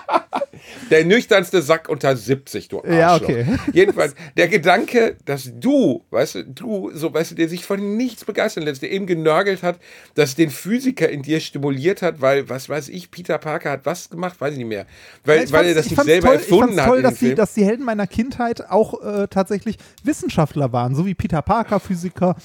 Der 0.90 1.04
nüchternste 1.04 1.62
Sack 1.62 1.88
unter 1.88 2.16
70, 2.16 2.68
du 2.68 2.78
Arschloch. 2.78 2.92
Ja, 2.96 3.16
okay. 3.16 3.46
Jedenfalls, 3.72 4.14
der 4.36 4.48
Gedanke, 4.48 5.16
dass 5.24 5.50
du, 5.54 6.04
weißt 6.10 6.36
du, 6.36 6.44
du, 6.44 6.90
so, 6.94 7.12
weißt 7.12 7.32
du, 7.32 7.34
der 7.34 7.48
sich 7.48 7.64
von 7.64 7.96
nichts 7.96 8.24
begeistern 8.24 8.64
lässt, 8.64 8.82
der 8.82 8.90
eben 8.90 9.06
genörgelt 9.06 9.62
hat, 9.62 9.78
dass 10.14 10.34
den 10.34 10.50
Physiker 10.50 11.08
in 11.08 11.22
dir 11.22 11.40
stimuliert 11.40 12.02
hat, 12.02 12.20
weil, 12.20 12.48
was 12.48 12.68
weiß 12.68 12.88
ich, 12.88 13.10
Peter 13.10 13.38
Parker 13.38 13.70
hat 13.70 13.86
was 13.86 14.10
gemacht, 14.10 14.40
weiß 14.40 14.52
ich 14.52 14.58
nicht 14.58 14.68
mehr. 14.68 14.86
Weil, 15.24 15.44
Ich 15.44 15.52
weil 15.52 15.66
er 15.66 15.74
das 15.74 15.86
ich 15.86 15.92
nicht 15.92 16.04
selber 16.04 16.28
toll, 16.28 16.36
ich 16.36 16.42
erfunden 16.42 16.64
fand's 16.66 16.80
hat. 16.82 16.88
toll, 16.88 17.02
dass 17.02 17.14
die, 17.18 17.34
dass 17.34 17.54
die 17.54 17.64
Helden 17.64 17.84
meiner 17.84 18.06
Kindheit 18.06 18.70
auch 18.70 19.02
äh, 19.02 19.26
tatsächlich 19.28 19.76
Wissenschaftler 20.04 20.72
waren, 20.72 20.94
so 20.94 21.06
wie 21.06 21.14
Peter 21.14 21.42
Parker, 21.42 21.80
Physiker. 21.80 22.36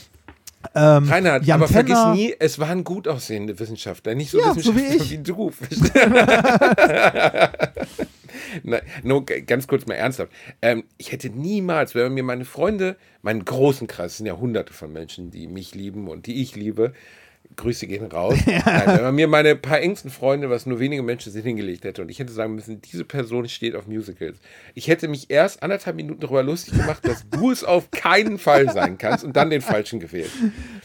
Ähm, 0.76 1.06
Reinhard, 1.10 1.45
Jan 1.45 1.62
aber 1.62 1.67
Tenner. 1.71 1.86
vergiss 1.95 2.06
nie, 2.19 2.36
es 2.39 2.60
waren 2.60 2.84
gut 2.84 3.08
aussehende 3.08 3.58
Wissenschaftler, 3.60 4.15
nicht 4.15 4.30
so 4.32 4.39
Ja, 4.39 4.54
so 4.54 4.76
wie 4.76 4.82
Wissenschaftler 4.82 5.06
ich. 5.06 5.12
wie 5.12 5.17
du. 5.17 5.52
Nein, 8.63 8.82
nur 9.04 9.26
ganz 9.26 9.67
kurz 9.67 9.86
mal 9.86 9.95
ernsthaft. 9.95 10.32
Ähm, 10.62 10.84
ich 10.97 11.12
hätte 11.12 11.30
niemals, 11.30 11.95
wenn 11.95 12.13
mir 12.13 12.24
meine 12.24 12.45
Freunde, 12.45 12.95
meinen 13.21 13.43
großen 13.45 13.88
Kreis, 13.88 14.12
es 14.12 14.17
sind 14.17 14.28
ja 14.28 14.38
hunderte 14.38 14.74
von 14.74 14.91
Menschen, 14.91 15.32
die 15.32 15.47
mich 15.47 15.74
lieben 15.76 16.08
und 16.08 16.26
die 16.28 16.41
ich 16.41 16.56
liebe, 16.56 16.93
Grüße 17.56 17.88
gehen 17.88 18.06
raus. 18.06 18.38
Nein, 18.46 18.84
wenn 18.88 19.04
man 19.04 19.16
mir 19.16 19.28
meine 19.28 19.56
paar 19.56 19.80
engsten 19.82 20.10
Freunde, 20.12 20.50
was 20.50 20.66
nur 20.66 20.80
wenige 20.80 21.04
Menschen 21.04 21.32
sind, 21.32 21.44
hingelegt 21.44 21.84
hätte 21.84 22.02
und 22.02 22.10
ich 22.10 22.20
hätte 22.20 22.32
sagen 22.32 22.56
müssen, 22.56 22.82
diese 22.82 23.04
Person 23.06 23.48
steht 23.50 23.76
auf 23.76 23.88
Musicals. 23.88 24.38
Ich 24.76 24.88
hätte 24.88 25.08
mich 25.08 25.30
erst 25.30 25.62
anderthalb 25.64 25.96
Minuten 25.96 26.20
darüber 26.22 26.44
lustig 26.44 26.74
gemacht, 26.76 27.06
dass 27.08 27.28
du 27.30 27.52
es 27.52 27.64
auf 27.64 27.92
keinen 27.92 28.38
Fall 28.38 28.72
sein 28.72 28.98
kannst 28.98 29.24
und 29.24 29.36
dann 29.36 29.50
den 29.50 29.62
falschen 29.62 30.00
gewählt. 30.00 30.32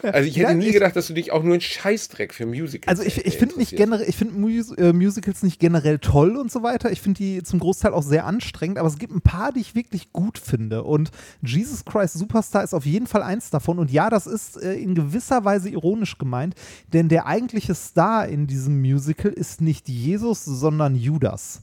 Also 0.03 0.29
ich 0.29 0.37
hätte 0.37 0.49
Nein, 0.49 0.59
nie 0.59 0.67
ich- 0.67 0.73
gedacht, 0.73 0.97
dass 0.97 1.07
du 1.07 1.15
dich 1.15 1.33
auch 1.33 1.43
nur 1.43 1.55
einen 1.55 1.61
Scheißdreck 1.61 2.35
für 2.35 2.47
Musicals 2.47 2.89
Also 2.89 3.03
ich, 3.03 3.25
ich 3.25 3.37
finde 3.39 3.59
nicht 3.59 3.77
generell, 3.77 4.09
ich 4.09 4.17
finde 4.17 4.35
Mus 4.35 4.73
äh, 4.73 4.93
Musicals 4.93 5.43
nicht 5.43 5.61
generell 5.61 5.99
toll 5.99 6.37
und 6.37 6.51
so 6.51 6.63
weiter. 6.63 6.91
Ich 6.91 7.01
finde 7.01 7.19
die 7.19 7.43
zum 7.43 7.59
Großteil 7.61 7.93
auch 7.93 8.03
sehr 8.03 8.27
anstrengend, 8.27 8.79
aber 8.79 8.89
es 8.89 8.99
gibt 8.99 9.15
ein 9.15 9.21
paar, 9.21 9.53
die 9.53 9.61
ich 9.61 9.75
wirklich 9.75 10.13
gut 10.13 10.39
finde. 10.39 10.83
Und 10.83 11.11
Jesus 11.43 11.85
Christ 11.85 12.15
Superstar 12.15 12.65
ist 12.65 12.75
auf 12.75 12.85
jeden 12.87 13.07
Fall 13.07 13.23
eins 13.23 13.51
davon. 13.51 13.79
Und 13.79 13.91
ja, 13.91 14.11
das 14.11 14.27
ist 14.27 14.61
äh, 14.61 14.75
in 14.75 14.95
gewisser 14.95 15.45
Weise 15.45 15.69
ironisch 15.69 16.19
gemeint, 16.19 16.55
denn 16.93 17.09
der 17.09 17.27
eigentliche 17.27 17.75
Star 17.75 18.27
in 18.27 18.47
diesem 18.47 18.81
Musical 18.81 19.33
ist 19.33 19.61
nicht 19.61 19.89
Jesus, 19.89 20.45
sondern 20.45 20.95
Judas. 20.95 21.63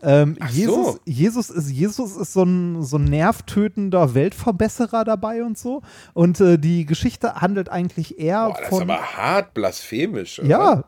Ähm, 0.00 0.36
Jesus, 0.50 0.92
so. 0.94 0.98
Jesus 1.04 1.50
ist 1.50 1.70
Jesus 1.70 2.16
ist 2.16 2.32
so 2.32 2.44
ein, 2.44 2.82
so 2.84 2.98
ein 2.98 3.04
nervtötender 3.04 4.14
Weltverbesserer 4.14 5.04
dabei 5.04 5.42
und 5.42 5.58
so. 5.58 5.82
Und 6.14 6.40
äh, 6.40 6.58
die 6.58 6.86
Geschichte 6.86 7.34
handelt 7.36 7.68
eigentlich 7.68 8.18
eher 8.18 8.46
Boah, 8.46 8.52
das 8.54 8.62
ist 8.62 8.68
von 8.68 8.82
aber 8.82 9.02
hart 9.02 9.54
blasphemisch. 9.54 10.38
oder? 10.38 10.48
ja, 10.48 10.84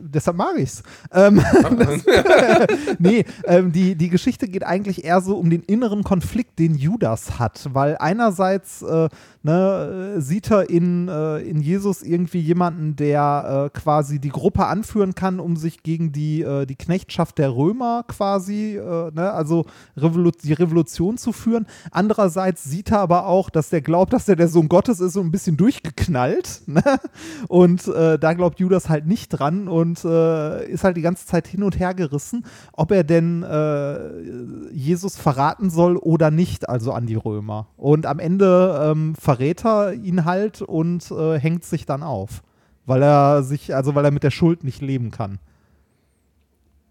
deshalb 0.00 0.36
mag 0.36 0.56
ich's. 0.58 0.82
Ähm, 1.12 1.42
das, 1.78 2.04
nee, 2.98 3.24
ähm, 3.44 3.72
die, 3.72 3.94
die 3.94 4.08
Geschichte 4.08 4.48
geht 4.48 4.64
eigentlich 4.64 5.04
eher 5.04 5.20
so 5.20 5.36
um 5.36 5.50
den 5.50 5.62
inneren 5.62 6.04
Konflikt, 6.04 6.58
den 6.58 6.74
Judas 6.74 7.38
hat, 7.38 7.68
weil 7.72 7.96
einerseits 7.98 8.82
äh, 8.82 9.08
ne, 9.42 10.16
sieht 10.18 10.50
er 10.50 10.70
in, 10.70 11.08
äh, 11.08 11.38
in 11.38 11.60
Jesus 11.60 12.02
irgendwie 12.02 12.40
jemanden, 12.40 12.96
der 12.96 13.70
äh, 13.74 13.78
quasi 13.78 14.18
die 14.18 14.30
Gruppe 14.30 14.66
anführen 14.66 15.14
kann, 15.14 15.40
um 15.40 15.56
sich 15.56 15.82
gegen 15.82 16.12
die, 16.12 16.42
äh, 16.42 16.66
die 16.66 16.76
Knechtschaft 16.76 17.38
der 17.38 17.54
Römer 17.54 18.04
quasi, 18.06 18.76
äh, 18.76 19.10
ne, 19.12 19.32
also 19.32 19.66
Revolu 19.96 20.30
die 20.30 20.52
Revolution 20.52 21.18
zu 21.18 21.32
führen. 21.32 21.66
Andererseits 21.90 22.64
sieht 22.64 22.92
er 22.92 23.00
aber 23.00 23.26
auch, 23.26 23.50
dass 23.50 23.70
der 23.70 23.82
glaubt, 23.82 24.12
dass 24.12 24.28
er 24.28 24.36
der 24.36 24.48
Sohn 24.48 24.68
Gottes 24.68 25.00
ist 25.00 25.16
und 25.16 25.26
ein 25.26 25.32
bisschen 25.32 25.56
durchgeknallt. 25.56 26.62
Ne? 26.66 26.82
Und 27.48 27.86
äh, 27.88 28.18
da 28.18 28.32
glaubt 28.34 28.60
Judas 28.60 28.88
halt 28.88 29.06
nicht 29.06 29.28
dran 29.28 29.41
und 29.68 30.04
äh, 30.04 30.66
ist 30.68 30.84
halt 30.84 30.96
die 30.96 31.02
ganze 31.02 31.26
Zeit 31.26 31.46
hin 31.46 31.62
und 31.62 31.78
her 31.78 31.94
gerissen, 31.94 32.44
ob 32.72 32.90
er 32.92 33.04
denn 33.04 33.44
Jesus 34.72 35.16
verraten 35.16 35.70
soll 35.70 35.96
oder 35.96 36.30
nicht, 36.30 36.68
also 36.68 36.92
an 36.92 37.06
die 37.06 37.14
Römer. 37.14 37.66
Und 37.76 38.06
am 38.06 38.18
Ende 38.18 38.80
ähm, 38.82 39.14
verrät 39.14 39.64
er 39.64 39.92
ihn 39.94 40.24
halt 40.24 40.62
und 40.62 41.10
äh, 41.10 41.38
hängt 41.38 41.64
sich 41.64 41.86
dann 41.86 42.02
auf. 42.02 42.42
Weil 42.86 43.02
er 43.02 43.42
sich, 43.42 43.74
also 43.74 43.94
weil 43.94 44.04
er 44.04 44.10
mit 44.10 44.22
der 44.22 44.30
Schuld 44.30 44.64
nicht 44.64 44.80
leben 44.80 45.10
kann. 45.10 45.38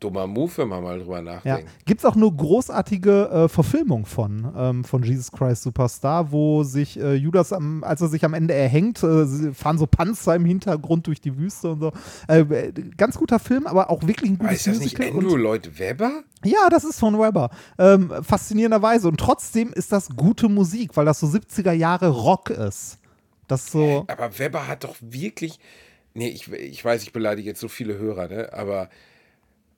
Dummer 0.01 0.27
Move, 0.27 0.51
wenn 0.57 0.67
man 0.67 0.83
mal 0.83 0.99
drüber 0.99 1.17
Ja. 1.17 1.21
nachdenkt. 1.21 1.69
Gibt 1.85 2.01
es 2.01 2.05
auch 2.05 2.15
eine 2.17 2.29
großartige 2.29 3.29
äh, 3.29 3.47
Verfilmung 3.47 4.05
von, 4.05 4.51
ähm, 4.57 4.83
von 4.83 5.03
Jesus 5.03 5.31
Christ 5.31 5.63
Superstar, 5.63 6.31
wo 6.33 6.63
sich 6.63 6.99
äh, 6.99 7.13
Judas, 7.13 7.53
am, 7.53 7.83
als 7.85 8.01
er 8.01 8.09
sich 8.09 8.25
am 8.25 8.33
Ende 8.33 8.53
erhängt, 8.53 9.01
äh, 9.03 9.53
fahren 9.53 9.77
so 9.77 9.87
Panzer 9.87 10.35
im 10.35 10.43
Hintergrund 10.45 11.07
durch 11.07 11.21
die 11.21 11.37
Wüste 11.37 11.71
und 11.71 11.79
so. 11.79 11.91
Äh, 12.27 12.45
ganz 12.97 13.17
guter 13.17 13.39
Film, 13.39 13.67
aber 13.67 13.89
auch 13.89 14.05
wirklich 14.05 14.29
ein 14.31 14.37
gutes 14.37 14.57
Ist 14.57 14.67
das 14.67 14.79
nicht 14.79 14.97
Musical. 14.99 15.17
Andrew 15.19 15.35
und, 15.35 15.41
Lloyd 15.41 15.79
Webber? 15.79 16.23
ja, 16.43 16.67
das 16.69 16.83
ist 16.83 16.99
von 16.99 17.17
Webber. 17.19 17.49
Ähm, 17.77 18.11
faszinierenderweise. 18.21 19.07
Und 19.07 19.17
trotzdem 19.19 19.71
ist 19.71 19.91
das 19.91 20.09
gute 20.09 20.49
Musik, 20.49 20.97
weil 20.97 21.05
das 21.05 21.19
so 21.19 21.27
70er 21.27 21.71
Jahre 21.71 22.09
Rock 22.09 22.49
ist. 22.49 22.97
Das 23.47 23.67
so. 23.67 24.05
Aber 24.07 24.39
Webber 24.39 24.67
hat 24.67 24.83
doch 24.83 24.95
wirklich. 25.01 25.59
Nee, 26.13 26.29
ich, 26.29 26.51
ich 26.51 26.83
weiß, 26.83 27.03
ich 27.03 27.13
beleidige 27.13 27.47
jetzt 27.49 27.59
so 27.61 27.67
viele 27.67 27.97
Hörer, 27.97 28.27
ne? 28.27 28.49
Aber 28.53 28.89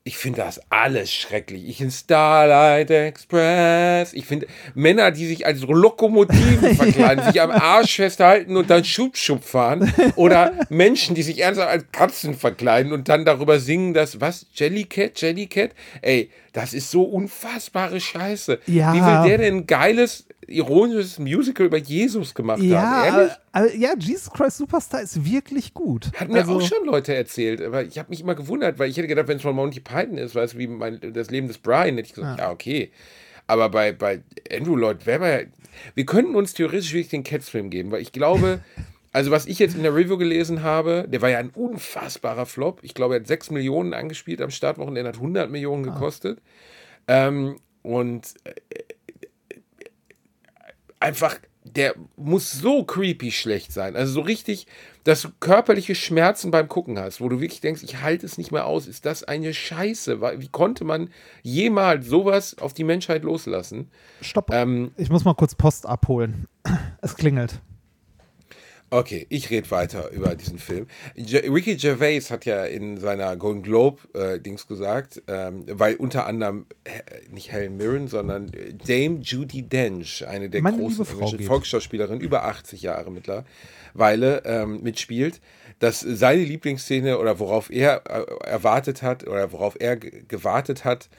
ich 0.05 0.17
finde 0.17 0.41
das 0.41 0.59
alles 0.69 1.13
schrecklich. 1.13 1.65
Ich 1.69 1.79
in 1.79 1.89
Starlight 1.89 2.91
Express. 2.91 4.11
Ich 4.11 4.25
finde 4.25 4.47
Männer, 4.73 5.11
die 5.11 5.25
sich 5.25 5.45
als 5.45 5.61
Lokomotiven 5.61 6.75
verkleiden, 6.75 7.23
sich 7.23 7.41
am 7.41 7.51
Arsch 7.51 7.95
festhalten 7.95 8.57
und 8.57 8.69
dann 8.69 8.83
Schub-Schub 8.83 9.45
fahren. 9.45 9.93
Oder 10.17 10.51
Menschen, 10.67 11.15
die 11.15 11.23
sich 11.23 11.39
ernsthaft 11.39 11.69
als 11.69 11.85
Katzen 11.93 12.33
verkleiden 12.33 12.91
und 12.91 13.07
dann 13.07 13.23
darüber 13.23 13.59
singen, 13.59 13.93
dass, 13.93 14.19
was? 14.19 14.45
Jellycat? 14.53 15.21
Jellycat? 15.21 15.71
Ey, 16.01 16.29
das 16.51 16.73
ist 16.73 16.91
so 16.91 17.03
unfassbare 17.03 18.01
Scheiße. 18.01 18.59
Ja. 18.67 18.93
Wie 18.93 18.99
will 18.99 19.29
der 19.29 19.37
denn 19.37 19.57
ein 19.59 19.67
geiles, 19.67 20.25
ironisches 20.47 21.19
Musical 21.19 21.65
über 21.65 21.77
Jesus 21.77 22.33
gemacht 22.33 22.59
haben? 22.59 22.69
Ja, 22.69 23.05
Ehrlich? 23.05 23.31
aber, 23.51 23.65
aber, 23.67 23.75
ja, 23.75 23.93
Jesus 23.97 24.31
Christ 24.31 24.57
Superstar 24.57 25.01
ist 25.01 25.23
wirklich 25.25 25.73
gut. 25.73 26.11
Hat 26.15 26.29
mir 26.29 26.39
Also- 26.39 26.57
auch 26.57 26.61
schon 26.61 26.85
Leute 26.85 27.13
erzählt, 27.15 27.61
aber 27.61 27.83
ich 27.83 27.97
habe 27.97 28.09
mich 28.09 28.21
immer 28.21 28.35
gewundert, 28.35 28.79
weil 28.79 28.89
ich 28.89 28.97
hätte 28.97 29.07
gedacht, 29.07 29.27
wenn 29.27 29.37
es 29.37 29.43
von 29.43 29.55
Monty 29.55 29.79
Python 29.79 30.17
ist, 30.17 30.35
weißt 30.35 30.53
du, 30.53 30.57
wie 30.57 30.67
mein, 30.67 30.99
das 31.13 31.29
Leben 31.31 31.47
des 31.47 31.57
Brian, 31.57 31.95
hätte 31.95 32.07
ich 32.07 32.13
gesagt, 32.13 32.39
ja, 32.39 32.51
okay. 32.51 32.91
Aber 33.47 33.69
bei, 33.69 33.91
bei 33.91 34.21
Andrew 34.51 34.75
Lloyd 34.75 35.05
Webber, 35.05 35.41
wir 35.95 36.05
könnten 36.05 36.35
uns 36.35 36.53
theoretisch 36.53 36.93
wirklich 36.93 37.09
den 37.09 37.23
Cats-Film 37.23 37.69
geben, 37.69 37.91
weil 37.91 38.01
ich 38.01 38.11
glaube, 38.11 38.59
also 39.11 39.31
was 39.31 39.45
ich 39.45 39.59
jetzt 39.59 39.75
in 39.75 39.83
der 39.83 39.93
Review 39.95 40.17
gelesen 40.17 40.63
habe, 40.63 41.05
der 41.07 41.21
war 41.21 41.29
ja 41.29 41.39
ein 41.39 41.49
unfassbarer 41.49 42.45
Flop. 42.45 42.79
Ich 42.83 42.93
glaube, 42.93 43.15
er 43.15 43.19
hat 43.19 43.27
6 43.27 43.51
Millionen 43.51 43.93
angespielt 43.93 44.41
am 44.41 44.49
Startwochenende, 44.49 45.09
hat 45.09 45.17
100 45.17 45.51
Millionen 45.51 45.83
gekostet. 45.83 46.39
Ähm, 47.07 47.57
und 47.81 48.33
äh, 48.45 48.53
einfach, 51.03 51.37
der 51.63 51.95
muss 52.17 52.51
so 52.51 52.83
creepy 52.83 53.31
schlecht 53.31 53.71
sein. 53.71 53.95
Also 53.95 54.13
so 54.13 54.21
richtig, 54.21 54.67
dass 55.03 55.21
du 55.21 55.29
körperliche 55.39 55.95
Schmerzen 55.95 56.51
beim 56.51 56.67
Gucken 56.67 56.99
hast, 56.99 57.21
wo 57.21 57.29
du 57.29 57.39
wirklich 57.39 57.61
denkst, 57.61 57.83
ich 57.83 58.01
halte 58.01 58.25
es 58.25 58.37
nicht 58.37 58.51
mehr 58.51 58.65
aus. 58.65 58.87
Ist 58.87 59.05
das 59.05 59.23
eine 59.23 59.53
Scheiße? 59.53 60.21
Wie 60.39 60.47
konnte 60.47 60.83
man 60.83 61.09
jemals 61.41 62.07
sowas 62.07 62.57
auf 62.59 62.73
die 62.73 62.83
Menschheit 62.83 63.23
loslassen? 63.23 63.89
Stopp. 64.21 64.51
Ähm, 64.51 64.91
ich 64.97 65.09
muss 65.09 65.25
mal 65.25 65.35
kurz 65.35 65.55
Post 65.55 65.85
abholen. 65.85 66.47
Es 67.01 67.15
klingelt. 67.15 67.61
Okay, 68.93 69.25
ich 69.29 69.49
rede 69.49 69.71
weiter 69.71 70.11
über 70.11 70.35
diesen 70.35 70.59
Film. 70.59 70.85
J 71.15 71.43
Ricky 71.51 71.75
Gervais 71.77 72.29
hat 72.29 72.45
ja 72.45 72.63
in 72.65 72.97
seiner 72.99 73.35
Golden 73.37 73.63
Globe 73.63 73.97
äh, 74.13 74.39
Dings 74.39 74.67
gesagt, 74.67 75.21
ähm, 75.27 75.65
weil 75.67 75.95
unter 75.95 76.27
anderem 76.27 76.67
äh, 76.83 76.91
nicht 77.31 77.51
Helen 77.51 77.77
Mirren, 77.77 78.07
sondern 78.07 78.53
äh, 78.53 78.73
Dame 78.73 79.19
Judy 79.21 79.63
Dench, 79.63 80.27
eine 80.27 80.49
der 80.49 80.61
Meine 80.61 80.77
großen. 80.77 81.05
Volksschauspielerinnen, 81.05 82.21
über 82.21 82.43
80 82.45 82.83
Jahre 82.83 83.09
mittlerweile 83.11 84.43
ähm, 84.45 84.81
mitspielt, 84.83 85.41
dass 85.79 85.99
seine 86.01 86.43
Lieblingsszene 86.43 87.17
oder 87.17 87.39
worauf 87.39 87.71
er 87.71 88.03
äh, 88.07 88.47
erwartet 88.47 89.01
hat 89.01 89.25
oder 89.27 89.51
worauf 89.51 89.75
er 89.79 89.97
ge- 89.97 90.23
gewartet 90.27 90.85
hat, 90.85 91.09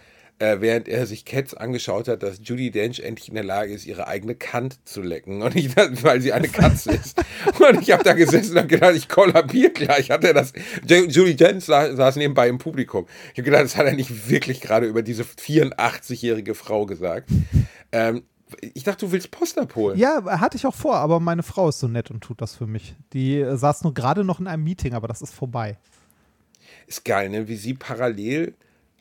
äh, 0.41 0.57
während 0.61 0.89
er 0.89 1.07
sich 1.07 1.25
Cats 1.25 1.55
angeschaut 1.55 2.09
hat, 2.09 2.23
dass 2.23 2.41
Judy 2.43 2.71
Dench 2.71 3.01
endlich 3.01 3.29
in 3.29 3.35
der 3.35 3.45
Lage 3.45 3.73
ist, 3.73 3.87
ihre 3.87 4.09
eigene 4.09 4.35
Kant 4.35 4.79
zu 4.85 5.01
lecken. 5.01 5.43
Und 5.43 5.55
ich, 5.57 5.77
weil 6.03 6.21
sie 6.21 6.33
eine 6.33 6.49
Katze 6.49 6.93
ist. 6.95 7.17
Und 7.61 7.81
ich 7.83 7.93
habe 7.93 8.03
da 8.03 8.15
gesessen 8.15 8.59
und 8.59 8.69
gedacht, 8.69 8.95
ich 8.97 9.09
kollabiere 9.09 9.71
gleich. 9.71 10.11
Hat 10.11 10.25
er 10.25 10.35
das? 10.35 10.53
Ju- 10.87 11.09
Judy 11.09 11.37
Dench 11.37 11.65
sa 11.65 11.95
saß 11.95 12.17
nebenbei 12.17 12.49
im 12.49 12.59
Publikum. 12.59 13.07
Ich 13.33 13.39
habe 13.39 13.43
gedacht, 13.45 13.63
das 13.65 13.77
hat 13.77 13.87
er 13.87 13.93
nicht 13.95 14.29
wirklich 14.29 14.61
gerade 14.61 14.87
über 14.87 15.03
diese 15.03 15.23
84-jährige 15.25 16.55
Frau 16.55 16.87
gesagt. 16.87 17.31
Ähm, 17.93 18.25
ich 18.61 18.85
dachte, 18.85 19.07
du 19.07 19.13
willst 19.13 19.31
Post 19.31 19.59
abholen. 19.59 19.99
Ja, 19.99 20.23
hatte 20.41 20.57
ich 20.57 20.67
auch 20.67 20.75
vor, 20.75 20.97
aber 20.97 21.19
meine 21.21 21.43
Frau 21.43 21.69
ist 21.69 21.81
so 21.81 21.89
nett 21.89 22.11
und 22.11 22.21
tut 22.23 22.41
das 22.41 22.55
für 22.55 22.67
mich. 22.67 22.95
Die 23.13 23.39
äh, 23.39 23.57
saß 23.57 23.83
nur 23.85 23.95
gerade 23.95 24.25
noch 24.25 24.39
in 24.41 24.47
einem 24.47 24.65
Meeting, 24.65 24.95
aber 24.95 25.09
das 25.09 25.23
ist 25.23 25.33
vorbei. 25.35 25.77
Ist 26.87 27.05
geil, 27.05 27.31
ne? 27.31 27.49
Wie 27.49 27.57
sie 27.57 27.75
parallel 27.75 28.55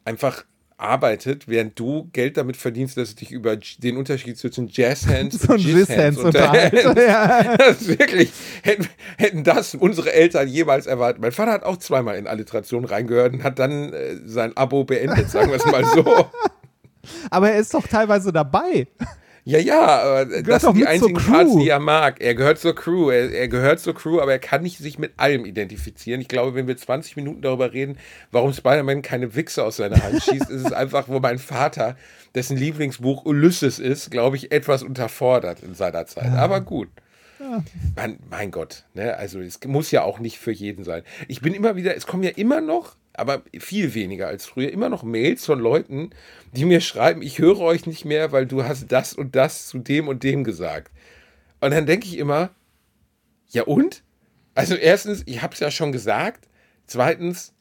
einfach 0.06 0.43
arbeitet, 0.77 1.47
während 1.47 1.79
du 1.79 2.09
Geld 2.13 2.38
damit 2.38 2.57
verdienst, 2.57 2.97
dass 2.97 3.09
du 3.09 3.15
dich 3.15 3.31
über 3.31 3.57
den 3.57 3.97
Unterschied 3.97 4.38
zwischen 4.38 4.67
Jazzhands 4.67 5.41
So 5.41 5.53
ein 5.53 5.59
Jizz-Hands 5.59 6.17
unterhalten. 6.17 6.97
Ja. 6.97 7.55
Das 7.57 7.81
ist 7.81 7.99
wirklich, 7.99 8.31
hätten, 8.63 8.88
hätten 9.17 9.43
das 9.43 9.75
unsere 9.75 10.12
Eltern 10.12 10.47
jemals 10.47 10.86
erwartet. 10.86 11.21
Mein 11.21 11.31
Vater 11.31 11.51
hat 11.51 11.63
auch 11.63 11.77
zweimal 11.77 12.17
in 12.17 12.27
Alliteration 12.27 12.86
reingehört 12.86 13.33
und 13.33 13.43
hat 13.43 13.59
dann 13.59 13.93
äh, 13.93 14.17
sein 14.25 14.55
Abo 14.57 14.83
beendet, 14.83 15.29
sagen 15.29 15.49
wir 15.49 15.57
es 15.57 15.65
mal 15.65 15.86
so. 15.86 16.03
Aber 17.29 17.51
er 17.51 17.59
ist 17.59 17.73
doch 17.73 17.88
teilweise 17.88 18.31
dabei. 18.31 18.88
Ja, 19.45 19.60
ja, 19.60 20.23
das 20.23 20.62
sind 20.62 20.77
die 20.77 20.88
einzigen 20.88 21.17
Crew. 21.17 21.32
Parts, 21.32 21.58
die 21.58 21.67
er 21.67 21.79
mag. 21.79 22.21
Er 22.21 22.34
gehört 22.34 22.60
zur 22.60 22.73
Crew, 22.73 23.10
er, 23.10 23.29
er 23.32 23.49
gehört 23.49 23.82
zur 23.82 23.93
Crew, 23.93 24.21
aber 24.21 24.32
er 24.32 24.39
kann 24.39 24.63
nicht 24.63 24.77
sich 24.77 24.97
mit 24.97 25.13
allem 25.17 25.43
identifizieren. 25.45 26.21
Ich 26.21 26.29
glaube, 26.29 26.56
wenn 26.56 26.65
wir 26.67 26.77
20 26.77 27.17
Minuten 27.17 27.41
darüber 27.41 27.73
reden, 27.73 27.97
warum 28.32 28.53
Spider-Man 28.53 29.01
keine 29.01 29.36
Wichse 29.36 29.63
aus 29.63 29.77
seiner 29.77 30.01
Hand 30.01 30.23
schießt, 30.23 30.49
ist 30.49 30.65
es 30.65 30.71
einfach, 30.73 31.10
wo 31.10 31.19
mein 31.19 31.39
Vater, 31.39 31.97
dessen 32.36 32.56
Lieblingsbuch 32.56 33.25
Ulysses 33.25 33.79
ist, 33.79 34.12
glaube 34.12 34.38
ich, 34.38 34.53
etwas 34.53 34.82
unterfordert 34.82 35.62
in 35.62 35.73
seiner 35.73 36.06
Zeit. 36.06 36.32
Aber 36.32 36.62
gut. 36.62 36.89
Man, 37.95 38.19
mein 38.29 38.51
Gott, 38.51 38.86
ne? 38.93 39.17
also 39.17 39.41
es 39.41 39.60
muss 39.65 39.91
ja 39.91 40.03
auch 40.03 40.19
nicht 40.19 40.39
für 40.39 40.51
jeden 40.51 40.86
sein. 40.86 41.03
Ich 41.27 41.41
bin 41.41 41.53
immer 41.53 41.75
wieder, 41.75 41.93
es 41.95 42.08
kommen 42.08 42.23
ja 42.23 42.29
immer 42.29 42.62
noch, 42.62 42.95
aber 43.13 43.43
viel 43.60 43.93
weniger 43.93 44.28
als 44.28 44.45
früher, 44.45 44.71
immer 44.71 44.89
noch 44.89 45.04
Mails 45.04 45.45
von 45.45 45.60
Leuten, 45.60 46.10
die 46.52 46.65
mir 46.65 46.82
schreiben, 46.82 47.21
ich 47.21 47.39
höre 47.39 47.60
euch 47.60 47.86
nicht 47.86 48.06
mehr, 48.06 48.32
weil 48.32 48.45
du 48.45 48.63
hast 48.63 48.91
das 48.91 49.13
und 49.13 49.36
das 49.36 49.67
zu 49.67 49.80
dem 49.80 50.08
und 50.08 50.23
dem 50.23 50.43
gesagt. 50.43 50.91
Und 51.62 51.71
dann 51.71 51.86
denke 51.86 52.08
ich 52.08 52.17
immer, 52.17 52.49
ja 53.49 53.63
und? 53.63 54.04
Also 54.56 54.76
erstens, 54.76 55.23
ich 55.26 55.41
habe 55.41 55.54
es 55.54 55.60
ja 55.60 55.71
schon 55.71 55.91
gesagt. 55.91 56.47
Zweitens, 56.88 57.54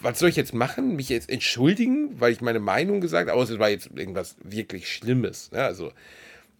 was 0.00 0.18
soll 0.18 0.28
ich 0.28 0.36
jetzt 0.36 0.54
machen? 0.54 0.96
Mich 0.96 1.08
jetzt 1.08 1.30
entschuldigen, 1.30 2.20
weil 2.20 2.32
ich 2.32 2.40
meine 2.40 2.60
Meinung 2.60 3.00
gesagt 3.00 3.28
habe, 3.28 3.38
außer 3.38 3.54
es 3.54 3.58
war 3.58 3.70
jetzt 3.70 3.90
irgendwas 3.94 4.36
wirklich 4.42 4.92
Schlimmes. 4.92 5.52
Ne? 5.52 5.62
Also, 5.62 5.92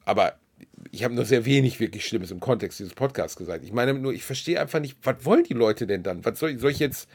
aber 0.04 0.38
ich 0.90 1.04
habe 1.04 1.14
nur 1.14 1.24
sehr 1.24 1.44
wenig 1.44 1.80
wirklich 1.80 2.06
Schlimmes 2.06 2.30
im 2.30 2.40
Kontext 2.40 2.78
dieses 2.78 2.94
Podcasts 2.94 3.36
gesagt. 3.36 3.64
Ich 3.64 3.72
meine 3.72 3.94
nur, 3.94 4.12
ich 4.12 4.24
verstehe 4.24 4.60
einfach 4.60 4.80
nicht, 4.80 4.96
was 5.02 5.24
wollen 5.24 5.44
die 5.44 5.54
Leute 5.54 5.86
denn 5.86 6.02
dann? 6.02 6.24
Was 6.24 6.38
soll, 6.38 6.58
soll 6.58 6.70
ich 6.70 6.78
jetzt, 6.78 7.08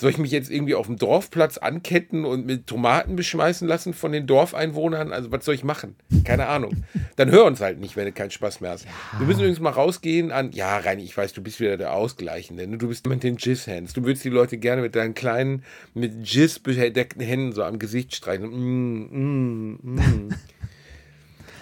soll 0.00 0.10
ich 0.10 0.18
mich 0.18 0.30
jetzt 0.30 0.50
irgendwie 0.50 0.74
auf 0.74 0.86
dem 0.86 0.96
Dorfplatz 0.96 1.58
anketten 1.58 2.24
und 2.24 2.46
mit 2.46 2.66
Tomaten 2.66 3.16
beschmeißen 3.16 3.66
lassen 3.66 3.94
von 3.94 4.12
den 4.12 4.26
Dorfeinwohnern? 4.26 5.12
Also 5.12 5.32
was 5.32 5.44
soll 5.44 5.54
ich 5.54 5.64
machen? 5.64 5.96
Keine 6.24 6.46
Ahnung. 6.46 6.84
Dann 7.16 7.30
hör 7.30 7.44
uns 7.44 7.60
halt 7.60 7.80
nicht, 7.80 7.96
wenn 7.96 8.04
du 8.04 8.12
keinen 8.12 8.30
Spaß 8.30 8.60
mehr 8.60 8.70
hast. 8.70 8.86
Wir 9.18 9.26
müssen 9.26 9.40
übrigens 9.40 9.60
mal 9.60 9.70
rausgehen 9.70 10.30
an, 10.30 10.52
ja, 10.52 10.78
Reini, 10.78 11.02
ich 11.02 11.16
weiß, 11.16 11.32
du 11.32 11.42
bist 11.42 11.60
wieder 11.60 11.76
der 11.76 11.92
Ausgleichende. 11.92 12.66
Ne? 12.66 12.78
Du 12.78 12.88
bist 12.88 13.06
mit 13.06 13.22
den 13.22 13.36
Jizz-Hands. 13.36 13.92
Du 13.92 14.04
würdest 14.04 14.24
die 14.24 14.30
Leute 14.30 14.58
gerne 14.58 14.82
mit 14.82 14.94
deinen 14.94 15.14
kleinen, 15.14 15.64
mit 15.94 16.12
Jizz 16.22 16.60
bedeckten 16.60 17.22
Händen 17.22 17.52
so 17.52 17.64
am 17.64 17.78
Gesicht 17.78 18.14
streichen. 18.14 18.48
Mm, 18.48 19.08
mm, 19.10 19.78
mm. 19.82 20.34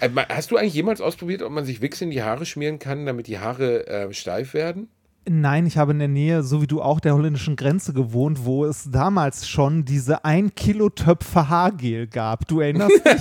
Äh, 0.00 0.10
Hast 0.28 0.50
du 0.50 0.56
eigentlich 0.56 0.74
jemals 0.74 1.00
ausprobiert, 1.00 1.42
ob 1.42 1.52
man 1.52 1.64
sich 1.64 1.80
Wichs 1.80 2.00
in 2.00 2.10
die 2.10 2.22
Haare 2.22 2.46
schmieren 2.46 2.78
kann, 2.78 3.06
damit 3.06 3.26
die 3.26 3.38
Haare 3.38 3.86
äh, 3.86 4.12
steif 4.12 4.54
werden? 4.54 4.88
Nein, 5.28 5.66
ich 5.66 5.76
habe 5.76 5.90
in 5.90 5.98
der 5.98 6.06
Nähe, 6.06 6.44
so 6.44 6.62
wie 6.62 6.68
du 6.68 6.80
auch, 6.80 7.00
der 7.00 7.14
holländischen 7.14 7.56
Grenze 7.56 7.92
gewohnt, 7.92 8.44
wo 8.44 8.64
es 8.64 8.88
damals 8.92 9.48
schon 9.48 9.84
diese 9.84 10.24
1 10.24 10.52
Kilo 10.54 10.88
Töpfe 10.88 11.48
Haargel 11.48 12.06
gab. 12.06 12.46
Du 12.46 12.60
erinnerst 12.60 13.04
dich? 13.04 13.20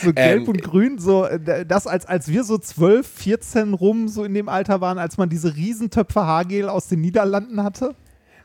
so 0.00 0.12
gelb 0.12 0.42
Ähm, 0.42 0.48
und 0.48 0.62
grün, 0.62 0.98
so 0.98 1.24
äh, 1.24 1.66
das, 1.66 1.88
als, 1.88 2.06
als 2.06 2.28
wir 2.28 2.44
so 2.44 2.56
12, 2.56 3.04
14 3.04 3.74
rum 3.74 4.06
so 4.06 4.22
in 4.22 4.32
dem 4.32 4.48
Alter 4.48 4.80
waren, 4.80 4.98
als 4.98 5.18
man 5.18 5.28
diese 5.28 5.56
Riesentöpfe 5.56 6.20
Haargel 6.20 6.68
aus 6.68 6.86
den 6.86 7.00
Niederlanden 7.00 7.60
hatte. 7.60 7.96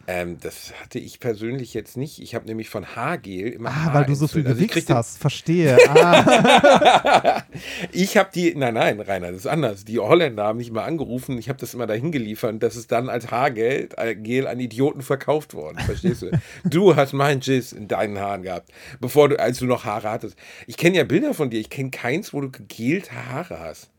Ähm, 0.10 0.38
das 0.40 0.74
hatte 0.82 1.00
ich 1.00 1.20
persönlich 1.20 1.74
jetzt 1.74 1.98
nicht. 1.98 2.20
Ich 2.22 2.34
habe 2.34 2.46
nämlich 2.46 2.70
von 2.70 2.96
Haargel 2.96 3.50
immer 3.50 3.70
Ah, 3.70 3.90
weil 3.94 4.06
du 4.06 4.16
so 4.16 4.26
viel. 4.28 4.48
Also 4.48 4.66
gewichst 4.66 4.90
hast. 4.90 5.18
Verstehe. 5.18 5.78
Ah, 5.90 7.44
Ich 7.92 8.16
habe 8.18 8.30
die, 8.34 8.56
nein, 8.56 8.74
nein, 8.76 9.00
Rainer, 9.02 9.28
das 9.32 9.42
ist 9.42 9.48
anders. 9.48 9.84
Die 9.86 10.00
Holländer 10.00 10.46
haben 10.46 10.58
mich 10.58 10.72
mal 10.72 10.86
angerufen, 10.86 11.38
ich 11.38 11.50
habe 11.50 11.60
das 11.60 11.74
immer 11.74 11.88
dahin 11.88 12.12
geliefert 12.12 12.54
und 12.54 12.64
das 12.64 12.76
ist 12.76 12.92
dann 12.92 13.10
als 13.10 13.32
Haargel 13.32 13.90
äh, 13.98 14.16
Gel 14.16 14.48
an 14.48 14.60
Idioten 14.60 15.02
verkauft 15.02 15.54
worden, 15.54 15.80
verstehst 15.80 16.22
du? 16.22 16.32
du 16.64 16.96
hast 16.96 17.14
mein 17.14 17.42
Jizz 17.42 17.72
in 17.74 17.88
deinen 17.88 18.18
Haaren 18.20 18.44
gehabt, 18.44 18.72
bevor 19.00 19.30
du, 19.30 19.40
als 19.40 19.60
du 19.60 19.66
noch 19.66 19.86
Haare 19.86 20.10
hattest. 20.10 20.38
Ich 20.68 20.78
kenne 20.78 20.98
ja 20.98 21.04
Bilder 21.04 21.34
von 21.34 21.50
dir, 21.50 21.60
ich 21.60 21.70
kenne 21.70 21.90
keins, 21.92 22.34
wo 22.34 22.42
du 22.42 22.50
gegelte 22.52 23.12
Haare 23.30 23.60
hast. 23.60 23.90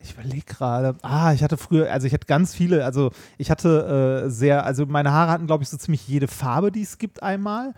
Ich 0.00 0.14
überlege 0.14 0.44
gerade. 0.46 0.94
Ah, 1.02 1.32
ich 1.32 1.42
hatte 1.42 1.56
früher, 1.56 1.90
also 1.90 2.06
ich 2.06 2.12
hatte 2.12 2.26
ganz 2.26 2.54
viele, 2.54 2.84
also 2.84 3.10
ich 3.36 3.50
hatte 3.50 4.24
äh, 4.26 4.30
sehr, 4.30 4.64
also 4.64 4.86
meine 4.86 5.12
Haare 5.12 5.32
hatten, 5.32 5.46
glaube 5.46 5.64
ich, 5.64 5.68
so 5.68 5.76
ziemlich 5.76 6.06
jede 6.06 6.28
Farbe, 6.28 6.70
die 6.70 6.82
es 6.82 6.98
gibt 6.98 7.22
einmal. 7.22 7.74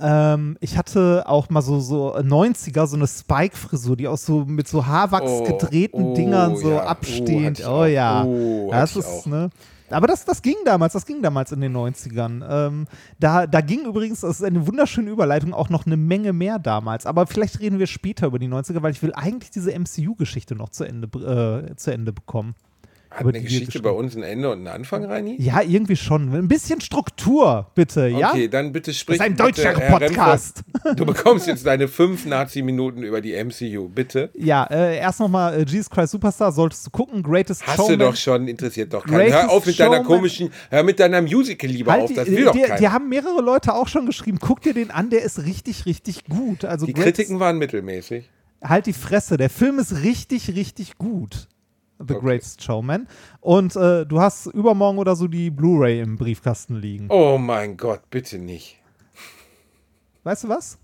Ähm, 0.00 0.56
ich 0.60 0.76
hatte 0.76 1.24
auch 1.26 1.48
mal 1.50 1.62
so, 1.62 1.78
so 1.78 2.16
90er, 2.16 2.86
so 2.86 2.96
eine 2.96 3.06
Spike-Frisur, 3.06 3.96
die 3.96 4.08
aus 4.08 4.26
so 4.26 4.44
mit 4.44 4.66
so 4.66 4.86
Haarwachs 4.86 5.30
Oh, 5.30 5.44
gedrehten 5.44 6.02
oh, 6.02 6.14
Dingern 6.14 6.56
so 6.56 6.70
ja. 6.70 6.76
Oh, 6.78 6.86
abstehend. 6.88 7.62
Oh, 7.64 7.70
auch. 7.70 7.86
ja. 7.86 8.24
Oh, 8.24 8.68
das 8.72 8.96
ist, 8.96 9.06
auch. 9.06 9.26
ne? 9.26 9.50
Aber 9.92 10.06
das, 10.06 10.24
das 10.24 10.42
ging 10.42 10.56
damals, 10.64 10.92
das 10.92 11.06
ging 11.06 11.22
damals 11.22 11.52
in 11.52 11.60
den 11.60 11.76
90ern. 11.76 12.44
Ähm, 12.48 12.86
da, 13.18 13.46
da 13.46 13.60
ging 13.60 13.84
übrigens, 13.86 14.20
das 14.20 14.40
ist 14.40 14.44
eine 14.44 14.66
wunderschöne 14.66 15.10
Überleitung, 15.10 15.54
auch 15.54 15.68
noch 15.68 15.86
eine 15.86 15.96
Menge 15.96 16.32
mehr 16.32 16.58
damals. 16.58 17.06
Aber 17.06 17.26
vielleicht 17.26 17.60
reden 17.60 17.78
wir 17.78 17.86
später 17.86 18.26
über 18.26 18.38
die 18.38 18.48
90er, 18.48 18.82
weil 18.82 18.92
ich 18.92 19.02
will 19.02 19.12
eigentlich 19.14 19.50
diese 19.50 19.72
MCU-Geschichte 19.78 20.54
noch 20.54 20.70
zu 20.70 20.84
Ende, 20.84 21.08
äh, 21.70 21.76
zu 21.76 21.92
Ende 21.92 22.12
bekommen. 22.12 22.54
Hat 23.14 23.26
eine 23.26 23.40
Geschichte 23.42 23.80
bei 23.80 23.90
uns 23.90 24.16
ein 24.16 24.22
Ende 24.22 24.50
und 24.50 24.58
einen 24.58 24.68
Anfang, 24.68 25.04
Reini? 25.04 25.36
Ja, 25.40 25.60
irgendwie 25.62 25.96
schon. 25.96 26.32
Ein 26.34 26.48
bisschen 26.48 26.80
Struktur, 26.80 27.70
bitte, 27.74 28.08
ja? 28.08 28.30
Okay, 28.30 28.48
dann 28.48 28.72
bitte 28.72 28.92
sprich. 28.94 29.18
Das 29.18 29.26
ist 29.26 29.30
ein 29.32 29.36
bitte, 29.36 29.62
deutscher 29.62 29.78
Herr 29.78 29.98
Podcast. 29.98 30.62
Remford, 30.74 30.98
Du 31.00 31.06
bekommst 31.06 31.46
jetzt 31.46 31.66
deine 31.66 31.88
fünf 31.88 32.24
Nazi-Minuten 32.26 33.02
über 33.02 33.20
die 33.20 33.32
MCU, 33.42 33.88
bitte. 33.88 34.30
Ja, 34.34 34.64
äh, 34.64 34.96
erst 34.98 35.20
nochmal 35.20 35.60
äh, 35.60 35.64
Jesus 35.66 35.90
Christ 35.90 36.12
Superstar, 36.12 36.52
solltest 36.52 36.86
du 36.86 36.90
gucken. 36.90 37.22
Greatest 37.22 37.66
Hast 37.66 37.76
Showman. 37.76 37.98
du 37.98 38.04
doch 38.06 38.16
schon, 38.16 38.48
interessiert 38.48 38.92
doch 38.94 39.04
keinen. 39.06 39.32
Hör 39.32 39.50
auf 39.50 39.66
mit 39.66 39.78
deiner 39.78 39.96
Showman. 39.96 40.06
komischen, 40.06 40.50
hör 40.70 40.82
mit 40.82 40.98
deiner 40.98 41.20
Musical 41.22 41.68
lieber 41.70 41.92
Halt 41.92 42.02
auf, 42.04 42.12
das 42.14 42.26
will 42.30 42.44
doch 42.44 42.52
die, 42.52 42.62
keiner. 42.62 42.76
die 42.76 42.88
haben 42.88 43.08
mehrere 43.08 43.40
Leute 43.42 43.74
auch 43.74 43.88
schon 43.88 44.06
geschrieben. 44.06 44.38
Guck 44.40 44.62
dir 44.62 44.74
den 44.74 44.90
an, 44.90 45.10
der 45.10 45.22
ist 45.22 45.44
richtig, 45.44 45.86
richtig 45.86 46.24
gut. 46.24 46.64
Also 46.64 46.86
Die 46.86 46.92
Greatest- 46.94 47.16
Kritiken 47.16 47.40
waren 47.40 47.58
mittelmäßig. 47.58 48.28
halt 48.64 48.86
die 48.86 48.92
Fresse. 48.92 49.36
Der 49.36 49.50
Film 49.50 49.78
ist 49.78 50.02
richtig, 50.02 50.54
richtig 50.54 50.96
gut. 50.98 51.48
The 51.98 52.14
Okay. 52.14 52.20
Greatest 52.20 52.62
Showman. 52.62 53.06
Und 53.40 53.76
äh, 53.76 54.04
du 54.06 54.20
hast 54.20 54.46
übermorgen 54.46 54.98
oder 54.98 55.14
so 55.14 55.28
die 55.28 55.50
Blu-ray 55.50 56.00
im 56.00 56.16
Briefkasten 56.16 56.76
liegen. 56.76 57.06
Oh 57.10 57.38
mein 57.38 57.76
Gott, 57.76 58.02
bitte 58.10 58.38
nicht. 58.38 58.78
Weißt 60.24 60.44
du 60.44 60.48
was? 60.48 60.78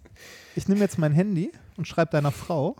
Ich 0.55 0.69
nehme 0.69 0.81
jetzt 0.81 0.99
mein 0.99 1.13
Handy 1.13 1.53
und 1.77 1.87
schreibe 1.87 2.11
deiner 2.13 2.33
Frau, 2.33 2.77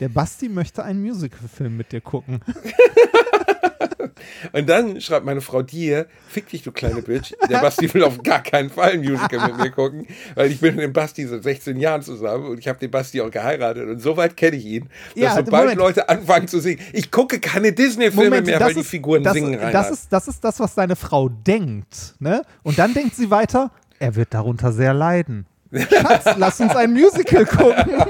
der 0.00 0.08
Basti 0.08 0.48
möchte 0.48 0.84
einen 0.84 1.02
Musicalfilm 1.02 1.76
mit 1.76 1.92
dir 1.92 2.00
gucken. 2.00 2.40
Und 4.52 4.68
dann 4.68 5.00
schreibt 5.00 5.24
meine 5.24 5.40
Frau 5.40 5.62
dir, 5.62 6.06
fick 6.28 6.48
dich, 6.48 6.62
du 6.62 6.72
kleine 6.72 7.02
Bitch. 7.02 7.32
Der 7.48 7.58
Basti 7.60 7.92
will 7.94 8.04
auf 8.04 8.22
gar 8.22 8.42
keinen 8.42 8.70
Fall 8.70 8.92
ein 8.92 9.00
Musical 9.00 9.48
mit 9.48 9.56
mir 9.58 9.70
gucken, 9.70 10.06
weil 10.34 10.50
ich 10.50 10.60
bin 10.60 10.74
mit 10.74 10.84
dem 10.84 10.92
Basti 10.92 11.26
seit 11.26 11.42
16 11.42 11.76
Jahren 11.78 12.02
zusammen 12.02 12.46
und 12.46 12.58
ich 12.58 12.68
habe 12.68 12.78
den 12.78 12.90
Basti 12.90 13.20
auch 13.20 13.30
geheiratet 13.30 13.88
und 13.88 14.00
soweit 14.00 14.36
kenne 14.36 14.56
ich 14.56 14.64
ihn, 14.66 14.88
dass 15.14 15.22
Ja, 15.22 15.34
sobald 15.36 15.62
Moment. 15.64 15.78
Leute 15.78 16.08
anfangen 16.08 16.48
zu 16.48 16.60
singen, 16.60 16.80
ich 16.92 17.10
gucke 17.10 17.40
keine 17.40 17.72
Disney-Filme 17.72 18.42
mehr, 18.42 18.60
weil 18.60 18.74
die 18.74 18.80
ist- 18.80 18.88
Figuren 18.90 19.22
das, 19.22 19.32
singen 19.34 19.54
rein. 19.58 19.72
das 19.72 19.90
ist, 19.90 20.12
das 20.12 20.28
ist 20.28 20.42
das, 20.44 20.60
was 20.60 20.74
deine 20.74 20.96
Frau 20.96 21.28
denkt. 21.28 22.14
Ne? 22.18 22.42
Und 22.62 22.78
dann 22.78 22.94
denkt 22.94 23.14
sie 23.16 23.30
weiter, 23.30 23.70
er 23.98 24.14
wird 24.16 24.34
darunter 24.34 24.72
sehr 24.72 24.92
leiden. 24.94 25.46
Schatz, 25.74 26.36
lass 26.36 26.60
uns 26.60 26.76
ein 26.76 26.92
Musical 26.92 27.46
gucken. 27.46 27.74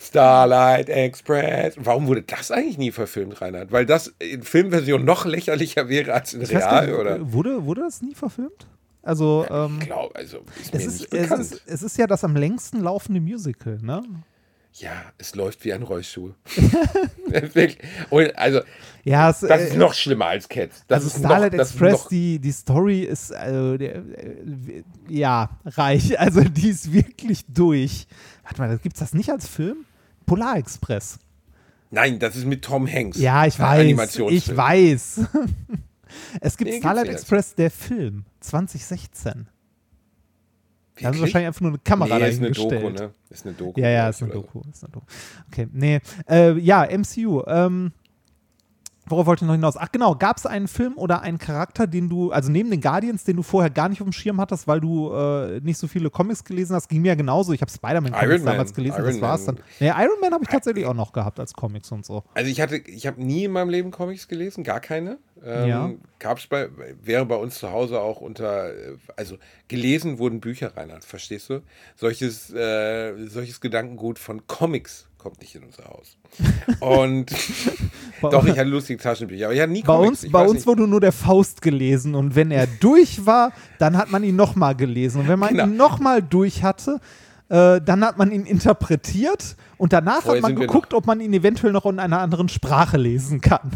Starlight 0.00 0.88
Express. 0.88 1.74
Warum 1.76 2.06
wurde 2.06 2.22
das 2.22 2.50
eigentlich 2.50 2.78
nie 2.78 2.90
verfilmt, 2.90 3.40
Reinhard? 3.40 3.70
Weil 3.70 3.86
das 3.86 4.14
in 4.18 4.42
Filmversion 4.42 5.04
noch 5.04 5.26
lächerlicher 5.26 5.88
wäre 5.88 6.14
als 6.14 6.32
in 6.32 6.40
Ich 6.42 6.50
Real, 6.50 6.86
nicht, 6.86 6.98
oder? 6.98 7.32
Wurde, 7.32 7.64
wurde 7.66 7.82
das 7.82 8.00
nie 8.00 8.14
verfilmt? 8.14 8.66
Also, 9.02 9.46
ähm, 9.50 9.78
Ich 9.80 9.86
glaube, 9.86 10.14
also 10.14 10.38
ist 10.60 10.74
es, 10.74 10.84
ist, 10.86 11.12
nicht 11.12 11.30
es, 11.30 11.38
ist, 11.38 11.62
es 11.66 11.82
ist 11.82 11.98
ja 11.98 12.06
das 12.06 12.24
am 12.24 12.36
längsten 12.36 12.80
laufende 12.80 13.20
Musical, 13.20 13.78
ne? 13.82 14.02
ja, 14.74 14.92
es 15.18 15.34
läuft 15.34 15.64
wie 15.64 15.72
ein 15.72 15.82
Rollstuhl. 15.82 16.34
Und 18.10 18.38
also, 18.38 18.60
Ja, 19.04 19.30
es, 19.30 19.40
das 19.40 19.60
äh, 19.60 19.68
ist 19.68 19.76
noch 19.76 19.94
schlimmer 19.94 20.26
als 20.26 20.48
Cats. 20.48 20.84
Das 20.86 21.04
also 21.04 21.08
ist 21.08 21.18
Starlight 21.24 21.52
noch, 21.52 21.60
Express, 21.60 22.08
die, 22.08 22.38
die 22.38 22.52
Story 22.52 23.02
ist, 23.02 23.30
äh, 23.32 23.78
der, 23.78 23.96
äh, 23.96 24.82
ja, 25.08 25.50
reich. 25.64 26.18
Also 26.20 26.42
die 26.42 26.68
ist 26.68 26.92
wirklich 26.92 27.44
durch. 27.46 28.06
Warte 28.44 28.60
mal, 28.60 28.78
gibt 28.78 28.94
es 28.94 29.00
das 29.00 29.12
nicht 29.12 29.30
als 29.30 29.46
Film? 29.46 29.84
Polar 30.30 30.58
Express. 30.58 31.18
Nein, 31.90 32.20
das 32.20 32.36
ist 32.36 32.44
mit 32.44 32.62
Tom 32.62 32.86
Hanks. 32.86 33.18
Ja, 33.18 33.46
ich 33.46 33.58
weiß. 33.58 34.16
Ich 34.30 34.56
weiß. 34.56 35.22
es 36.40 36.56
gibt 36.56 36.70
Nee, 36.70 36.78
Starlight. 36.78 37.08
Express, 37.08 37.56
der 37.56 37.68
Film, 37.68 38.24
2016. 38.38 39.48
Da 40.94 41.06
haben 41.06 41.14
sie 41.14 41.20
wahrscheinlich 41.20 41.48
einfach 41.48 41.62
nur 41.62 41.70
eine 41.72 41.78
Kamera 41.80 42.18
nee, 42.20 42.28
ist 42.28 42.38
eine 42.38 42.52
dahingestellt. 42.52 42.82
Doku, 42.82 42.90
ne? 42.90 43.14
Ist 43.28 43.44
eine 43.44 43.54
Doku. 43.56 43.80
Ja, 43.80 43.88
ja, 43.88 44.08
ist 44.08 44.22
eine 44.22 44.32
Doku. 44.32 44.60
Ist 44.70 44.84
eine 44.84 44.92
Doku. 44.92 45.06
Okay, 45.48 45.66
nee. 45.72 46.00
Äh, 46.28 46.56
ja, 46.60 46.86
MCU. 46.86 47.42
Ähm, 47.48 47.90
worauf 49.10 49.26
wollte 49.26 49.44
ich 49.44 49.46
noch 49.46 49.54
hinaus? 49.54 49.76
Ach 49.76 49.90
genau, 49.92 50.14
gab 50.14 50.36
es 50.36 50.46
einen 50.46 50.68
Film 50.68 50.96
oder 50.96 51.22
einen 51.22 51.38
Charakter, 51.38 51.86
den 51.86 52.08
du, 52.08 52.30
also 52.32 52.50
neben 52.50 52.70
den 52.70 52.80
Guardians, 52.80 53.24
den 53.24 53.36
du 53.36 53.42
vorher 53.42 53.70
gar 53.70 53.88
nicht 53.88 54.00
auf 54.00 54.06
dem 54.08 54.12
Schirm 54.12 54.40
hattest, 54.40 54.66
weil 54.68 54.80
du 54.80 55.12
äh, 55.12 55.60
nicht 55.60 55.78
so 55.78 55.86
viele 55.88 56.10
Comics 56.10 56.44
gelesen 56.44 56.74
hast? 56.76 56.88
Ging 56.88 57.02
mir 57.02 57.08
ja 57.08 57.14
genauso. 57.14 57.52
Ich 57.52 57.60
habe 57.60 57.70
Spider-Man-Comics 57.70 58.22
Iron 58.30 58.44
Man. 58.44 58.52
damals 58.54 58.74
gelesen, 58.74 58.96
Iron 58.98 59.06
das 59.06 59.20
war's 59.20 59.46
Man. 59.46 59.56
dann. 59.56 59.64
Nee, 59.80 59.88
Iron 59.88 60.20
Man 60.20 60.32
habe 60.32 60.44
ich 60.44 60.50
tatsächlich 60.50 60.86
auch 60.86 60.94
noch 60.94 61.12
gehabt 61.12 61.40
als 61.40 61.52
Comics 61.52 61.90
und 61.92 62.04
so. 62.06 62.22
Also 62.34 62.50
ich 62.50 62.60
hatte, 62.60 62.76
ich 62.76 63.06
habe 63.06 63.22
nie 63.22 63.44
in 63.44 63.52
meinem 63.52 63.70
Leben 63.70 63.90
Comics 63.90 64.28
gelesen, 64.28 64.64
gar 64.64 64.80
keine. 64.80 65.18
Ähm, 65.44 65.68
Ja. 65.68 65.90
Gab's 66.18 66.46
bei, 66.46 66.68
wäre 67.02 67.24
bei 67.24 67.36
uns 67.36 67.58
zu 67.58 67.70
Hause 67.72 68.00
auch 68.00 68.20
unter, 68.20 68.68
äh, 68.74 68.96
also 69.16 69.36
gelesen 69.68 70.18
wurden 70.18 70.40
Bücher, 70.40 70.76
Reinhard, 70.76 71.04
verstehst 71.04 71.48
du? 71.50 71.62
Solches, 71.96 72.52
äh, 72.52 73.26
solches 73.26 73.60
Gedankengut 73.60 74.18
von 74.18 74.46
Comics 74.46 75.06
kommt 75.22 75.40
nicht 75.40 75.54
in 75.54 75.64
unser 75.64 75.84
Haus. 75.84 76.16
Und 76.80 77.30
doch, 78.22 78.44
ich 78.46 78.58
hatte 78.58 78.64
lustige 78.68 79.02
Taschenbücher, 79.02 79.46
aber 79.46 79.54
ich 79.54 79.60
hatte 79.60 79.72
nie 79.72 79.82
Bei 79.82 79.94
Comics. 79.96 80.24
uns, 80.24 80.32
bei 80.32 80.42
uns 80.42 80.52
nicht. 80.54 80.66
wurde 80.66 80.86
nur 80.86 81.00
der 81.00 81.12
Faust 81.12 81.62
gelesen 81.62 82.14
und 82.14 82.34
wenn 82.34 82.50
er 82.50 82.66
durch 82.80 83.26
war, 83.26 83.52
dann 83.78 83.96
hat 83.96 84.10
man 84.10 84.24
ihn 84.24 84.36
nochmal 84.36 84.74
gelesen. 84.74 85.20
Und 85.22 85.28
wenn 85.28 85.38
man 85.38 85.50
Genau. 85.50 85.64
ihn 85.64 85.76
nochmal 85.76 86.22
durch 86.22 86.62
hatte, 86.62 87.00
äh, 87.48 87.80
dann 87.80 88.04
hat 88.04 88.16
man 88.18 88.30
ihn 88.32 88.46
interpretiert 88.46 89.56
und 89.76 89.92
danach 89.92 90.22
Vorher 90.22 90.42
hat 90.42 90.50
man 90.50 90.56
geguckt, 90.56 90.94
ob 90.94 91.06
man 91.06 91.20
ihn 91.20 91.32
eventuell 91.32 91.72
noch 91.72 91.86
in 91.86 91.98
einer 91.98 92.20
anderen 92.20 92.48
Sprache 92.48 92.96
lesen 92.96 93.40
kann. 93.40 93.72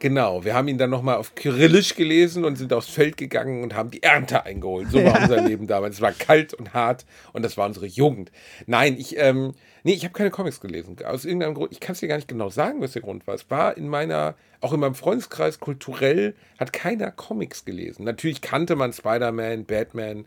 Genau, 0.00 0.44
wir 0.44 0.54
haben 0.54 0.68
ihn 0.68 0.78
dann 0.78 0.90
nochmal 0.90 1.16
auf 1.16 1.34
Kyrillisch 1.34 1.96
gelesen 1.96 2.44
und 2.44 2.54
sind 2.56 2.72
aufs 2.72 2.88
Feld 2.88 3.16
gegangen 3.16 3.64
und 3.64 3.74
haben 3.74 3.90
die 3.90 4.00
Ernte 4.04 4.44
eingeholt. 4.46 4.92
So 4.92 5.02
war 5.04 5.20
unser 5.22 5.40
Leben 5.40 5.66
damals. 5.66 5.96
Es 5.96 6.00
war 6.00 6.12
kalt 6.12 6.54
und 6.54 6.72
hart 6.72 7.04
und 7.32 7.44
das 7.44 7.56
war 7.56 7.66
unsere 7.66 7.86
Jugend. 7.86 8.30
Nein, 8.66 8.94
ich, 8.96 9.16
ähm, 9.18 9.54
nee, 9.84 9.92
ich 9.92 10.04
habe 10.04 10.14
keine 10.14 10.30
Comics 10.30 10.60
gelesen. 10.60 10.96
Aus 11.04 11.24
irgendeinem 11.24 11.54
Grund, 11.54 11.72
ich 11.72 11.80
kann 11.80 11.92
es 11.94 12.00
dir 12.00 12.08
gar 12.08 12.16
nicht 12.16 12.28
genau 12.28 12.50
sagen, 12.50 12.80
was 12.80 12.92
der 12.92 13.02
Grund 13.02 13.26
war. 13.26 13.34
Es 13.34 13.50
war 13.50 13.76
in 13.76 13.88
meiner, 13.88 14.34
auch 14.60 14.72
in 14.72 14.80
meinem 14.80 14.94
Freundeskreis 14.94 15.60
kulturell, 15.60 16.34
hat 16.58 16.72
keiner 16.72 17.10
Comics 17.10 17.64
gelesen. 17.64 18.04
Natürlich 18.04 18.40
kannte 18.40 18.76
man 18.76 18.92
Spider-Man, 18.92 19.64
Batman, 19.64 20.26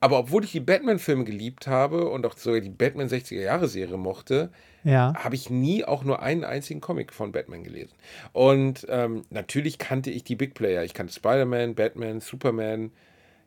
aber 0.00 0.18
obwohl 0.18 0.44
ich 0.44 0.52
die 0.52 0.60
Batman-Filme 0.60 1.24
geliebt 1.24 1.66
habe 1.66 2.10
und 2.10 2.26
auch 2.26 2.36
sogar 2.36 2.60
die 2.60 2.68
Batman 2.68 3.08
60er-Jahre-Serie 3.08 3.96
mochte, 3.96 4.50
Ja. 4.82 5.14
habe 5.14 5.34
ich 5.34 5.48
nie 5.48 5.84
auch 5.84 6.04
nur 6.04 6.20
einen 6.20 6.44
einzigen 6.44 6.82
Comic 6.82 7.12
von 7.12 7.32
Batman 7.32 7.64
gelesen. 7.64 7.94
Und 8.32 8.86
ähm, 8.90 9.22
natürlich 9.30 9.78
kannte 9.78 10.10
ich 10.10 10.22
die 10.24 10.36
Big 10.36 10.52
Player. 10.54 10.84
Ich 10.84 10.92
kannte 10.92 11.14
Spider-Man, 11.14 11.74
Batman, 11.74 12.20
Superman. 12.20 12.90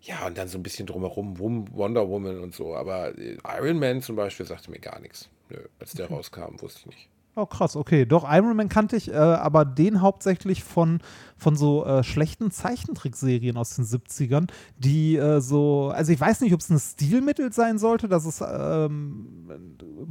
Ja, 0.07 0.25
und 0.25 0.37
dann 0.37 0.47
so 0.47 0.57
ein 0.57 0.63
bisschen 0.63 0.87
drumherum, 0.87 1.37
Wonder 1.37 2.07
Woman 2.07 2.39
und 2.39 2.55
so. 2.55 2.73
Aber 2.75 3.17
äh, 3.17 3.37
Iron 3.59 3.77
Man 3.77 4.01
zum 4.01 4.15
Beispiel 4.15 4.45
sagte 4.45 4.71
mir 4.71 4.79
gar 4.79 4.99
nichts. 5.01 5.27
Nö, 5.49 5.57
als 5.79 5.91
der 5.91 6.07
rauskam, 6.07 6.61
wusste 6.61 6.79
ich 6.79 6.85
nicht. 6.85 7.09
Oh, 7.39 7.45
krass, 7.45 7.75
okay. 7.75 8.07
Doch, 8.07 8.25
Iron 8.27 8.55
Man 8.55 8.67
kannte 8.67 8.95
ich, 8.95 9.11
äh, 9.11 9.15
aber 9.15 9.63
den 9.63 10.01
hauptsächlich 10.01 10.63
von, 10.63 11.01
von 11.37 11.55
so 11.55 11.85
äh, 11.85 12.03
schlechten 12.03 12.49
Zeichentrickserien 12.49 13.57
aus 13.57 13.75
den 13.75 13.85
70ern, 13.85 14.47
die 14.79 15.17
äh, 15.17 15.39
so, 15.39 15.91
also 15.93 16.11
ich 16.11 16.19
weiß 16.19 16.41
nicht, 16.41 16.55
ob 16.55 16.61
es 16.61 16.71
ein 16.71 16.79
Stilmittel 16.79 17.53
sein 17.53 17.77
sollte, 17.77 18.07
dass 18.07 18.25
es 18.25 18.41
ähm, 18.41 19.27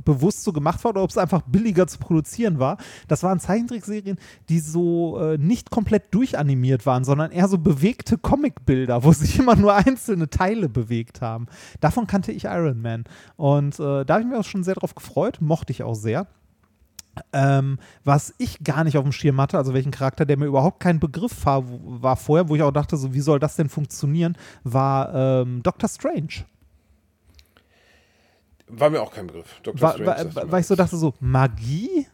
bewusst 0.04 0.44
so 0.44 0.52
gemacht 0.52 0.84
war 0.84 0.90
oder 0.90 1.02
ob 1.02 1.10
es 1.10 1.18
einfach 1.18 1.42
billiger 1.42 1.88
zu 1.88 1.98
produzieren 1.98 2.60
war. 2.60 2.76
Das 3.08 3.24
waren 3.24 3.40
Zeichentrickserien, 3.40 4.18
die 4.48 4.60
so 4.60 5.18
äh, 5.18 5.36
nicht 5.36 5.72
komplett 5.72 6.14
durchanimiert 6.14 6.86
waren, 6.86 7.02
sondern 7.02 7.32
eher 7.32 7.48
so 7.48 7.58
bewegte 7.58 8.18
Comicbilder, 8.18 9.02
wo 9.02 9.10
sich 9.12 9.36
immer 9.36 9.56
nur 9.56 9.74
einzelne 9.74 10.30
Teile 10.30 10.68
bewegt 10.68 11.22
haben. 11.22 11.46
Davon 11.80 12.06
kannte 12.06 12.30
ich 12.30 12.44
Iron 12.44 12.80
Man. 12.80 13.02
Und 13.34 13.80
äh, 13.80 14.04
da 14.04 14.14
habe 14.14 14.20
ich 14.20 14.28
mich 14.28 14.38
auch 14.38 14.44
schon 14.44 14.62
sehr 14.62 14.74
drauf 14.76 14.94
gefreut, 14.94 15.38
mochte 15.40 15.72
ich 15.72 15.82
auch 15.82 15.96
sehr. 15.96 16.28
Ähm, 17.32 17.78
was 18.04 18.34
ich 18.38 18.62
gar 18.62 18.84
nicht 18.84 18.96
auf 18.98 19.04
dem 19.04 19.12
Schirm 19.12 19.40
hatte, 19.40 19.58
also 19.58 19.74
welchen 19.74 19.90
Charakter, 19.90 20.24
der 20.24 20.36
mir 20.36 20.46
überhaupt 20.46 20.80
kein 20.80 21.00
Begriff 21.00 21.44
war, 21.44 21.62
war 21.66 22.16
vorher, 22.16 22.48
wo 22.48 22.56
ich 22.56 22.62
auch 22.62 22.72
dachte, 22.72 22.96
so 22.96 23.14
wie 23.14 23.20
soll 23.20 23.38
das 23.38 23.56
denn 23.56 23.68
funktionieren, 23.68 24.36
war 24.64 25.14
ähm, 25.14 25.62
Doctor 25.62 25.88
Strange. 25.88 26.44
War 28.68 28.90
mir 28.90 29.00
auch 29.00 29.12
kein 29.12 29.28
Begriff. 29.28 29.60
Dr. 29.62 29.80
War, 29.80 29.92
Strange 29.92 30.34
war, 30.34 30.50
weil 30.50 30.60
ich 30.60 30.66
so 30.66 30.74
dachte, 30.74 30.96
so 30.96 31.14
Magie? 31.20 32.06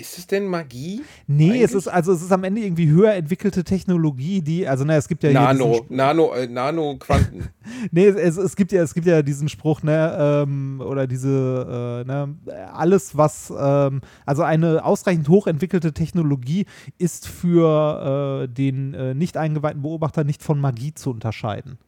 Ist 0.00 0.16
es 0.16 0.26
denn 0.26 0.46
Magie? 0.46 1.02
Nee, 1.26 1.62
es 1.62 1.72
Eigentlich? 1.72 1.74
ist 1.74 1.88
also 1.88 2.12
es 2.12 2.22
ist 2.22 2.32
am 2.32 2.42
Ende 2.42 2.62
irgendwie 2.62 2.88
höher 2.88 3.12
entwickelte 3.12 3.64
Technologie, 3.64 4.40
die, 4.40 4.66
also 4.66 4.84
naja, 4.84 4.98
es 4.98 5.08
gibt 5.08 5.22
ja 5.22 5.30
Nano, 5.30 5.84
Nano, 5.90 6.32
äh, 6.32 6.46
Nano-Quanten. 6.46 7.48
Nee, 7.92 8.06
es, 8.06 8.36
es, 8.36 8.56
gibt 8.56 8.72
ja, 8.72 8.82
es 8.82 8.94
gibt 8.94 9.06
ja 9.06 9.22
diesen 9.22 9.48
Spruch, 9.48 9.82
ne, 9.82 10.16
ähm, 10.18 10.82
oder 10.84 11.06
diese, 11.06 12.04
äh, 12.04 12.06
ne, 12.06 12.34
alles, 12.72 13.16
was, 13.16 13.52
ähm, 13.56 14.00
also 14.26 14.42
eine 14.42 14.84
ausreichend 14.84 15.28
hochentwickelte 15.28 15.92
Technologie 15.92 16.66
ist 16.98 17.28
für 17.28 18.42
äh, 18.44 18.48
den 18.48 18.94
äh, 18.94 19.14
nicht 19.14 19.36
eingeweihten 19.36 19.82
Beobachter 19.82 20.24
nicht 20.24 20.42
von 20.42 20.58
Magie 20.58 20.94
zu 20.94 21.10
unterscheiden. 21.10 21.78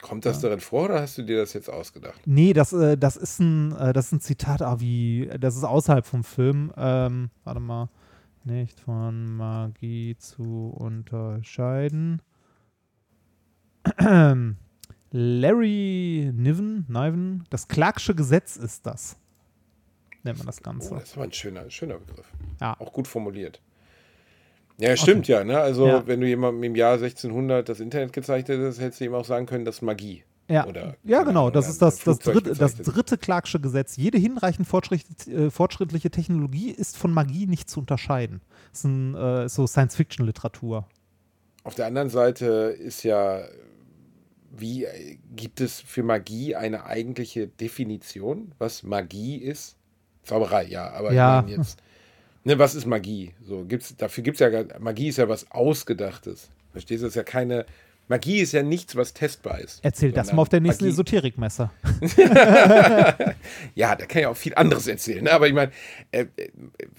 Kommt 0.00 0.26
das 0.26 0.40
darin 0.40 0.60
vor 0.60 0.84
oder 0.86 1.00
hast 1.00 1.16
du 1.18 1.22
dir 1.22 1.38
das 1.38 1.52
jetzt 1.54 1.70
ausgedacht? 1.70 2.20
Nee, 2.26 2.52
das, 2.52 2.72
äh, 2.72 2.96
das 2.98 3.16
ist 3.16 3.40
ein, 3.40 3.72
äh, 3.76 3.92
das 3.92 4.06
ist 4.06 4.12
ein 4.12 4.20
Zitat, 4.20 4.60
ah, 4.62 4.78
wie, 4.78 5.30
das 5.40 5.56
ist 5.56 5.64
außerhalb 5.64 6.04
vom 6.06 6.22
Film. 6.22 6.72
Ähm, 6.76 7.30
warte 7.44 7.60
mal. 7.60 7.88
Nicht 8.44 8.78
von 8.80 9.36
Magie 9.36 10.16
zu 10.18 10.68
unterscheiden. 10.78 12.22
Larry 15.10 16.30
Niven, 16.34 16.84
Niven, 16.88 17.44
das 17.50 17.68
Clarksche 17.68 18.14
Gesetz 18.14 18.56
ist 18.56 18.86
das. 18.86 19.16
Nennt 20.22 20.38
man 20.38 20.46
das 20.46 20.58
Oh, 20.60 20.62
Ganze. 20.64 20.90
das 20.94 21.04
ist 21.04 21.14
aber 21.14 21.24
ein 21.24 21.32
schöner, 21.32 21.70
schöner 21.70 21.98
Begriff. 21.98 22.26
Ja. 22.60 22.78
Auch 22.80 22.92
gut 22.92 23.06
formuliert. 23.08 23.60
Ja, 24.78 24.96
stimmt 24.96 25.26
ja. 25.28 25.42
Ne? 25.44 25.58
Also, 25.58 25.86
Ja. 25.86 26.06
wenn 26.06 26.20
du 26.20 26.26
jemandem 26.26 26.62
im 26.64 26.74
Jahr 26.76 26.98
1600 26.98 27.68
das 27.68 27.80
Internet 27.80 28.12
gezeichnet 28.12 28.58
hättest, 28.58 28.80
hättest 28.80 29.00
du 29.00 29.04
ihm 29.06 29.14
auch 29.14 29.24
sagen 29.24 29.46
können, 29.46 29.64
das 29.64 29.76
ist 29.76 29.82
Magie. 29.82 30.24
Ja, 30.48 30.64
Oder, 30.66 30.96
ja 31.02 31.24
genau. 31.24 31.50
Das 31.50 31.68
ist 31.68 31.82
das, 31.82 32.04
das, 32.04 32.20
dritte, 32.20 32.54
das 32.54 32.76
dritte 32.76 33.18
Clarksche 33.18 33.58
Gesetz. 33.58 33.96
Jede 33.96 34.16
hinreichend 34.18 34.68
fortschritt, 34.68 35.26
äh, 35.26 35.50
fortschrittliche 35.50 36.10
Technologie 36.10 36.70
ist 36.70 36.96
von 36.96 37.12
Magie 37.12 37.46
nicht 37.46 37.68
zu 37.68 37.80
unterscheiden. 37.80 38.40
Das 38.70 38.80
ist, 38.80 38.84
ein, 38.84 39.14
äh, 39.16 39.48
so 39.48 39.66
Science-Fiction-Literatur. 39.66 40.86
Auf 41.64 41.74
der 41.74 41.86
anderen 41.86 42.10
Seite 42.10 42.76
ist 42.78 43.02
ja, 43.02 43.40
wie 44.56 44.84
äh, 44.84 45.16
gibt 45.34 45.60
es 45.60 45.80
für 45.80 46.04
Magie 46.04 46.54
eine 46.54 46.84
eigentliche 46.86 47.48
Definition, 47.48 48.52
was 48.58 48.84
Magie 48.84 49.38
ist? 49.38 49.76
Zauberei, 50.22 50.64
ja, 50.66 50.90
aber 50.90 51.12
Ja. 51.12 51.40
ich 51.40 51.46
meine 51.46 51.56
jetzt, 51.56 51.78
ne, 52.46 52.58
was 52.58 52.74
ist 52.74 52.86
Magie? 52.86 53.34
So, 53.46 53.64
gibt's, 53.64 53.94
dafür 53.96 54.24
gibt 54.24 54.40
es 54.40 54.52
ja, 54.52 54.64
Magie 54.78 55.08
ist 55.08 55.18
ja 55.18 55.28
was 55.28 55.50
Ausgedachtes. 55.50 56.48
Verstehst 56.72 57.02
du? 57.02 57.06
Das 57.06 57.12
ist 57.12 57.16
ja 57.16 57.22
keine, 57.24 57.66
Magie 58.08 58.38
ist 58.38 58.52
ja 58.52 58.62
nichts, 58.62 58.94
was 58.96 59.12
testbar 59.14 59.60
ist. 59.60 59.80
Erzähl 59.82 60.12
das 60.12 60.32
mal 60.32 60.42
auf 60.42 60.48
der 60.48 60.60
nächsten 60.60 60.84
Magie- 60.84 60.92
Esoterikmesse. 60.94 61.70
Ja, 63.74 63.94
da 63.94 64.06
kann 64.06 64.20
ich 64.22 64.26
auch 64.26 64.36
viel 64.36 64.54
anderes 64.54 64.86
erzählen. 64.86 65.24
Ne? 65.24 65.32
Aber 65.32 65.46
ich 65.48 65.54
meine, 65.54 65.72
äh, 66.12 66.26
äh, 66.36 66.48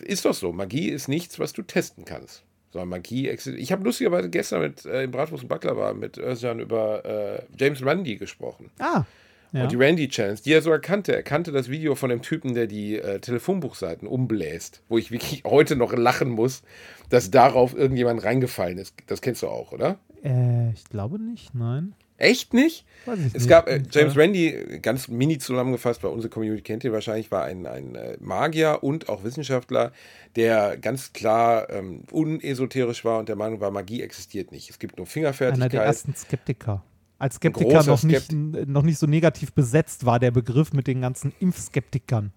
ist 0.01 0.25
doch 0.25 0.33
so. 0.33 0.51
Magie 0.53 0.89
ist 0.89 1.07
nichts, 1.07 1.39
was 1.39 1.53
du 1.53 1.61
testen 1.61 2.05
kannst. 2.05 2.43
Sondern 2.71 2.89
Magie 2.89 3.27
existiert. 3.29 3.61
Ich 3.61 3.71
habe 3.71 3.83
lustigerweise 3.83 4.29
gestern 4.29 4.61
mit 4.61 4.85
äh, 4.85 5.03
im 5.03 5.11
Bratwurst 5.11 5.43
und 5.43 5.49
Baklava 5.49 5.93
mit 5.93 6.17
Özcan 6.17 6.59
über 6.59 7.05
äh, 7.05 7.41
James 7.57 7.83
Randi 7.85 8.17
gesprochen. 8.17 8.69
Ah, 8.79 9.05
ja. 9.51 9.63
Und 9.63 9.71
die 9.71 9.75
Randy 9.75 10.07
Chance, 10.09 10.43
die 10.43 10.53
er 10.53 10.61
sogar 10.61 10.79
kannte. 10.79 11.15
Er 11.15 11.23
kannte 11.23 11.51
das 11.51 11.69
Video 11.69 11.95
von 11.95 12.09
dem 12.09 12.21
Typen, 12.21 12.53
der 12.53 12.67
die 12.67 12.97
äh, 12.97 13.19
Telefonbuchseiten 13.19 14.07
umbläst. 14.07 14.81
Wo 14.89 14.97
ich 14.97 15.11
wirklich 15.11 15.43
heute 15.45 15.75
noch 15.75 15.93
lachen 15.93 16.29
muss, 16.29 16.63
dass 17.09 17.31
darauf 17.31 17.75
irgendjemand 17.75 18.23
reingefallen 18.23 18.77
ist. 18.77 18.95
Das 19.07 19.21
kennst 19.21 19.41
du 19.43 19.47
auch, 19.47 19.71
oder? 19.71 19.99
Äh, 20.23 20.71
ich 20.71 20.85
glaube 20.85 21.19
nicht, 21.19 21.55
nein. 21.55 21.93
Echt 22.17 22.53
nicht? 22.53 22.85
Weiß 23.05 23.19
ich 23.19 23.27
es 23.27 23.33
nicht. 23.33 23.47
gab 23.47 23.69
äh, 23.69 23.81
James 23.91 24.15
äh, 24.15 24.19
Randi, 24.19 24.47
äh, 24.47 24.79
ganz 24.79 25.07
mini 25.07 25.37
zusammengefasst, 25.37 26.01
bei 26.01 26.07
unserer 26.07 26.31
Community 26.31 26.63
kennt 26.63 26.83
ihr 26.83 26.91
wahrscheinlich, 26.91 27.31
war 27.31 27.43
ein, 27.43 27.67
ein 27.67 27.93
äh, 27.93 28.17
Magier 28.19 28.79
und 28.81 29.07
auch 29.07 29.23
Wissenschaftler, 29.23 29.91
der 30.35 30.77
ganz 30.77 31.13
klar 31.13 31.69
ähm, 31.69 32.03
unesoterisch 32.11 33.05
war 33.05 33.19
und 33.19 33.29
der 33.29 33.35
Meinung 33.35 33.61
war, 33.61 33.69
Magie 33.69 34.01
existiert 34.01 34.51
nicht. 34.51 34.69
Es 34.69 34.79
gibt 34.79 34.97
nur 34.97 35.05
Einer 35.05 35.11
Fingerfertigkeit. 35.11 35.73
der 35.73 35.83
ersten 35.83 36.15
Skeptiker. 36.15 36.83
Als 37.20 37.36
Skeptiker 37.36 37.84
noch 37.84 38.03
nicht, 38.03 38.32
noch 38.32 38.84
nicht 38.84 38.99
so 38.99 39.07
negativ 39.07 39.53
besetzt 39.53 40.05
war 40.05 40.20
der 40.20 40.32
Begriff 40.32 40.74
mit 40.74 40.88
den 40.88 41.01
ganzen 41.01 41.34
Impfskeptikern. 41.39 42.32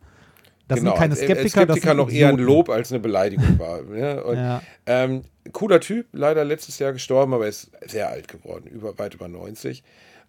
Das 0.69 0.79
genau, 0.79 0.93
sind 0.93 0.99
keine 0.99 1.13
als 1.15 1.21
Skeptiker, 1.21 1.67
das 1.67 1.79
Skeptiker 1.79 1.89
sind 1.89 1.97
noch 1.97 2.11
eher 2.11 2.29
ein 2.29 2.35
Idioten. 2.35 2.55
Lob 2.55 2.69
als 2.71 2.93
eine 2.93 3.01
Beleidigung 3.01 3.59
war. 3.59 3.83
Ne? 3.91 4.23
Und, 4.23 4.37
Ja. 4.37 4.63
ähm, 4.87 5.23
cooler 5.53 5.81
Typ, 5.81 6.07
leider 6.13 6.45
letztes 6.45 6.79
Jahr 6.79 6.93
gestorben, 6.93 7.35
aber 7.35 7.45
er 7.45 7.51
ist 7.51 7.73
sehr 7.87 8.09
alt 8.09 8.29
geworden, 8.29 8.69
über, 8.69 8.97
weit 8.99 9.15
über 9.15 9.29
90. 9.29 9.83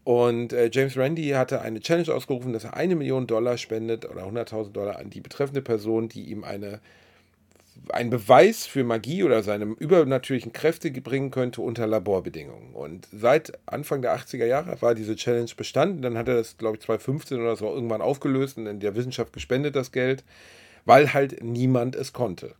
Und 0.04 0.52
äh, 0.52 0.70
James 0.74 0.98
Randi 0.98 1.30
hatte 1.30 1.62
eine 1.62 1.80
Challenge 1.80 2.12
ausgerufen, 2.14 2.54
dass 2.54 2.64
er 2.64 2.76
eine 2.76 2.96
Million 2.96 3.28
Dollar 3.28 3.58
spendet 3.58 4.10
oder 4.10 4.24
100.000 4.24 4.72
Dollar 4.72 4.98
an 4.98 5.12
die 5.12 5.22
betreffende 5.22 5.62
Person, 5.62 6.10
die 6.10 6.24
ihm 6.32 6.44
eine, 6.44 6.80
einen 7.90 8.10
Beweis 8.10 8.66
für 8.66 8.84
Magie 8.84 9.24
oder 9.24 9.44
seine 9.44 9.66
übernatürlichen 9.66 10.54
Kräfte 10.54 10.92
bringen 10.92 11.32
könnte 11.32 11.62
unter 11.62 11.88
Laborbedingungen. 11.88 12.74
Und 12.74 13.08
seit 13.12 13.54
Anfang 13.66 14.02
der 14.02 14.16
80er 14.16 14.46
Jahre 14.46 14.82
war 14.82 14.96
diese 14.96 15.16
Challenge 15.16 15.52
bestanden. 15.56 16.02
Dann 16.02 16.18
hat 16.18 16.28
er 16.28 16.36
das, 16.36 16.58
glaube 16.58 16.78
ich, 16.78 16.84
2015 16.84 17.40
oder 17.40 17.56
so 17.56 17.74
irgendwann 17.74 18.02
aufgelöst 18.02 18.58
und 18.58 18.68
in 18.68 18.80
der 18.80 18.96
Wissenschaft 18.96 19.34
gespendet 19.34 19.76
das 19.76 19.92
Geld, 19.92 20.24
weil 20.86 21.14
halt 21.14 21.44
niemand 21.44 21.96
es 21.96 22.14
konnte. 22.14 22.56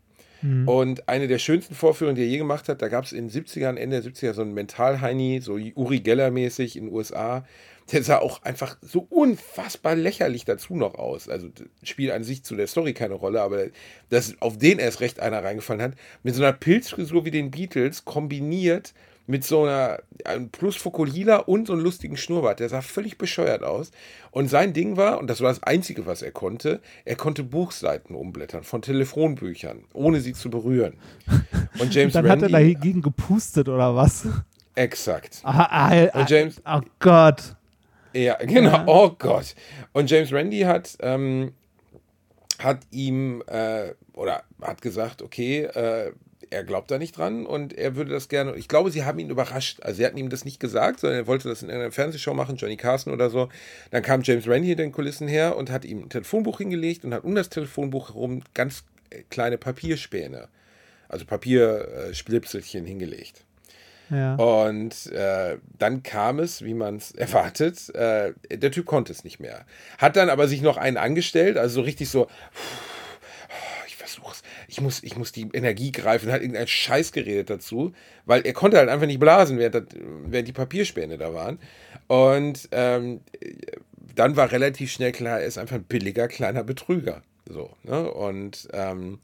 Und 0.66 1.08
eine 1.08 1.28
der 1.28 1.38
schönsten 1.38 1.76
Vorführungen, 1.76 2.16
die 2.16 2.24
er 2.24 2.28
je 2.28 2.40
gemacht 2.40 2.68
hat, 2.68 2.82
da 2.82 2.88
gab 2.88 3.06
es 3.06 3.12
in 3.12 3.28
den 3.28 3.44
70ern, 3.46 3.76
Ende 3.76 4.02
der 4.02 4.12
70er, 4.12 4.34
so 4.34 4.42
einen 4.42 4.56
Mentalheini, 4.56 5.40
so 5.40 5.54
Uri 5.54 6.00
Geller-mäßig 6.00 6.78
in 6.78 6.86
den 6.86 6.94
USA. 6.96 7.46
Der 7.92 8.04
sah 8.04 8.20
auch 8.20 8.42
einfach 8.44 8.78
so 8.82 9.06
unfassbar 9.10 9.96
lächerlich 9.96 10.46
dazu 10.46 10.76
noch 10.76 10.96
aus. 10.96 11.28
Also 11.28 11.48
spielt 11.84 12.12
an 12.12 12.24
sich 12.24 12.44
zu 12.44 12.56
der 12.56 12.68
Story 12.68 12.94
keine 12.94 13.16
Rolle, 13.16 13.42
aber 13.42 13.66
dass 14.10 14.36
auf 14.42 14.58
den 14.58 14.80
erst 14.80 15.02
recht 15.02 15.20
einer 15.20 15.44
reingefallen 15.44 15.82
hat, 15.82 15.94
mit 16.24 16.36
so 16.36 16.42
einer 16.44 16.54
Pilzfrisur 16.54 17.26
wie 17.26 17.32
den 17.32 17.52
Beatles, 17.52 18.06
kombiniert 18.06 18.94
mit 19.28 19.44
so 19.46 19.64
einer 19.64 20.00
plus 20.52 20.76
Fokolila 20.76 21.38
und 21.38 21.68
so 21.68 21.74
einem 21.74 21.84
lustigen 21.84 22.18
Schnurrbart. 22.18 22.60
Der 22.60 22.70
sah 22.70 22.82
völlig 22.82 23.18
bescheuert 23.18 23.64
aus. 23.64 23.92
Und 24.32 24.50
sein 24.50 24.74
Ding 24.74 24.98
war, 24.98 25.20
und 25.20 25.28
das 25.30 25.42
war 25.42 25.50
das 25.50 25.64
Einzige, 25.64 26.06
was 26.06 26.22
er 26.22 26.32
konnte, 26.32 26.82
er 27.06 27.16
konnte 27.16 27.44
Buchseiten 27.44 28.16
umblättern 28.16 28.64
von 28.64 28.82
Telefonbüchern, 28.82 29.84
ohne 29.94 30.22
sie 30.22 30.34
zu 30.34 30.50
berühren. 30.50 30.94
Und 31.80 31.94
James 31.94 32.14
Dann 32.14 32.28
hat 32.30 32.42
er 32.42 32.50
dagegen 32.50 33.02
gepustet 33.02 33.70
oder 33.70 33.96
was? 33.96 34.28
exakt. 34.76 35.42
Ah, 35.44 35.66
ah, 35.70 36.08
ah, 36.14 36.20
Und 36.22 36.30
James- 36.30 36.62
oh 36.66 36.82
Gott. 37.00 37.56
Ja, 38.14 38.36
genau. 38.36 38.84
Oh 38.88 39.16
Gott. 39.18 39.56
Und 39.94 40.10
James 40.10 40.32
Randi 40.34 40.62
hat, 40.62 40.98
ähm, 41.02 41.54
hat 42.60 42.80
ihm 42.92 43.44
äh, 43.48 43.94
oder 44.14 44.44
hat 44.62 44.82
gesagt, 44.82 45.22
okay, 45.22 45.64
äh, 45.64 46.12
er 46.50 46.66
glaubt 46.66 46.92
da 46.92 46.98
nicht 46.98 47.18
dran 47.18 47.46
und 47.46 47.74
er 47.74 47.96
würde 47.96 48.12
das 48.12 48.28
gerne. 48.28 48.56
Ich 48.56 48.68
glaube, 48.68 48.92
sie 48.92 49.06
haben 49.06 49.20
ihn 49.20 49.30
überrascht. 49.30 49.82
Also 49.84 49.98
sie 49.98 50.06
hatten 50.06 50.18
ihm 50.18 50.30
das 50.30 50.44
nicht 50.44 50.60
gesagt, 50.60 51.00
sondern 51.00 51.20
er 51.20 51.28
wollte 51.28 51.48
das 51.48 51.64
in 51.64 51.72
einer 51.72 51.92
Fernsehshow 51.92 52.34
machen, 52.34 52.58
Johnny 52.58 52.76
Carson 52.76 53.14
oder 53.14 53.30
so. 53.30 53.48
Dann 53.90 54.04
kam 54.04 54.22
James 54.22 54.48
Randi 54.48 54.68
hinter 54.68 54.84
den 54.84 54.92
Kulissen 54.92 55.28
her 55.28 55.56
und 55.56 55.72
hat 55.72 55.86
ihm 55.86 56.04
ein 56.04 56.10
Telefonbuch 56.10 56.58
hingelegt 56.58 57.06
und 57.06 57.14
hat 57.14 57.24
um 57.24 57.36
das 57.36 57.50
Telefonbuch 57.50 58.10
herum 58.10 58.42
ganz 58.54 58.84
äh, 59.10 59.24
kleine 59.30 59.58
Papierspäne, 59.58 60.50
also 61.08 61.26
Papiersplipselchen 61.26 62.86
hingelegt. 62.86 63.46
Ja. 64.12 64.36
Und 64.36 65.08
äh, 65.14 65.58
dann 65.80 66.04
kam 66.04 66.40
es, 66.40 66.64
wie 66.64 66.74
man 66.74 66.98
es 66.98 67.12
erwartet, 67.16 67.90
äh, 67.96 68.34
der 68.52 68.72
Typ 68.72 68.86
konnte 68.86 69.12
es 69.12 69.24
nicht 69.24 69.40
mehr. 69.40 69.66
Hat 69.98 70.16
dann 70.16 70.30
aber 70.30 70.48
sich 70.48 70.62
noch 70.62 70.78
einen 70.78 70.98
angestellt, 70.98 71.58
also 71.58 71.76
so 71.76 71.82
richtig 71.82 72.10
so, 72.10 72.28
ich 73.88 73.96
versuch's, 73.96 74.44
ich 74.68 74.82
muss, 74.82 75.02
ich 75.02 75.16
muss 75.16 75.32
die 75.32 75.50
Energie 75.54 75.92
greifen, 75.92 76.32
hat 76.32 76.42
irgendein 76.42 76.68
Scheiß 76.68 77.14
geredet 77.14 77.50
dazu, 77.50 77.94
weil 78.26 78.46
er 78.46 78.54
konnte 78.54 78.78
halt 78.78 78.90
einfach 78.90 79.08
nicht 79.08 79.20
blasen, 79.20 79.58
während, 79.58 79.96
während 80.26 80.48
die 80.48 80.54
Papierspäne 80.54 81.18
da 81.18 81.34
waren. 81.34 81.60
Und 82.08 82.68
ähm, 82.74 83.22
dann 84.16 84.36
war 84.36 84.52
relativ 84.52 84.92
schnell 84.92 85.14
klar, 85.14 85.40
er 85.40 85.48
ist 85.48 85.58
einfach 85.58 85.78
ein 85.78 85.84
billiger 85.84 86.28
kleiner 86.28 86.64
Betrüger. 86.64 87.24
So, 87.46 87.72
ne? 87.84 88.12
Und 88.12 88.68
ähm, 88.74 89.20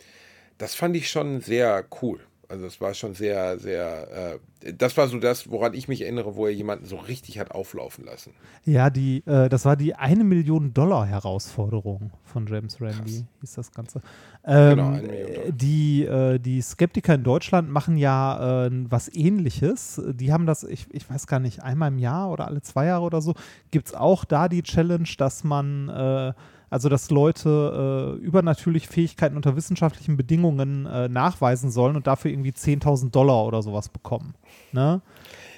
das 0.58 0.76
fand 0.76 0.96
ich 0.96 1.10
schon 1.10 1.42
sehr 1.42 1.86
cool. 2.02 2.20
Also 2.50 2.66
es 2.66 2.80
war 2.80 2.94
schon 2.94 3.14
sehr, 3.14 3.60
sehr, 3.60 4.40
äh, 4.64 4.74
das 4.74 4.96
war 4.96 5.10
so 5.10 5.20
das, 5.20 5.52
woran 5.52 5.74
ich 5.74 5.90
mich 5.90 6.02
erinnere, 6.02 6.36
wo 6.36 6.46
er 6.46 6.54
jemanden 6.54 6.86
so 6.86 6.96
richtig 6.96 7.40
hat 7.40 7.52
auflaufen 7.52 8.06
lassen. 8.06 8.32
Ja, 8.64 8.90
die, 8.90 9.22
äh, 9.26 9.50
das 9.50 9.66
war 9.66 9.76
die 9.76 9.96
eine 9.96 10.24
Million 10.24 10.74
Dollar 10.74 11.06
Herausforderung 11.06 12.12
von 12.24 12.48
James 12.48 12.80
Randi, 12.80 13.26
hieß 13.42 13.54
das 13.56 13.72
Ganze. 13.74 14.02
Ähm, 14.46 14.70
Genau, 14.78 14.88
eine 14.94 15.08
Million 15.08 15.34
Dollar. 15.34 15.52
die, 15.52 16.06
äh, 16.06 16.40
die 16.40 16.62
Skeptiker 16.62 17.16
in 17.16 17.24
Deutschland 17.24 17.70
machen 17.70 17.98
ja 17.98 18.68
äh, 18.68 18.72
was 18.90 19.14
ähnliches. 19.14 20.02
Die 20.14 20.32
haben 20.32 20.46
das, 20.46 20.64
ich, 20.64 20.88
ich 20.92 21.10
weiß 21.10 21.28
gar 21.28 21.40
nicht, 21.40 21.64
einmal 21.64 21.90
im 21.90 22.00
Jahr 22.00 22.32
oder 22.32 22.48
alle 22.48 22.62
zwei 22.62 22.86
Jahre 22.86 23.04
oder 23.04 23.22
so, 23.22 23.34
gibt 23.72 23.88
es 23.88 23.94
auch 23.94 24.24
da 24.24 24.48
die 24.48 24.64
Challenge, 24.64 25.10
dass 25.18 25.44
man 25.44 25.90
äh, 25.90 26.34
also 26.70 26.90
dass 26.90 27.10
Leute 27.10 28.18
äh, 28.20 28.24
übernatürliche 28.24 28.88
Fähigkeiten 28.88 29.36
unter 29.36 29.56
wissenschaftlichen 29.56 30.18
Bedingungen 30.18 30.86
äh, 30.86 31.08
nachweisen 31.08 31.72
sollen 31.72 31.96
und 31.96 32.08
dafür 32.08 32.32
irgendwie 32.32 32.52
10.000 32.52 33.12
Dollar 33.12 33.46
oder 33.46 33.62
sowas 33.62 33.90
bekommen. 33.90 34.36
Ne? 34.72 35.02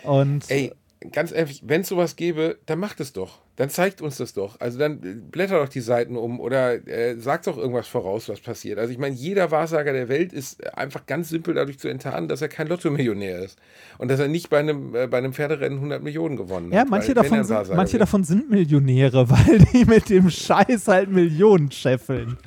Und 0.03 0.49
Ey, 0.49 0.72
ganz 1.11 1.31
ehrlich, 1.31 1.61
wenn 1.65 1.81
es 1.81 1.87
sowas 1.87 2.15
gäbe, 2.15 2.57
dann 2.65 2.79
macht 2.79 2.99
es 2.99 3.13
doch. 3.13 3.39
Dann 3.55 3.69
zeigt 3.69 4.01
uns 4.01 4.17
das 4.17 4.33
doch. 4.33 4.59
Also 4.59 4.79
dann 4.79 4.99
blätter 5.31 5.59
doch 5.59 5.67
die 5.69 5.81
Seiten 5.81 6.15
um 6.15 6.39
oder 6.39 6.85
äh, 6.87 7.17
sagt 7.17 7.47
doch 7.47 7.57
irgendwas 7.57 7.87
voraus, 7.87 8.29
was 8.29 8.39
passiert. 8.39 8.79
Also 8.79 8.91
ich 8.93 8.97
meine, 8.99 9.15
jeder 9.15 9.51
Wahrsager 9.51 9.91
der 9.91 10.07
Welt 10.07 10.31
ist 10.31 10.65
einfach 10.77 11.05
ganz 11.05 11.29
simpel 11.29 11.53
dadurch 11.53 11.77
zu 11.79 11.87
enttarnen, 11.89 12.29
dass 12.29 12.41
er 12.41 12.47
kein 12.47 12.67
Lotto-Millionär 12.67 13.39
ist. 13.39 13.57
Und 13.97 14.09
dass 14.09 14.19
er 14.19 14.29
nicht 14.29 14.49
bei 14.49 14.59
einem, 14.59 14.95
äh, 14.95 15.07
bei 15.07 15.17
einem 15.17 15.33
Pferderennen 15.33 15.77
100 15.79 16.01
Millionen 16.03 16.37
gewonnen 16.37 16.71
Ja, 16.71 16.79
hat. 16.81 16.89
manche, 16.89 17.09
wenn 17.09 17.17
er 17.17 17.23
davon 17.23 17.43
sind, 17.43 17.75
manche 17.75 17.97
davon 17.97 18.23
sind 18.23 18.49
Millionäre, 18.49 19.29
weil 19.29 19.59
die 19.73 19.85
mit 19.85 20.09
dem 20.09 20.29
Scheiß 20.29 20.87
halt 20.87 21.09
Millionen 21.11 21.71
scheffeln. 21.71 22.37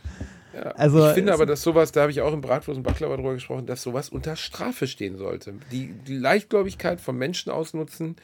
Ja, 0.54 0.70
Also, 0.72 1.06
ich 1.08 1.14
finde 1.14 1.32
aber, 1.32 1.46
dass 1.46 1.62
sowas, 1.62 1.92
da 1.92 2.02
habe 2.02 2.10
ich 2.10 2.20
auch 2.20 2.32
im 2.32 2.40
Bratwurst 2.40 2.76
und 2.76 2.82
Baklava 2.82 3.16
drüber 3.16 3.34
gesprochen, 3.34 3.66
dass 3.66 3.82
sowas 3.82 4.08
unter 4.08 4.36
Strafe 4.36 4.86
stehen 4.86 5.16
sollte. 5.16 5.54
Die, 5.70 5.92
die 5.92 6.16
Leichtgläubigkeit 6.16 7.00
von 7.00 7.16
Menschen 7.16 7.50
ausnutzen, 7.50 8.16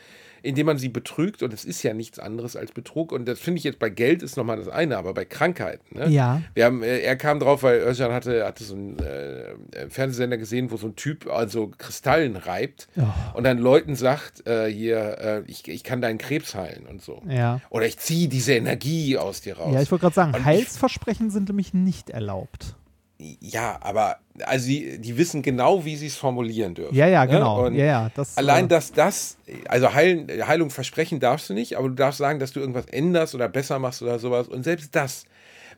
indem 0.42 0.66
man 0.66 0.78
sie 0.78 0.88
betrügt 0.88 1.42
und 1.42 1.52
es 1.52 1.64
ist 1.64 1.82
ja 1.82 1.94
nichts 1.94 2.18
anderes 2.18 2.56
als 2.56 2.72
Betrug 2.72 3.12
und 3.12 3.26
das 3.26 3.38
finde 3.38 3.58
ich 3.58 3.64
jetzt 3.64 3.78
bei 3.78 3.88
Geld 3.90 4.22
ist 4.22 4.36
nochmal 4.36 4.56
das 4.56 4.68
eine, 4.68 4.96
aber 4.98 5.14
bei 5.14 5.24
Krankheiten. 5.24 5.98
Ne? 5.98 6.08
Ja. 6.08 6.42
Wir 6.54 6.64
haben, 6.64 6.82
äh, 6.82 6.98
er 7.00 7.16
kam 7.16 7.40
drauf, 7.40 7.62
weil 7.62 7.80
Özcan 7.80 8.12
hatte, 8.12 8.44
hatte 8.46 8.64
so 8.64 8.74
einen 8.74 8.98
äh, 8.98 9.88
Fernsehsender 9.88 10.36
gesehen, 10.38 10.70
wo 10.70 10.76
so 10.76 10.86
ein 10.88 10.96
Typ 10.96 11.26
also 11.30 11.70
Kristallen 11.78 12.36
reibt 12.36 12.88
und 13.34 13.44
dann 13.44 13.58
Leuten 13.58 13.94
sagt, 13.96 14.46
äh, 14.46 14.66
hier, 14.70 15.18
äh, 15.18 15.42
ich, 15.46 15.66
ich 15.68 15.84
kann 15.84 16.00
deinen 16.00 16.18
Krebs 16.18 16.54
heilen 16.54 16.86
und 16.86 17.02
so. 17.02 17.22
Ja. 17.28 17.60
Oder 17.70 17.86
ich 17.86 17.98
ziehe 17.98 18.28
diese 18.28 18.54
Energie 18.54 19.16
aus 19.18 19.40
dir 19.40 19.56
raus. 19.58 19.72
Ja, 19.74 19.82
ich 19.82 19.90
wollte 19.90 20.02
gerade 20.02 20.14
sagen, 20.14 20.34
Und 20.34 20.40
ich- 20.40 20.46
Heilsversprechen 20.46 21.30
sind 21.30 21.48
nämlich 21.48 21.74
nicht 21.74 22.10
erlaubt. 22.10 22.76
Ja, 23.18 23.78
aber 23.80 24.18
also 24.44 24.68
die, 24.68 24.98
die 24.98 25.18
wissen 25.18 25.42
genau, 25.42 25.84
wie 25.84 25.96
sie 25.96 26.06
es 26.06 26.16
formulieren 26.16 26.74
dürfen. 26.74 26.94
Ja, 26.94 27.08
ja, 27.08 27.24
ne? 27.24 27.32
genau. 27.32 27.66
Und 27.66 27.74
Ja, 27.74 27.84
ja, 27.84 28.10
das, 28.14 28.36
allein, 28.36 28.66
äh, 28.66 28.68
dass 28.68 28.92
das, 28.92 29.36
also 29.66 29.92
Heilen, 29.92 30.28
Heilung 30.46 30.70
versprechen 30.70 31.18
darfst 31.18 31.50
du 31.50 31.54
nicht, 31.54 31.76
aber 31.76 31.88
du 31.88 31.94
darfst 31.94 32.18
sagen, 32.18 32.38
dass 32.38 32.52
du 32.52 32.60
irgendwas 32.60 32.86
änderst 32.86 33.34
oder 33.34 33.48
besser 33.48 33.80
machst 33.80 34.02
oder 34.02 34.20
sowas. 34.20 34.46
Und 34.46 34.62
selbst 34.62 34.94
das, 34.94 35.24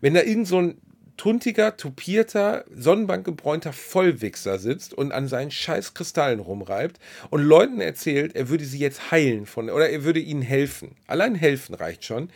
wenn 0.02 0.12
da 0.12 0.20
irgend 0.20 0.48
so 0.48 0.60
ein 0.60 0.76
tuntiger, 1.20 1.76
tupierter, 1.76 2.64
sonnenbankgebräunter 2.74 3.74
Vollwichser 3.74 4.58
sitzt 4.58 4.94
und 4.94 5.12
an 5.12 5.28
seinen 5.28 5.50
scheiß 5.50 5.92
Kristallen 5.92 6.40
rumreibt 6.40 6.98
und 7.28 7.42
Leuten 7.42 7.82
erzählt, 7.82 8.34
er 8.34 8.48
würde 8.48 8.64
sie 8.64 8.78
jetzt 8.78 9.10
heilen 9.10 9.44
von, 9.44 9.68
oder 9.68 9.90
er 9.90 10.02
würde 10.02 10.20
ihnen 10.20 10.40
helfen. 10.40 10.96
Allein 11.06 11.34
helfen 11.34 11.74
reicht 11.74 12.06
schon. 12.06 12.30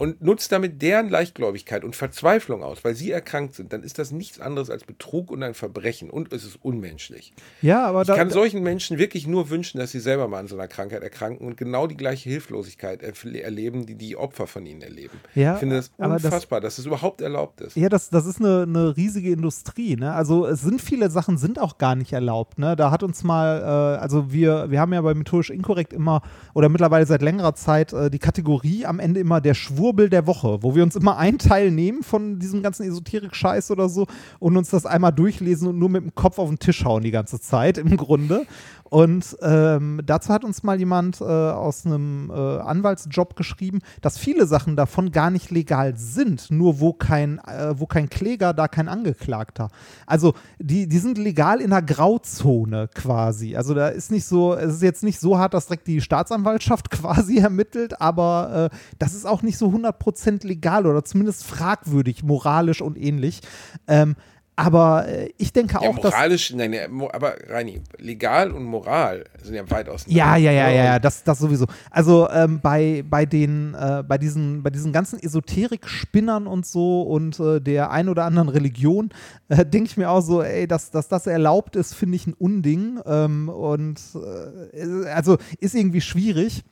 Und 0.00 0.22
nutzt 0.22 0.50
damit 0.50 0.80
deren 0.80 1.10
Leichtgläubigkeit 1.10 1.84
und 1.84 1.94
Verzweiflung 1.94 2.62
aus, 2.62 2.82
weil 2.84 2.94
sie 2.94 3.10
erkrankt 3.10 3.54
sind, 3.54 3.70
dann 3.74 3.82
ist 3.82 3.98
das 3.98 4.12
nichts 4.12 4.40
anderes 4.40 4.70
als 4.70 4.84
Betrug 4.84 5.30
und 5.30 5.42
ein 5.42 5.52
Verbrechen 5.52 6.08
und 6.08 6.32
es 6.32 6.42
ist 6.46 6.58
unmenschlich. 6.62 7.34
ja, 7.60 7.84
aber 7.84 8.00
Ich 8.00 8.06
da, 8.08 8.16
kann 8.16 8.30
solchen 8.30 8.62
Menschen 8.62 8.96
wirklich 8.96 9.26
nur 9.26 9.50
wünschen, 9.50 9.78
dass 9.78 9.90
sie 9.90 10.00
selber 10.00 10.26
mal 10.26 10.38
an 10.38 10.48
so 10.48 10.56
einer 10.56 10.68
Krankheit 10.68 11.02
erkranken 11.02 11.46
und 11.46 11.58
genau 11.58 11.86
die 11.86 11.98
gleiche 11.98 12.30
Hilflosigkeit 12.30 13.02
erleben, 13.02 13.84
die 13.84 13.94
die 13.94 14.16
Opfer 14.16 14.46
von 14.46 14.64
ihnen 14.64 14.80
erleben. 14.80 15.20
Ja, 15.34 15.52
ich 15.52 15.58
finde 15.60 15.76
das 15.76 15.90
aber 15.98 16.14
das- 16.14 16.24
unfassbar, 16.24 16.62
dass 16.62 16.78
es 16.78 16.86
überhaupt 16.86 17.20
erlaubt 17.20 17.60
ist. 17.60 17.76
Ja, 17.76 17.90
das, 17.90 18.08
das 18.08 18.24
ist 18.24 18.40
eine, 18.40 18.62
eine 18.62 18.96
riesige 18.96 19.30
Industrie. 19.30 19.96
Ne? 19.96 20.14
Also 20.14 20.46
es 20.46 20.62
sind 20.62 20.80
viele 20.80 21.10
Sachen 21.10 21.36
sind 21.36 21.58
auch 21.58 21.76
gar 21.76 21.94
nicht 21.94 22.14
erlaubt. 22.14 22.58
Ne? 22.58 22.74
Da 22.74 22.90
hat 22.90 23.02
uns 23.02 23.22
mal, 23.22 23.60
äh, 23.60 24.00
also 24.00 24.32
wir, 24.32 24.70
wir 24.70 24.80
haben 24.80 24.94
ja 24.94 25.02
bei 25.02 25.12
Methodisch 25.12 25.50
Inkorrekt 25.50 25.92
immer 25.92 26.22
oder 26.54 26.70
mittlerweile 26.70 27.04
seit 27.04 27.20
längerer 27.20 27.54
Zeit 27.54 27.92
äh, 27.92 28.08
die 28.10 28.18
Kategorie 28.18 28.86
am 28.86 28.98
Ende 28.98 29.20
immer 29.20 29.42
der 29.42 29.52
Schwurbel 29.90 30.08
der 30.08 30.28
Woche, 30.28 30.62
wo 30.62 30.76
wir 30.76 30.84
uns 30.84 30.94
immer 30.94 31.16
einen 31.16 31.38
Teil 31.38 31.72
nehmen 31.72 32.04
von 32.04 32.38
diesem 32.38 32.62
ganzen 32.62 32.86
Esoterik-Scheiß 32.86 33.72
oder 33.72 33.88
so 33.88 34.06
und 34.38 34.56
uns 34.56 34.70
das 34.70 34.86
einmal 34.86 35.10
durchlesen 35.10 35.66
und 35.66 35.80
nur 35.80 35.88
mit 35.88 36.04
dem 36.04 36.14
Kopf 36.14 36.38
auf 36.38 36.48
den 36.48 36.60
Tisch 36.60 36.84
hauen 36.84 37.02
die 37.02 37.10
ganze 37.10 37.40
Zeit 37.40 37.76
im 37.76 37.96
Grunde. 37.96 38.46
Und 38.90 39.36
ähm, 39.40 40.00
dazu 40.04 40.32
hat 40.32 40.44
uns 40.44 40.64
mal 40.64 40.78
jemand 40.78 41.20
äh, 41.20 41.24
aus 41.24 41.86
einem 41.86 42.28
äh, 42.28 42.34
Anwaltsjob 42.34 43.36
geschrieben, 43.36 43.78
dass 44.02 44.18
viele 44.18 44.46
Sachen 44.46 44.74
davon 44.74 45.12
gar 45.12 45.30
nicht 45.30 45.52
legal 45.52 45.96
sind, 45.96 46.50
nur 46.50 46.80
wo 46.80 46.92
kein, 46.92 47.38
äh, 47.38 47.78
wo 47.78 47.86
kein 47.86 48.10
Kläger, 48.10 48.52
da 48.52 48.66
kein 48.66 48.88
Angeklagter. 48.88 49.68
Also 50.06 50.34
die, 50.58 50.88
die 50.88 50.98
sind 50.98 51.18
legal 51.18 51.60
in 51.60 51.72
einer 51.72 51.82
Grauzone 51.82 52.88
quasi. 52.92 53.54
Also 53.54 53.74
da 53.74 53.88
ist 53.88 54.10
nicht 54.10 54.24
so, 54.24 54.54
es 54.54 54.74
ist 54.74 54.82
jetzt 54.82 55.04
nicht 55.04 55.20
so 55.20 55.38
hart, 55.38 55.54
dass 55.54 55.66
direkt 55.66 55.86
die 55.86 56.00
Staatsanwaltschaft 56.00 56.90
quasi 56.90 57.38
ermittelt, 57.38 58.00
aber 58.00 58.70
äh, 58.72 58.76
das 58.98 59.14
ist 59.14 59.24
auch 59.24 59.42
nicht 59.42 59.56
so 59.56 59.68
100% 59.68 60.44
legal 60.44 60.84
oder 60.86 61.04
zumindest 61.04 61.44
fragwürdig, 61.44 62.24
moralisch 62.24 62.82
und 62.82 62.98
ähnlich. 62.98 63.40
Ähm, 63.86 64.16
aber 64.60 65.08
äh, 65.08 65.30
ich 65.38 65.52
denke 65.52 65.74
Ja, 65.74 65.80
auch, 65.88 65.98
dass 65.98 66.12
moralisch, 66.12 66.52
nein, 66.54 66.72
ja, 66.72 66.88
mo- 66.88 67.08
aber 67.12 67.34
Reini, 67.48 67.80
legal 67.98 68.50
und 68.50 68.64
Moral 68.64 69.24
sind 69.42 69.54
ja 69.54 69.68
weit 69.70 69.88
auseinander. 69.88 70.16
Ja, 70.16 70.36
ja, 70.36 70.52
ja, 70.52 70.68
ja, 70.70 70.84
ja, 70.84 70.98
das, 70.98 71.24
das 71.24 71.38
sowieso. 71.38 71.66
Also 71.90 72.28
ähm, 72.30 72.60
bei, 72.62 73.02
bei 73.08 73.24
den, 73.26 73.74
äh, 73.74 74.02
bei 74.06 74.18
diesen, 74.18 74.62
bei 74.62 74.70
diesen 74.70 74.92
ganzen 74.92 75.18
Esoterik-Spinnern 75.22 76.46
und 76.46 76.66
so 76.66 77.02
und 77.02 77.38
äh, 77.40 77.60
der 77.60 77.90
ein 77.90 78.08
oder 78.08 78.24
anderen 78.24 78.48
Religion, 78.48 79.10
äh, 79.48 79.64
denke 79.66 79.88
ich 79.90 79.96
mir 79.96 80.10
auch 80.10 80.20
so, 80.20 80.42
ey, 80.42 80.66
dass, 80.66 80.90
dass 80.90 81.08
das 81.08 81.26
erlaubt 81.26 81.76
ist, 81.76 81.94
finde 81.94 82.16
ich 82.16 82.26
ein 82.26 82.34
Unding. 82.34 83.00
Ähm, 83.06 83.48
und 83.48 84.00
äh, 84.14 85.08
also 85.08 85.38
ist 85.58 85.74
irgendwie 85.74 86.00
schwierig. 86.00 86.62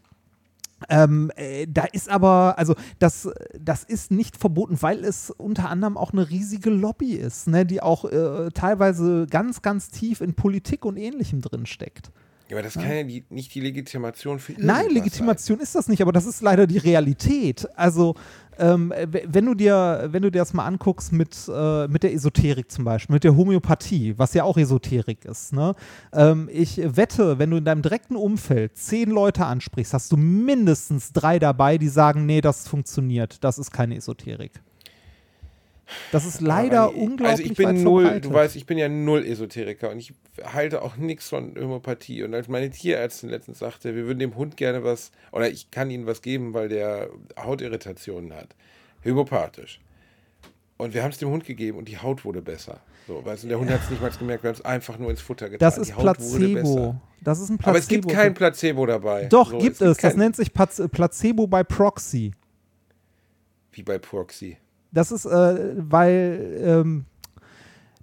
Ähm, 0.89 1.31
äh, 1.37 1.67
da 1.69 1.85
ist 1.85 2.09
aber, 2.09 2.55
also 2.59 2.75
das, 2.99 3.29
das 3.59 3.85
ist 3.85 4.11
nicht 4.11 4.37
verboten, 4.37 4.81
weil 4.81 5.05
es 5.05 5.31
unter 5.31 5.69
anderem 5.69 5.97
auch 5.97 6.13
eine 6.13 6.31
riesige 6.31 6.71
Lobby 6.71 7.15
ist, 7.15 7.49
ne, 7.49 7.67
die 7.67 7.83
auch 7.83 8.05
äh, 8.05 8.51
teilweise 8.53 9.27
ganz, 9.29 9.63
ganz 9.63 9.91
tief 9.91 10.21
in 10.21 10.35
Politik 10.35 10.85
und 10.85 10.97
Ähnlichem 10.97 11.41
drin 11.41 11.67
steckt. 11.67 12.13
Ja, 12.49 12.57
aber 12.57 12.63
das 12.63 12.75
kann 12.75 12.91
ja 12.91 13.03
die, 13.03 13.25
nicht 13.29 13.55
die 13.55 13.61
Legitimation 13.61 14.39
für 14.39 14.55
Nein, 14.57 14.89
Legitimation 14.91 15.61
ist 15.61 15.75
das 15.75 15.87
nicht, 15.87 16.01
aber 16.01 16.13
das 16.13 16.25
ist 16.25 16.41
leider 16.41 16.67
die 16.67 16.79
Realität. 16.79 17.69
Also, 17.77 18.15
ähm, 18.59 18.91
w- 18.91 19.25
wenn 19.27 19.47
du 19.47 19.55
dir, 19.55 20.09
wenn 20.11 20.23
du 20.23 20.31
dir 20.31 20.39
das 20.41 20.53
mal 20.55 20.67
anguckst 20.67 21.13
mit, 21.13 21.37
äh, 21.49 21.89
mit 21.89 22.03
der 22.03 22.13
Esoterik 22.13 22.71
zum 22.71 22.85
Beispiel, 22.85 23.15
mit 23.15 23.25
der 23.25 23.37
Homöopathie, 23.37 24.15
was 24.19 24.35
ja 24.35 24.45
auch 24.45 24.57
Esoterik 24.57 25.25
ist, 25.25 25.53
ne? 25.53 25.75
Ähm, 26.13 26.49
ich 26.53 26.81
wette, 26.85 27.39
wenn 27.39 27.51
du 27.51 27.57
in 27.59 27.65
deinem 27.65 27.83
direkten 27.83 28.17
Umfeld 28.17 28.77
zehn 28.77 29.11
Leute 29.11 29.47
ansprichst, 29.47 29.95
hast 29.95 30.13
du 30.13 30.17
mindestens 30.17 31.13
drei 31.13 31.39
dabei, 31.39 31.79
die 31.79 31.89
sagen, 31.89 32.27
nee, 32.27 32.41
das 32.41 32.69
funktioniert, 32.69 33.43
das 33.45 33.59
ist 33.59 33.71
keine 33.71 33.97
Esoterik. 33.97 34.53
Das 36.13 36.25
ist 36.27 36.39
sein. 36.39 36.47
leider 36.47 36.91
ich- 36.91 36.97
unglaublich 37.01 37.29
Also 37.29 37.43
ich 37.45 37.55
bin 37.55 37.83
null, 37.83 38.03
verbreitet. 38.03 38.25
du 38.31 38.35
weißt, 38.35 38.57
ich 38.57 38.67
bin 38.67 38.79
ja 38.79 38.89
null 38.89 39.25
Esoteriker 39.25 39.91
und 39.91 39.99
ich 39.99 40.13
halte 40.45 40.83
auch 40.83 40.97
nichts 40.97 41.29
von 41.29 41.55
Homöopathie. 41.57 42.23
Und 42.23 42.35
als 42.35 42.49
meine 42.49 42.71
Tierärztin 42.71 43.31
letztens 43.31 43.59
sagte, 43.59 43.95
wir 43.95 44.05
würden 44.07 44.19
dem 44.19 44.37
Hund 44.37 44.57
gerne 44.57 44.85
was, 44.85 45.11
oder 45.33 45.49
ich 45.51 45.71
kann 45.71 45.91
ihm 45.91 46.07
was 46.07 46.21
geben, 46.23 46.53
weil 46.55 46.69
der 46.69 47.09
Hautirritationen 47.39 48.35
hat. 48.35 48.55
Homöopathisch. 49.05 49.81
Und 50.77 50.95
wir 50.95 51.03
haben 51.03 51.11
es 51.11 51.19
dem 51.19 51.31
Hund 51.31 51.45
gegeben 51.45 51.79
und 51.79 51.89
die 51.89 51.99
Haut 51.99 52.25
wurde 52.25 52.41
besser. 52.43 52.81
So, 53.09 53.25
weißt 53.25 53.45
du, 53.45 53.49
der 53.49 53.59
Hund 53.59 53.71
hat 53.71 53.81
es 53.83 53.91
nicht 53.91 54.03
mal 54.03 54.11
gemerkt, 54.11 54.45
wir 54.45 54.49
haben 54.51 54.57
es 54.57 54.65
einfach 54.65 54.99
nur 54.99 55.11
ins 55.11 55.21
Futter 55.23 55.49
getan. 55.49 55.59
das 55.67 55.77
die 55.77 55.81
ist 55.81 55.97
Placebo. 55.97 56.55
besser. 56.55 57.01
Das 57.23 57.41
ist 57.41 57.49
ein 57.49 57.57
Placebo. 57.59 57.71
Aber 57.71 57.79
es 57.79 57.89
gibt 57.89 58.09
kein 58.09 58.35
Placebo 58.35 58.87
dabei. 58.87 59.25
Doch, 59.27 59.51
So, 59.51 59.59
gibt 59.59 59.73
es. 59.81 59.97
Das 59.97 59.97
kein- 59.99 60.17
nennt 60.19 60.37
sich 60.37 60.53
Placebo 60.53 61.47
by 61.47 61.65
Proxy. 61.65 62.33
Wie 63.73 63.83
bei 63.83 63.99
Proxy. 63.99 64.59
Das 64.93 65.13
ist, 65.13 65.27
äh, 65.27 65.75
weil 65.77 66.61
ähm, 66.63 67.05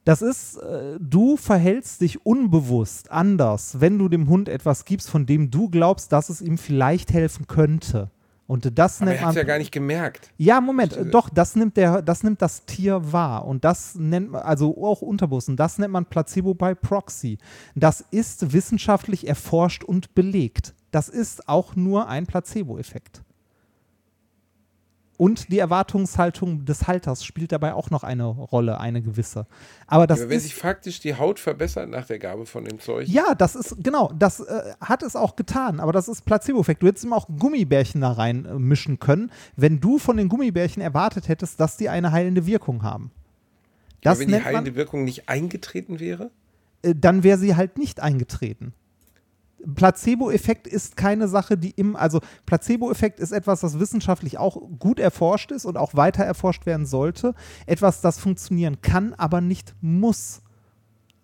das 0.05 0.21
ist, 0.21 0.57
äh, 0.57 0.97
du 0.99 1.35
verhältst 1.35 2.01
dich 2.01 2.25
unbewusst 2.25 3.11
anders, 3.11 3.81
wenn 3.81 3.97
du 3.97 4.07
dem 4.07 4.29
Hund 4.29 4.49
etwas 4.49 4.85
gibst, 4.85 5.09
von 5.09 5.25
dem 5.25 5.49
du 5.49 5.67
glaubst, 5.69 6.11
dass 6.11 6.29
es 6.29 6.41
ihm 6.41 6.59
vielleicht 6.59 7.11
helfen 7.11 7.47
könnte. 7.47 8.11
Und 8.47 8.77
das 8.77 9.01
Aber 9.01 9.09
nennt 9.09 9.21
er 9.21 9.25
hat 9.25 9.27
man. 9.29 9.37
ja 9.37 9.43
gar 9.43 9.57
nicht 9.57 9.71
gemerkt. 9.71 10.29
Ja, 10.37 10.61
Moment, 10.61 10.95
äh, 10.95 11.05
doch, 11.05 11.29
das 11.29 11.55
nimmt, 11.55 11.77
der, 11.77 12.03
das 12.03 12.21
nimmt 12.21 12.43
das 12.43 12.65
Tier 12.65 13.11
wahr. 13.11 13.45
Und 13.45 13.65
das 13.65 13.95
nennt 13.95 14.31
man, 14.31 14.43
also 14.43 14.77
auch 14.85 15.01
unterbewusst, 15.01 15.49
und 15.49 15.59
das 15.59 15.79
nennt 15.79 15.91
man 15.91 16.05
Placebo 16.05 16.53
by 16.53 16.75
Proxy. 16.75 17.39
Das 17.73 18.05
ist 18.11 18.53
wissenschaftlich 18.53 19.27
erforscht 19.27 19.83
und 19.83 20.13
belegt. 20.13 20.75
Das 20.91 21.09
ist 21.09 21.49
auch 21.49 21.75
nur 21.75 22.07
ein 22.07 22.27
Placebo-Effekt. 22.27 23.24
Und 25.17 25.51
die 25.51 25.59
Erwartungshaltung 25.59 26.65
des 26.65 26.87
Halters 26.87 27.23
spielt 27.23 27.51
dabei 27.51 27.73
auch 27.73 27.89
noch 27.89 28.03
eine 28.03 28.25
Rolle, 28.25 28.79
eine 28.79 29.01
gewisse. 29.01 29.47
Aber 29.87 30.07
das 30.07 30.19
Aber 30.19 30.29
wenn 30.29 30.37
ist, 30.37 30.43
sich 30.43 30.55
faktisch 30.55 30.99
die 30.99 31.15
Haut 31.15 31.39
verbessert 31.39 31.89
nach 31.89 32.05
der 32.05 32.19
Gabe 32.19 32.45
von 32.45 32.65
dem 32.65 32.79
Zeug. 32.79 33.07
ja, 33.07 33.33
das 33.35 33.55
ist, 33.55 33.77
genau, 33.83 34.11
das 34.17 34.41
äh, 34.41 34.73
hat 34.81 35.03
es 35.03 35.15
auch 35.15 35.35
getan, 35.35 35.79
aber 35.79 35.93
das 35.93 36.07
ist 36.07 36.25
Placebo-Effekt. 36.25 36.83
Du 36.83 36.87
hättest 36.87 37.05
ihm 37.05 37.13
auch 37.13 37.27
Gummibärchen 37.39 38.01
da 38.01 38.11
rein 38.11 38.45
äh, 38.45 38.53
mischen 38.55 38.99
können, 38.99 39.31
wenn 39.55 39.79
du 39.79 39.99
von 39.99 40.17
den 40.17 40.27
Gummibärchen 40.27 40.81
erwartet 40.81 41.29
hättest, 41.29 41.59
dass 41.59 41.77
die 41.77 41.87
eine 41.89 42.11
heilende 42.11 42.45
Wirkung 42.45 42.83
haben. 42.83 43.11
Das 44.01 44.11
Aber 44.11 44.19
wenn 44.19 44.27
die 44.27 44.33
nennt 44.33 44.45
man, 44.45 44.53
heilende 44.53 44.75
Wirkung 44.75 45.03
nicht 45.05 45.29
eingetreten 45.29 45.99
wäre? 45.99 46.29
äh, 46.83 46.93
dann 46.95 47.23
wäre 47.23 47.37
sie 47.37 47.55
halt 47.55 47.77
nicht 47.77 48.01
eingetreten. 48.01 48.73
Placebo-Effekt 49.75 50.67
ist 50.67 50.97
keine 50.97 51.27
Sache, 51.27 51.57
die 51.57 51.71
im, 51.71 51.95
also 51.95 52.19
Placebo-Effekt 52.45 53.19
ist 53.19 53.31
etwas, 53.31 53.61
das 53.61 53.79
wissenschaftlich 53.79 54.37
auch 54.37 54.57
gut 54.79 54.99
erforscht 54.99 55.51
ist 55.51 55.65
und 55.65 55.77
auch 55.77 55.95
weiter 55.95 56.23
erforscht 56.23 56.65
werden 56.65 56.85
sollte. 56.85 57.33
Etwas, 57.65 58.01
das 58.01 58.19
funktionieren 58.19 58.81
kann, 58.81 59.13
aber 59.13 59.41
nicht 59.41 59.75
muss. 59.81 60.41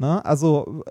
Ne? 0.02 0.26
Also, 0.26 0.84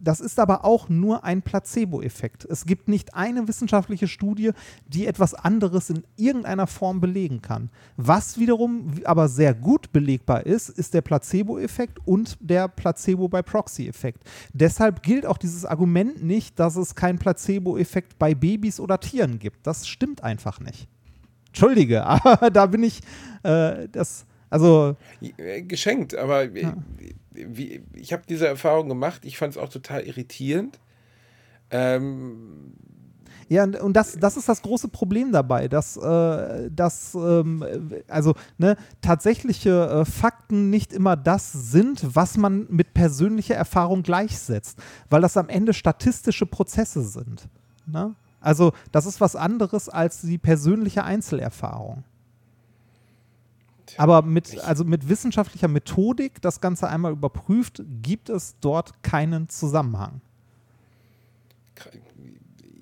das 0.00 0.20
ist 0.20 0.38
aber 0.38 0.64
auch 0.64 0.88
nur 0.88 1.24
ein 1.24 1.42
Placebo-Effekt. 1.42 2.44
Es 2.44 2.64
gibt 2.64 2.86
nicht 2.86 3.12
eine 3.12 3.48
wissenschaftliche 3.48 4.06
Studie, 4.06 4.52
die 4.86 5.08
etwas 5.08 5.34
anderes 5.34 5.90
in 5.90 6.04
irgendeiner 6.16 6.68
Form 6.68 7.00
belegen 7.00 7.42
kann. 7.42 7.70
Was 7.96 8.38
wiederum 8.38 8.92
aber 9.04 9.26
sehr 9.28 9.52
gut 9.52 9.92
belegbar 9.92 10.46
ist, 10.46 10.68
ist 10.68 10.94
der 10.94 11.00
Placebo-Effekt 11.00 11.98
und 12.04 12.38
der 12.38 12.68
Placebo-by-Proxy-Effekt. 12.68 14.22
Deshalb 14.52 15.02
gilt 15.02 15.26
auch 15.26 15.38
dieses 15.38 15.64
Argument 15.64 16.22
nicht, 16.22 16.60
dass 16.60 16.76
es 16.76 16.94
keinen 16.94 17.18
Placebo-Effekt 17.18 18.16
bei 18.16 18.32
Babys 18.32 18.78
oder 18.78 19.00
Tieren 19.00 19.40
gibt. 19.40 19.66
Das 19.66 19.88
stimmt 19.88 20.22
einfach 20.22 20.60
nicht. 20.60 20.86
Entschuldige, 21.48 22.04
aber 22.06 22.48
da 22.48 22.66
bin 22.66 22.84
ich, 22.84 23.00
äh, 23.42 23.88
das, 23.88 24.24
also, 24.52 24.96
Äh, 25.38 25.62
Geschenkt, 25.62 26.14
aber 26.14 26.44
äh, 26.44 26.72
wie, 27.32 27.82
ich 27.94 28.12
habe 28.12 28.22
diese 28.28 28.46
Erfahrung 28.46 28.88
gemacht. 28.88 29.24
Ich 29.24 29.38
fand 29.38 29.52
es 29.54 29.58
auch 29.58 29.68
total 29.70 30.02
irritierend. 30.02 30.78
Ähm, 31.70 32.74
Ja, 33.48 33.64
und- 33.64 33.76
und 33.80 33.94
das, 33.94 34.18
das 34.18 34.36
ist 34.36 34.48
das 34.48 34.62
große 34.62 34.88
Problem 34.88 35.30
dabei, 35.32 35.68
dass, 35.68 35.96
äh, 35.96 36.70
dass 36.70 37.14
ähm, 37.14 37.64
also 38.08 38.34
ne, 38.56 38.76
tatsächliche 39.02 39.88
äh, 39.88 40.04
Fakten 40.04 40.70
nicht 40.70 40.92
immer 40.92 41.16
das 41.16 41.52
sind, 41.52 42.14
was 42.14 42.36
man 42.38 42.66
mit 42.70 42.94
persönlicher 42.94 43.54
Erfahrung 43.54 44.02
gleichsetzt, 44.02 44.78
weil 45.10 45.20
das 45.20 45.36
am 45.36 45.48
Ende 45.48 45.74
statistische 45.74 46.46
Prozesse 46.46 47.02
sind. 47.02 47.48
Ne? 47.86 48.14
Also 48.40 48.72
das 48.90 49.04
ist 49.06 49.20
was 49.20 49.36
anderes 49.36 49.88
als 49.88 50.22
die 50.22 50.38
persönliche 50.38 51.04
Einzelerfahrung. 51.04 52.04
Aber 53.98 54.22
mit, 54.22 54.58
also 54.60 54.84
mit 54.84 55.08
wissenschaftlicher 55.08 55.68
Methodik 55.68 56.40
das 56.42 56.60
Ganze 56.60 56.88
einmal 56.88 57.12
überprüft, 57.12 57.82
gibt 58.02 58.28
es 58.28 58.56
dort 58.60 59.02
keinen 59.02 59.48
Zusammenhang. 59.48 60.20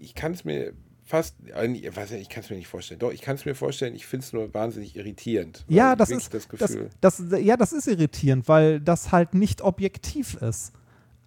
ich 0.00 0.14
kann 0.14 0.32
es 0.32 0.44
mir 0.44 0.72
fast, 1.10 1.36
äh, 1.54 1.66
ich 1.66 2.28
kann 2.28 2.42
es 2.42 2.50
mir 2.50 2.56
nicht 2.56 2.68
vorstellen. 2.68 3.00
Doch, 3.00 3.12
ich 3.12 3.20
kann 3.20 3.36
es 3.36 3.44
mir 3.44 3.54
vorstellen. 3.54 3.94
Ich 3.94 4.06
finde 4.06 4.24
es 4.24 4.32
nur 4.32 4.52
wahnsinnig 4.54 4.96
irritierend. 4.96 5.64
Ja, 5.68 5.96
das 5.96 6.10
ist 6.10 6.32
das 6.32 6.48
das, 6.48 6.70
Gefühl. 6.70 6.90
das, 7.00 7.22
ja, 7.40 7.56
das 7.56 7.72
ist 7.72 7.86
irritierend, 7.86 8.48
weil 8.48 8.80
das 8.80 9.12
halt 9.12 9.34
nicht 9.34 9.60
objektiv 9.60 10.34
ist. 10.34 10.72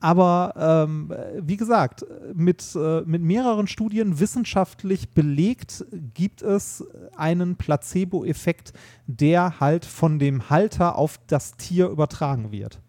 Aber 0.03 0.85
ähm, 0.85 1.13
wie 1.39 1.55
gesagt, 1.55 2.05
mit, 2.33 2.75
äh, 2.75 3.03
mit 3.05 3.21
mehreren 3.21 3.67
Studien 3.67 4.19
wissenschaftlich 4.19 5.11
belegt 5.11 5.85
gibt 6.13 6.41
es 6.41 6.83
einen 7.15 7.55
Placebo-Effekt, 7.55 8.73
der 9.07 9.61
halt 9.61 9.85
von 9.85 10.19
dem 10.19 10.49
Halter 10.49 10.97
auf 10.97 11.21
das 11.27 11.55
Tier 11.55 11.87
übertragen 11.87 12.51
wird. 12.51 12.81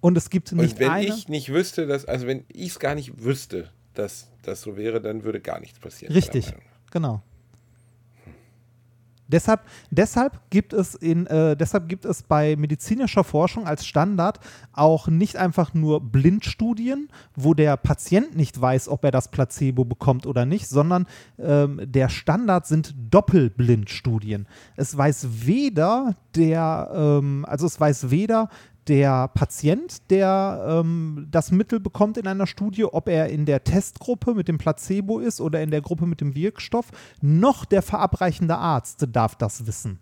Und 0.00 0.18
es 0.18 0.28
gibt 0.28 0.50
nicht 0.50 0.72
Und 0.72 0.80
wenn 0.80 0.90
eine. 0.90 1.06
ich 1.06 1.28
nicht 1.28 1.52
wüsste, 1.52 1.86
dass, 1.86 2.04
also 2.04 2.26
wenn 2.26 2.42
ich 2.48 2.70
es 2.70 2.80
gar 2.80 2.96
nicht 2.96 3.22
wüsste, 3.22 3.70
dass 3.94 4.32
das 4.42 4.60
so 4.60 4.76
wäre, 4.76 5.00
dann 5.00 5.22
würde 5.22 5.40
gar 5.40 5.60
nichts 5.60 5.78
passieren. 5.78 6.12
Richtig, 6.12 6.52
genau. 6.90 7.22
Deshalb, 9.28 9.62
deshalb, 9.90 10.38
gibt 10.50 10.72
es 10.72 10.94
in, 10.94 11.26
äh, 11.26 11.56
deshalb 11.56 11.88
gibt 11.88 12.04
es 12.04 12.22
bei 12.22 12.56
medizinischer 12.56 13.24
Forschung 13.24 13.66
als 13.66 13.86
Standard 13.86 14.38
auch 14.72 15.08
nicht 15.08 15.36
einfach 15.36 15.72
nur 15.72 16.00
Blindstudien, 16.00 17.08
wo 17.34 17.54
der 17.54 17.76
Patient 17.76 18.36
nicht 18.36 18.60
weiß, 18.60 18.88
ob 18.88 19.04
er 19.04 19.10
das 19.10 19.30
Placebo 19.30 19.84
bekommt 19.84 20.26
oder 20.26 20.44
nicht, 20.44 20.68
sondern 20.68 21.06
ähm, 21.38 21.80
der 21.84 22.08
Standard 22.08 22.66
sind 22.66 22.94
Doppelblindstudien. 23.10 24.46
Es 24.76 24.96
weiß 24.96 25.46
weder 25.46 26.14
der, 26.34 26.90
ähm, 26.94 27.46
also 27.48 27.66
es 27.66 27.80
weiß 27.80 28.10
weder 28.10 28.48
der 28.88 29.28
Patient, 29.28 30.10
der 30.10 30.82
ähm, 30.84 31.28
das 31.30 31.50
Mittel 31.50 31.80
bekommt 31.80 32.18
in 32.18 32.26
einer 32.26 32.46
Studie, 32.46 32.84
ob 32.84 33.08
er 33.08 33.28
in 33.28 33.46
der 33.46 33.64
Testgruppe 33.64 34.34
mit 34.34 34.48
dem 34.48 34.58
Placebo 34.58 35.18
ist 35.18 35.40
oder 35.40 35.62
in 35.62 35.70
der 35.70 35.80
Gruppe 35.80 36.06
mit 36.06 36.20
dem 36.20 36.34
Wirkstoff, 36.34 36.90
noch 37.20 37.64
der 37.64 37.82
verabreichende 37.82 38.56
Arzt 38.56 39.06
darf 39.12 39.36
das 39.36 39.66
wissen. 39.66 39.98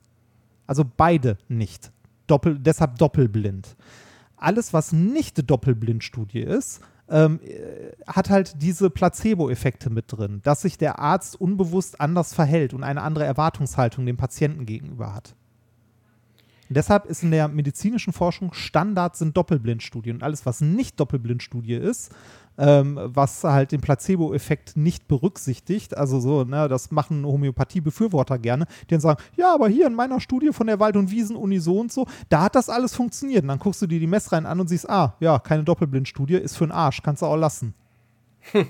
Also 0.67 0.85
beide 0.97 1.39
nicht. 1.49 1.93
Doppel, 2.27 2.59
deshalb 2.59 2.99
doppelblind. 2.99 3.77
Alles, 4.37 4.73
was 4.73 4.93
nicht 4.93 5.49
Doppelblindstudie 5.49 6.41
ist, 6.41 6.81
ähm, 7.09 7.41
äh, 7.43 7.93
hat 8.07 8.31
halt 8.31 8.63
diese 8.63 8.91
Placebo-Effekte 8.91 9.91
mit 9.91 10.07
drin, 10.09 10.41
dass 10.43 10.63
sich 10.63 10.79
der 10.79 10.99
Arzt 10.99 11.41
unbewusst 11.41 12.01
anders 12.01 12.35
verhält 12.35 12.75
und 12.75 12.83
eine 12.83 13.03
andere 13.03 13.25
Erwartungshaltung 13.25 14.07
dem 14.07 14.17
Patienten 14.17 14.67
gegenüber 14.67 15.15
hat. 15.15 15.35
Deshalb 16.75 17.07
ist 17.07 17.23
in 17.23 17.31
der 17.31 17.49
medizinischen 17.49 18.13
Forschung 18.13 18.53
Standard 18.53 19.17
sind 19.17 19.37
Doppelblindstudien. 19.37 20.17
Und 20.17 20.23
alles, 20.23 20.47
was 20.47 20.61
nicht 20.61 20.99
Doppelblindstudie 20.99 21.75
ist, 21.75 22.13
ähm, 22.59 22.99
was 23.03 23.45
halt 23.45 23.73
den 23.73 23.81
Placebo-Effekt 23.81 24.77
nicht 24.77 25.09
berücksichtigt, 25.09 25.97
also 25.97 26.21
so, 26.21 26.45
ne, 26.45 26.69
das 26.69 26.91
machen 26.91 27.25
Homöopathie-Befürworter 27.25 28.39
gerne, 28.39 28.67
die 28.83 28.95
dann 28.95 29.01
sagen, 29.01 29.23
ja, 29.37 29.55
aber 29.55 29.69
hier 29.69 29.87
in 29.87 29.95
meiner 29.95 30.21
Studie 30.21 30.53
von 30.53 30.67
der 30.67 30.79
Wald- 30.79 30.97
und 30.97 31.11
Wiesen-Uni 31.11 31.61
so 31.61 31.79
und 31.79 31.93
so, 31.93 32.07
da 32.29 32.43
hat 32.43 32.55
das 32.55 32.69
alles 32.69 32.95
funktioniert. 32.95 33.43
Und 33.43 33.49
dann 33.49 33.59
guckst 33.59 33.81
du 33.83 33.87
dir 33.87 34.01
die 34.01 34.07
Messreihen 34.07 34.47
an 34.47 34.61
und 34.61 34.69
siehst, 34.69 34.89
ah, 34.89 35.17
ja, 35.21 35.39
keine 35.39 35.65
Doppelblindstudie, 35.65 36.35
ist 36.35 36.57
für 36.57 36.67
den 36.67 36.73
Arsch, 36.73 37.03
kannst 37.03 37.23
du 37.23 37.27
auch 37.27 37.37
lassen. 37.37 37.75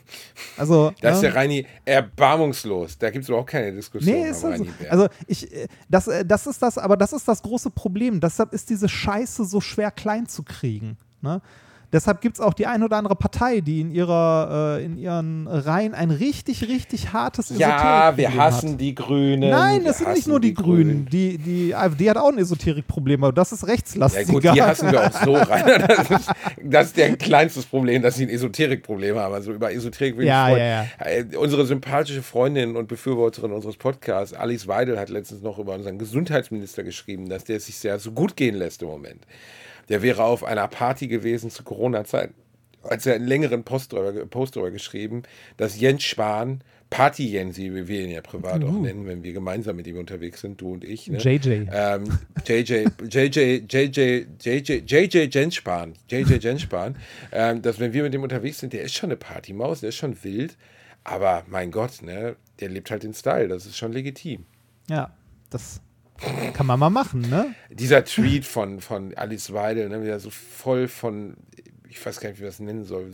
Also, 0.56 0.92
Da 1.00 1.10
ist 1.10 1.16
ne? 1.16 1.22
der 1.22 1.34
Reini 1.34 1.66
erbarmungslos. 1.84 2.98
Da 2.98 3.10
gibt 3.10 3.24
es 3.24 3.28
überhaupt 3.28 3.50
keine 3.50 3.72
Diskussion. 3.72 4.14
Nee, 4.14 4.28
ist 4.28 4.44
also, 4.44 4.66
also 4.88 5.08
ich, 5.26 5.52
äh, 5.52 5.66
das, 5.88 6.08
äh, 6.08 6.24
das 6.24 6.46
ist 6.46 6.60
das, 6.62 6.78
aber 6.78 6.96
das 6.96 7.12
ist 7.12 7.26
das 7.26 7.42
große 7.42 7.70
Problem. 7.70 8.20
Deshalb 8.20 8.52
ist 8.52 8.70
diese 8.70 8.88
Scheiße 8.88 9.44
so 9.44 9.60
schwer 9.60 9.90
klein 9.90 10.26
zu 10.26 10.42
kriegen. 10.42 10.98
Ne? 11.20 11.40
Deshalb 11.92 12.22
gibt 12.22 12.36
es 12.36 12.40
auch 12.40 12.54
die 12.54 12.66
ein 12.66 12.82
oder 12.82 12.96
andere 12.96 13.16
Partei, 13.16 13.60
die 13.60 13.82
in 13.82 13.90
ihrer, 13.90 14.78
äh, 14.78 14.84
in 14.84 14.96
ihren 14.96 15.46
Reihen 15.46 15.92
ein 15.94 16.10
richtig, 16.10 16.66
richtig 16.68 17.12
hartes 17.12 17.50
ja, 17.56 18.16
wir 18.16 18.34
hassen 18.34 18.72
hat. 18.72 18.80
die 18.80 18.94
Grünen. 18.94 19.50
Nein, 19.50 19.84
das 19.84 19.98
sind 19.98 20.12
nicht 20.14 20.26
nur 20.26 20.40
die, 20.40 20.54
Grünen. 20.54 21.06
Die, 21.06 21.36
die 21.36 21.74
AfD 21.74 22.08
hat 22.08 22.16
auch 22.16 22.28
ein 22.32 22.38
Esoterikproblem, 22.38 23.22
aber 23.24 23.32
das 23.34 23.52
ist 23.52 23.62
Ja 23.62 23.68
rechtslastiger. 23.68 24.32
gut, 24.32 24.44
die 24.44 24.62
hassen 24.62 24.90
wir 24.90 25.06
auch 25.06 25.12
so 25.24 25.34
rein. 25.34 25.62
Das 25.92 26.10
ist, 26.10 26.30
das 26.62 26.86
ist 26.86 26.96
deren 26.96 27.18
kleinstes 27.18 27.66
Problem, 27.66 28.02
dass 28.02 28.16
sie 28.16 28.24
ein 28.24 28.30
Esoterikproblem 28.30 29.16
haben. 29.16 29.34
Also 29.34 29.52
über 29.52 29.72
Esoterik 29.72 30.16
will 30.16 30.26
Ja, 30.26 30.50
ich 30.50 30.58
ja, 30.58 30.84
freuen. 30.98 31.32
Äh, 31.32 31.36
Unsere 31.36 31.66
sympathische 31.66 32.22
Freundin 32.22 32.76
und 32.76 32.88
Befürworterin 32.88 33.52
unseres 33.52 33.76
Podcasts, 33.76 34.32
Alice 34.34 34.66
Weidel, 34.66 34.98
hat 34.98 35.10
letztens 35.10 35.42
noch 35.42 35.58
über 35.58 35.74
unseren 35.74 35.98
Gesundheitsminister 35.98 36.84
geschrieben, 36.84 37.28
dass 37.28 37.44
der 37.44 37.56
es 37.58 37.66
sich 37.66 37.76
sehr 37.76 37.98
so 37.98 38.12
gut 38.12 38.36
gehen 38.36 38.54
lässt 38.54 38.82
im 38.82 38.88
Moment. 38.88 39.26
Der 39.92 40.00
wäre 40.00 40.24
auf 40.24 40.42
einer 40.42 40.68
Party 40.68 41.06
gewesen 41.06 41.50
zu 41.50 41.64
Corona-Zeiten. 41.64 42.32
Als 42.82 43.04
er 43.04 43.14
einen 43.14 43.26
längeren 43.26 43.62
Post 43.62 43.92
darüber, 43.92 44.24
Post 44.24 44.56
darüber 44.56 44.70
geschrieben, 44.70 45.22
dass 45.58 45.78
Jens 45.78 46.02
Spahn, 46.02 46.64
Party 46.88 47.28
Jens, 47.28 47.58
wie 47.58 47.86
wir 47.86 48.00
ihn 48.00 48.08
ja 48.08 48.22
privat 48.22 48.64
auch 48.64 48.72
nennen, 48.72 49.06
wenn 49.06 49.22
wir 49.22 49.34
gemeinsam 49.34 49.76
mit 49.76 49.86
ihm 49.86 49.98
unterwegs 49.98 50.40
sind, 50.40 50.62
du 50.62 50.72
und 50.72 50.82
ich. 50.82 51.08
Ne? 51.08 51.18
JJ. 51.18 51.66
Ähm, 51.70 52.04
JJ, 52.46 52.86
JJ, 53.06 53.64
JJ, 53.68 54.26
JJ, 54.42 54.72
JJ 54.86 55.28
Jenspan, 55.30 55.92
JJ 56.10 56.36
Jenspan, 56.36 56.96
ähm, 57.30 57.60
dass 57.60 57.78
wenn 57.78 57.92
wir 57.92 58.02
mit 58.02 58.14
dem 58.14 58.22
unterwegs 58.22 58.60
sind, 58.60 58.72
der 58.72 58.84
ist 58.84 58.94
schon 58.94 59.10
eine 59.10 59.18
Partymaus, 59.18 59.80
der 59.80 59.90
ist 59.90 59.96
schon 59.96 60.24
wild, 60.24 60.56
aber 61.04 61.44
mein 61.48 61.70
Gott, 61.70 62.00
ne, 62.00 62.36
der 62.60 62.70
lebt 62.70 62.90
halt 62.90 63.02
den 63.02 63.12
Style, 63.12 63.48
das 63.48 63.66
ist 63.66 63.76
schon 63.76 63.92
legitim. 63.92 64.46
Ja, 64.88 65.14
das 65.50 65.82
kann 66.54 66.66
man 66.66 66.78
mal 66.78 66.90
machen, 66.90 67.22
ne? 67.22 67.54
Dieser 67.70 68.04
Tweet 68.04 68.44
von, 68.44 68.80
von 68.80 69.14
Alice 69.14 69.52
Weidel, 69.52 69.88
ne, 69.88 70.02
wieder 70.02 70.20
so 70.20 70.30
voll 70.30 70.88
von, 70.88 71.36
ich 71.88 72.04
weiß 72.04 72.20
gar 72.20 72.28
nicht, 72.30 72.38
wie 72.38 72.42
man 72.44 72.50
das 72.50 72.60
nennen 72.60 72.84
soll, 72.84 73.12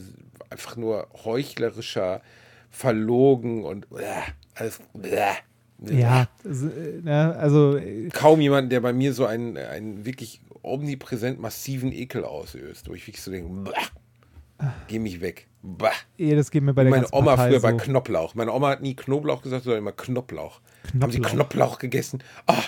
einfach 0.51 0.77
nur 0.77 1.09
heuchlerischer, 1.25 2.21
verlogen 2.71 3.65
und 3.65 3.87
äh, 3.97 4.05
alles. 4.55 4.81
Äh, 5.03 5.33
Ja, 6.01 6.27
s- 6.45 6.63
äh, 6.65 7.01
ne, 7.03 7.37
also 7.39 7.77
äh, 7.77 8.09
kaum 8.09 8.41
jemanden, 8.41 8.71
der 8.71 8.81
bei 8.81 8.93
mir 8.93 9.13
so 9.15 9.27
einen, 9.27 9.57
einen 9.57 10.05
wirklich 10.05 10.41
omnipräsent 10.63 11.41
massiven 11.41 11.93
Ekel 11.93 12.25
auslöst, 12.25 12.89
wo 12.89 12.95
ich 12.95 13.07
wirklich 13.07 13.23
so 13.23 13.31
denke. 13.31 13.71
Geh 14.89 14.99
mich 14.99 15.21
weg. 15.21 15.47
Bah. 15.63 15.93
Eh, 16.19 16.35
das 16.35 16.51
geht 16.51 16.63
mir 16.65 16.75
bei 16.75 16.83
der 16.83 16.91
Meine 16.91 17.07
Oma 17.13 17.37
Partei 17.37 17.51
früher 17.51 17.61
so. 17.61 17.67
bei 17.69 17.73
Knoblauch. 17.75 18.35
Meine 18.35 18.53
Oma 18.53 18.71
hat 18.71 18.83
nie 18.83 18.95
Knoblauch 18.97 19.41
gesagt, 19.43 19.65
sondern 19.65 19.79
immer 19.83 19.93
Knoblauch. 19.93 20.61
Haben 21.01 21.13
Sie 21.13 21.19
Knoblauch. 21.21 21.49
Knoblauch 21.49 21.79
gegessen? 21.79 22.23
Ah, 22.47 22.63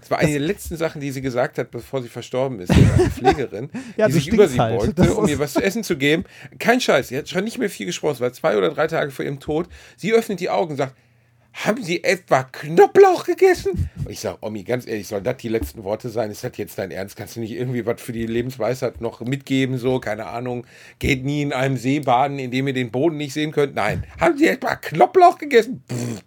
das 0.00 0.10
war 0.10 0.18
eine 0.18 0.30
der 0.32 0.40
letzten 0.40 0.76
Sachen, 0.76 1.00
die 1.00 1.10
sie 1.10 1.20
gesagt 1.20 1.58
hat, 1.58 1.70
bevor 1.70 2.02
sie 2.02 2.08
verstorben 2.08 2.60
ist. 2.60 2.70
Eine 2.70 3.10
Pflegerin, 3.10 3.70
Ja, 3.96 4.06
die 4.06 4.12
sich 4.14 4.28
über 4.28 4.48
sie 4.48 4.58
halt. 4.58 4.78
beugte, 4.78 4.94
Das 4.94 5.10
um 5.10 5.28
ihr 5.28 5.38
was 5.38 5.52
zu 5.52 5.62
essen 5.62 5.84
zu 5.84 5.96
geben. 5.96 6.24
Kein 6.58 6.80
Scheiß, 6.80 7.08
sie 7.08 7.16
hat 7.18 7.28
schon 7.28 7.44
nicht 7.44 7.58
mehr 7.58 7.70
viel 7.70 7.86
gesprochen. 7.86 8.14
Es 8.14 8.20
war 8.20 8.32
zwei 8.32 8.56
oder 8.56 8.70
drei 8.70 8.86
Tage 8.86 9.10
vor 9.10 9.24
ihrem 9.24 9.40
Tod. 9.40 9.68
Sie 9.96 10.12
öffnet 10.12 10.40
die 10.40 10.50
Augen 10.50 10.72
und 10.72 10.76
sagt, 10.76 10.94
haben 11.52 11.82
Sie 11.82 12.04
etwa 12.04 12.44
Knoblauch 12.44 13.24
gegessen? 13.24 13.90
Und 14.04 14.08
ich 14.10 14.20
sage, 14.20 14.38
Omi, 14.40 14.62
ganz 14.62 14.86
ehrlich, 14.86 15.08
soll 15.08 15.20
das 15.20 15.36
die 15.38 15.48
letzten 15.48 15.82
Worte 15.82 16.08
sein? 16.08 16.30
Ist 16.30 16.44
das 16.44 16.52
jetzt 16.56 16.78
dein 16.78 16.92
Ernst? 16.92 17.16
Kannst 17.16 17.34
du 17.34 17.40
nicht 17.40 17.50
irgendwie 17.50 17.84
was 17.84 18.00
für 18.00 18.12
die 18.12 18.24
Lebensweisheit 18.24 19.00
noch 19.00 19.20
mitgeben? 19.20 19.76
So, 19.76 19.98
keine 19.98 20.26
Ahnung, 20.26 20.64
geht 21.00 21.24
nie 21.24 21.42
in 21.42 21.52
einem 21.52 21.76
See 21.76 21.98
baden, 21.98 22.38
in 22.38 22.52
dem 22.52 22.68
ihr 22.68 22.72
den 22.72 22.92
Boden 22.92 23.16
nicht 23.16 23.32
sehen 23.32 23.50
könnt? 23.50 23.74
Nein. 23.74 24.04
Haben 24.20 24.38
Sie 24.38 24.46
etwa 24.46 24.76
Knoblauch 24.76 25.38
gegessen? 25.38 25.82
Pff. 25.90 26.22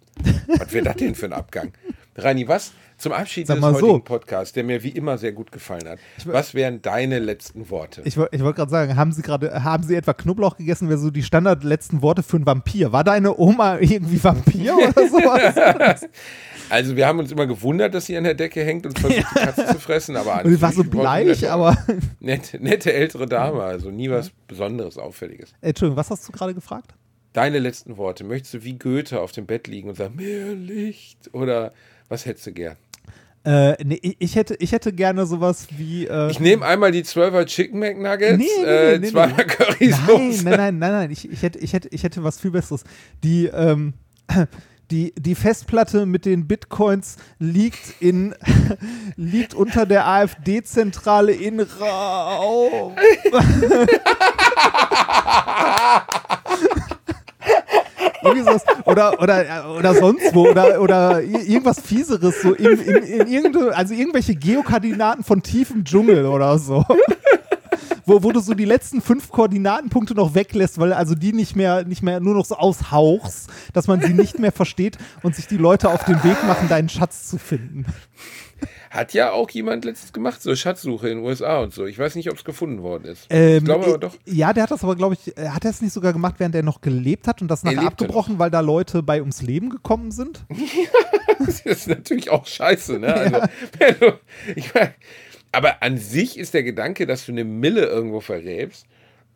Was 0.58 0.72
wäre 0.74 0.84
das 0.84 0.96
denn 0.96 1.14
für 1.14 1.24
ein 1.26 1.32
Abgang? 1.32 1.72
Rani, 2.16 2.46
was 2.46 2.72
zum 3.04 3.12
Abschied 3.12 3.46
Sag 3.46 3.56
des 3.56 3.60
mal 3.62 3.74
so. 3.74 3.86
heutigen 3.86 4.02
Podcasts, 4.04 4.52
der 4.52 4.64
mir 4.64 4.82
wie 4.82 4.88
immer 4.88 5.16
sehr 5.16 5.30
gut 5.32 5.52
gefallen 5.52 5.88
hat, 5.88 5.98
was 6.24 6.54
wären 6.54 6.82
deine 6.82 7.20
letzten 7.20 7.70
Worte? 7.70 8.02
Ich, 8.04 8.16
woll- 8.16 8.28
ich 8.32 8.42
wollte 8.42 8.56
gerade 8.56 8.70
sagen, 8.72 8.96
haben 8.96 9.12
Sie 9.12 9.22
gerade, 9.22 9.62
haben 9.62 9.84
Sie 9.84 9.94
etwa 9.94 10.12
Knoblauch 10.12 10.56
gegessen? 10.56 10.88
Wäre 10.88 10.98
so 10.98 11.10
die 11.12 11.22
Standard 11.22 11.62
letzten 11.62 12.02
Worte 12.02 12.22
für 12.24 12.36
einen 12.36 12.46
Vampir. 12.46 12.90
War 12.92 13.04
deine 13.04 13.38
Oma 13.38 13.78
irgendwie 13.78 14.22
Vampir 14.22 14.74
oder 14.76 15.08
sowas? 15.08 16.00
Also 16.70 16.96
wir 16.96 17.06
haben 17.06 17.18
uns 17.18 17.30
immer 17.30 17.46
gewundert, 17.46 17.94
dass 17.94 18.06
sie 18.06 18.16
an 18.16 18.24
der 18.24 18.34
Decke 18.34 18.64
hängt 18.64 18.86
und 18.86 18.98
versucht, 18.98 19.20
die 19.34 19.38
Katze 19.38 19.66
zu 19.66 19.78
fressen, 19.78 20.16
aber 20.16 20.44
Und 20.44 20.60
war 20.60 20.72
so 20.72 20.82
bleich, 20.82 21.48
aber. 21.50 21.76
Nette, 22.20 22.58
nette 22.58 22.92
ältere 22.92 23.26
Dame, 23.26 23.62
also 23.62 23.90
nie 23.90 24.10
was 24.10 24.30
Besonderes, 24.48 24.96
Auffälliges. 24.98 25.52
Entschuldigung, 25.60 25.96
was 25.98 26.10
hast 26.10 26.26
du 26.26 26.32
gerade 26.32 26.54
gefragt? 26.54 26.94
Deine 27.34 27.58
letzten 27.58 27.96
Worte. 27.96 28.24
Möchtest 28.24 28.54
du 28.54 28.64
wie 28.64 28.78
Goethe 28.78 29.20
auf 29.20 29.32
dem 29.32 29.44
Bett 29.46 29.66
liegen 29.66 29.88
und 29.88 29.96
sagen, 29.96 30.14
mehr 30.16 30.54
Licht? 30.54 31.18
Oder 31.32 31.72
was 32.08 32.26
hättest 32.26 32.46
du 32.46 32.52
gern? 32.52 32.76
Äh, 33.44 33.74
nee, 33.84 34.00
ich, 34.18 34.36
hätte, 34.36 34.54
ich 34.58 34.72
hätte 34.72 34.92
gerne 34.92 35.26
sowas 35.26 35.66
wie. 35.76 36.06
Äh, 36.06 36.30
Ich 36.30 36.40
nehme 36.40 36.64
einmal 36.64 36.92
die 36.92 37.02
12er 37.04 37.44
Chicken 37.44 37.78
McNuggets, 37.78 38.38
Nee, 38.38 38.46
nee, 38.58 38.64
äh, 38.64 38.98
nee, 38.98 39.08
zweimal 39.08 39.36
nee. 39.36 39.44
Currysoße. 39.44 40.44
Nein, 40.44 40.44
nein, 40.44 40.56
nein, 40.56 40.78
nein, 40.78 40.92
nein. 40.92 41.10
Ich, 41.10 41.30
ich, 41.30 41.42
hätte, 41.42 41.58
ich, 41.58 41.74
hätte, 41.74 41.88
ich 41.90 42.02
hätte 42.04 42.24
was 42.24 42.40
viel 42.40 42.52
Besseres. 42.52 42.84
Die, 43.22 43.46
ähm, 43.46 43.92
die, 44.90 45.12
die 45.18 45.34
Festplatte 45.34 46.06
mit 46.06 46.24
den 46.24 46.46
Bitcoins 46.48 47.16
liegt 47.38 48.00
in 48.00 48.34
liegt 49.16 49.52
unter 49.52 49.84
der 49.84 50.06
AfD-Zentrale 50.06 51.32
in 51.32 51.60
Raum. 51.60 52.94
Oder, 58.84 59.20
oder, 59.20 59.76
oder 59.78 59.94
sonst 59.94 60.34
wo. 60.34 60.48
Oder, 60.48 60.80
oder 60.80 61.22
irgendwas 61.22 61.80
Fieseres. 61.80 62.42
So 62.42 62.54
in, 62.54 62.78
in, 62.80 63.02
in 63.02 63.28
irgende, 63.28 63.76
also 63.76 63.94
irgendwelche 63.94 64.34
Geokoordinaten 64.34 65.24
von 65.24 65.42
tiefem 65.42 65.84
Dschungel 65.84 66.26
oder 66.26 66.58
so. 66.58 66.84
Wo, 68.06 68.22
wo 68.22 68.32
du 68.32 68.40
so 68.40 68.52
die 68.52 68.66
letzten 68.66 69.00
fünf 69.00 69.30
Koordinatenpunkte 69.30 70.14
noch 70.14 70.34
weglässt, 70.34 70.78
weil 70.78 70.92
also 70.92 71.14
die 71.14 71.32
nicht 71.32 71.56
mehr, 71.56 71.84
nicht 71.84 72.02
mehr 72.02 72.20
nur 72.20 72.34
noch 72.34 72.44
so 72.44 72.56
aushauchst, 72.56 73.48
dass 73.72 73.86
man 73.86 74.02
sie 74.02 74.12
nicht 74.12 74.38
mehr 74.38 74.52
versteht 74.52 74.98
und 75.22 75.34
sich 75.34 75.46
die 75.46 75.56
Leute 75.56 75.88
auf 75.88 76.04
den 76.04 76.22
Weg 76.22 76.36
machen, 76.46 76.68
deinen 76.68 76.90
Schatz 76.90 77.28
zu 77.28 77.38
finden. 77.38 77.86
Hat 78.94 79.12
ja 79.12 79.32
auch 79.32 79.50
jemand 79.50 79.84
letztens 79.84 80.12
gemacht, 80.12 80.40
so 80.40 80.54
Schatzsuche 80.54 81.08
in 81.08 81.18
den 81.18 81.26
USA 81.26 81.58
und 81.58 81.74
so. 81.74 81.84
Ich 81.84 81.98
weiß 81.98 82.14
nicht, 82.14 82.30
ob 82.30 82.36
es 82.36 82.44
gefunden 82.44 82.80
worden 82.80 83.06
ist. 83.06 83.26
Ähm, 83.28 83.58
ich 83.58 83.64
glaube 83.64 83.86
aber 83.86 83.94
äh, 83.96 83.98
doch. 83.98 84.14
Ja, 84.24 84.52
der 84.52 84.62
hat 84.62 84.70
das 84.70 84.84
aber, 84.84 84.94
glaube 84.94 85.14
ich, 85.14 85.36
äh, 85.36 85.48
hat 85.48 85.64
er 85.64 85.72
es 85.72 85.82
nicht 85.82 85.92
sogar 85.92 86.12
gemacht, 86.12 86.36
während 86.38 86.54
er 86.54 86.62
noch 86.62 86.80
gelebt 86.80 87.26
hat 87.26 87.42
und 87.42 87.48
das 87.48 87.64
Er 87.64 87.72
nachher 87.72 87.82
lebte 87.82 88.04
abgebrochen, 88.04 88.38
weil 88.38 88.52
da 88.52 88.60
Leute 88.60 89.02
bei 89.02 89.20
ums 89.20 89.42
Leben 89.42 89.68
gekommen 89.68 90.12
sind? 90.12 90.44
Das 91.44 91.60
ist 91.62 91.88
natürlich 91.88 92.30
auch 92.30 92.46
scheiße, 92.46 93.00
ne? 93.00 93.12
Also, 93.14 93.38
wenn 93.78 93.98
du, 93.98 94.18
ich 94.54 94.72
mein, 94.72 94.94
aber 95.50 95.82
an 95.82 95.98
sich 95.98 96.38
ist 96.38 96.54
der 96.54 96.62
Gedanke, 96.62 97.06
dass 97.06 97.26
du 97.26 97.32
eine 97.32 97.42
Mille 97.42 97.84
irgendwo 97.84 98.20
verräbst 98.20 98.86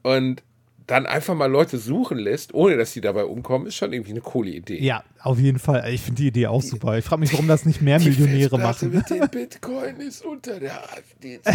und 0.02 0.44
dann 0.88 1.06
einfach 1.06 1.34
mal 1.34 1.46
Leute 1.50 1.78
suchen 1.78 2.18
lässt, 2.18 2.52
ohne 2.54 2.76
dass 2.76 2.92
sie 2.92 3.00
dabei 3.00 3.24
umkommen, 3.26 3.66
ist 3.68 3.76
schon 3.76 3.92
irgendwie 3.92 4.10
eine 4.12 4.20
coole 4.22 4.50
Idee. 4.50 4.82
Ja, 4.82 5.04
auf 5.20 5.38
jeden 5.38 5.58
Fall. 5.60 5.88
Ich 5.92 6.00
finde 6.00 6.22
die 6.22 6.28
Idee 6.28 6.46
auch 6.48 6.62
super. 6.62 6.98
Ich 6.98 7.04
frage 7.04 7.20
mich, 7.20 7.32
warum 7.32 7.46
das 7.46 7.64
nicht 7.66 7.80
mehr 7.82 8.00
Millionäre 8.00 8.58
Festplatte 8.58 8.86
machen. 8.86 8.96
mit 8.96 9.10
dem 9.10 9.28
Bitcoin 9.28 9.96
ist 10.00 10.24
unter 10.24 10.58
der 10.58 10.82
AfD. 10.82 11.40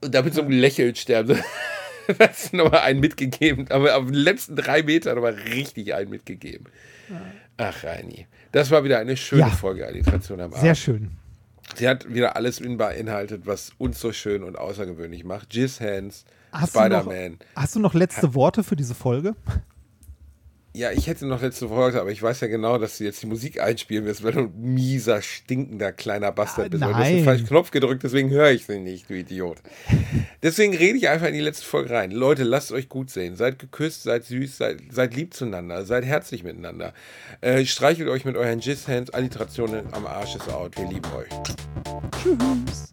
Und 0.00 0.14
damit 0.14 0.34
so 0.34 0.42
ein 0.42 0.50
Lächeln 0.50 0.94
sterben. 0.96 1.38
Das 2.16 2.44
ist 2.44 2.54
nochmal 2.54 2.80
einen 2.80 3.00
mitgegeben, 3.00 3.66
aber 3.68 3.94
auf 3.98 4.06
den 4.06 4.14
letzten 4.14 4.56
drei 4.56 4.82
Metern 4.82 5.16
nochmal 5.16 5.34
richtig 5.34 5.92
einen 5.92 6.08
mitgegeben. 6.08 6.64
Ach, 7.58 7.84
Reini. 7.84 8.26
Das 8.50 8.70
war 8.70 8.82
wieder 8.82 8.98
eine 8.98 9.14
schöne 9.14 9.42
Ja. 9.42 9.48
Folge 9.50 9.86
Alliteration 9.86 10.40
am 10.40 10.46
Abend. 10.52 10.62
Sehr 10.62 10.74
schön. 10.74 11.10
Sie 11.76 11.88
hat 11.88 12.12
wieder 12.12 12.36
alles 12.36 12.60
in 12.60 12.76
beinhaltet, 12.76 13.46
was 13.46 13.72
uns 13.78 14.00
so 14.00 14.12
schön 14.12 14.42
und 14.42 14.58
außergewöhnlich 14.58 15.24
macht. 15.24 15.54
Jizz 15.54 15.80
Hands, 15.80 16.24
Spider-Man. 16.66 17.38
hast 17.54 17.74
du 17.76 17.80
noch 17.80 17.94
letzte 17.94 18.34
Worte 18.34 18.64
für 18.64 18.76
diese 18.76 18.94
Folge? 18.94 19.34
Ja, 20.74 20.92
ich 20.92 21.06
hätte 21.08 21.26
noch 21.26 21.42
letzte 21.42 21.70
Worte, 21.70 22.00
aber 22.00 22.10
ich 22.12 22.22
weiß 22.22 22.40
ja 22.40 22.46
genau, 22.46 22.78
dass 22.78 22.98
du 22.98 23.04
jetzt 23.04 23.20
die 23.22 23.26
Musik 23.26 23.60
einspielen 23.60 24.04
wirst, 24.04 24.22
weil 24.22 24.32
du 24.32 24.40
ein 24.40 24.52
mieser, 24.54 25.22
stinkender 25.22 25.92
kleiner 25.92 26.30
Bastard 26.30 26.66
Ah, 26.66 26.68
bist. 26.68 26.82
weil 26.82 26.90
Du 26.90 26.94
hast 26.94 27.02
nein. 27.04 27.16
den 27.16 27.24
falschen 27.24 27.46
Knopf 27.46 27.70
gedrückt, 27.72 28.02
deswegen 28.04 28.30
höre 28.30 28.50
ich 28.52 28.66
sie 28.66 28.78
nicht, 28.78 29.08
du 29.10 29.14
Idiot. 29.14 29.58
Deswegen 30.42 30.76
rede 30.76 30.98
ich 30.98 31.08
einfach 31.08 31.26
in 31.26 31.32
die 31.34 31.40
letzte 31.40 31.64
Folge 31.64 31.90
rein. 31.90 32.10
Leute, 32.12 32.44
lasst 32.44 32.70
euch 32.70 32.88
gut 32.88 33.10
sehen. 33.10 33.34
Seid 33.34 33.58
geküsst, 33.58 34.04
seid 34.04 34.24
süß, 34.24 34.56
seid, 34.58 34.76
seid 34.90 35.16
lieb 35.16 35.34
zueinander, 35.34 35.84
seid 35.84 36.04
herzlich 36.04 36.44
miteinander. 36.44 36.92
Äh, 37.40 37.64
streichelt 37.64 38.08
euch 38.08 38.24
mit 38.24 38.36
euren 38.36 38.60
Jizz-Hands, 38.60 39.10
Alliterationen 39.10 39.92
am 39.92 40.06
Arsch 40.06 40.36
ist 40.36 40.48
out. 40.52 40.76
Wir 40.76 40.86
lieben 40.86 41.08
euch. 41.16 41.28
Tschüss. 42.22 42.92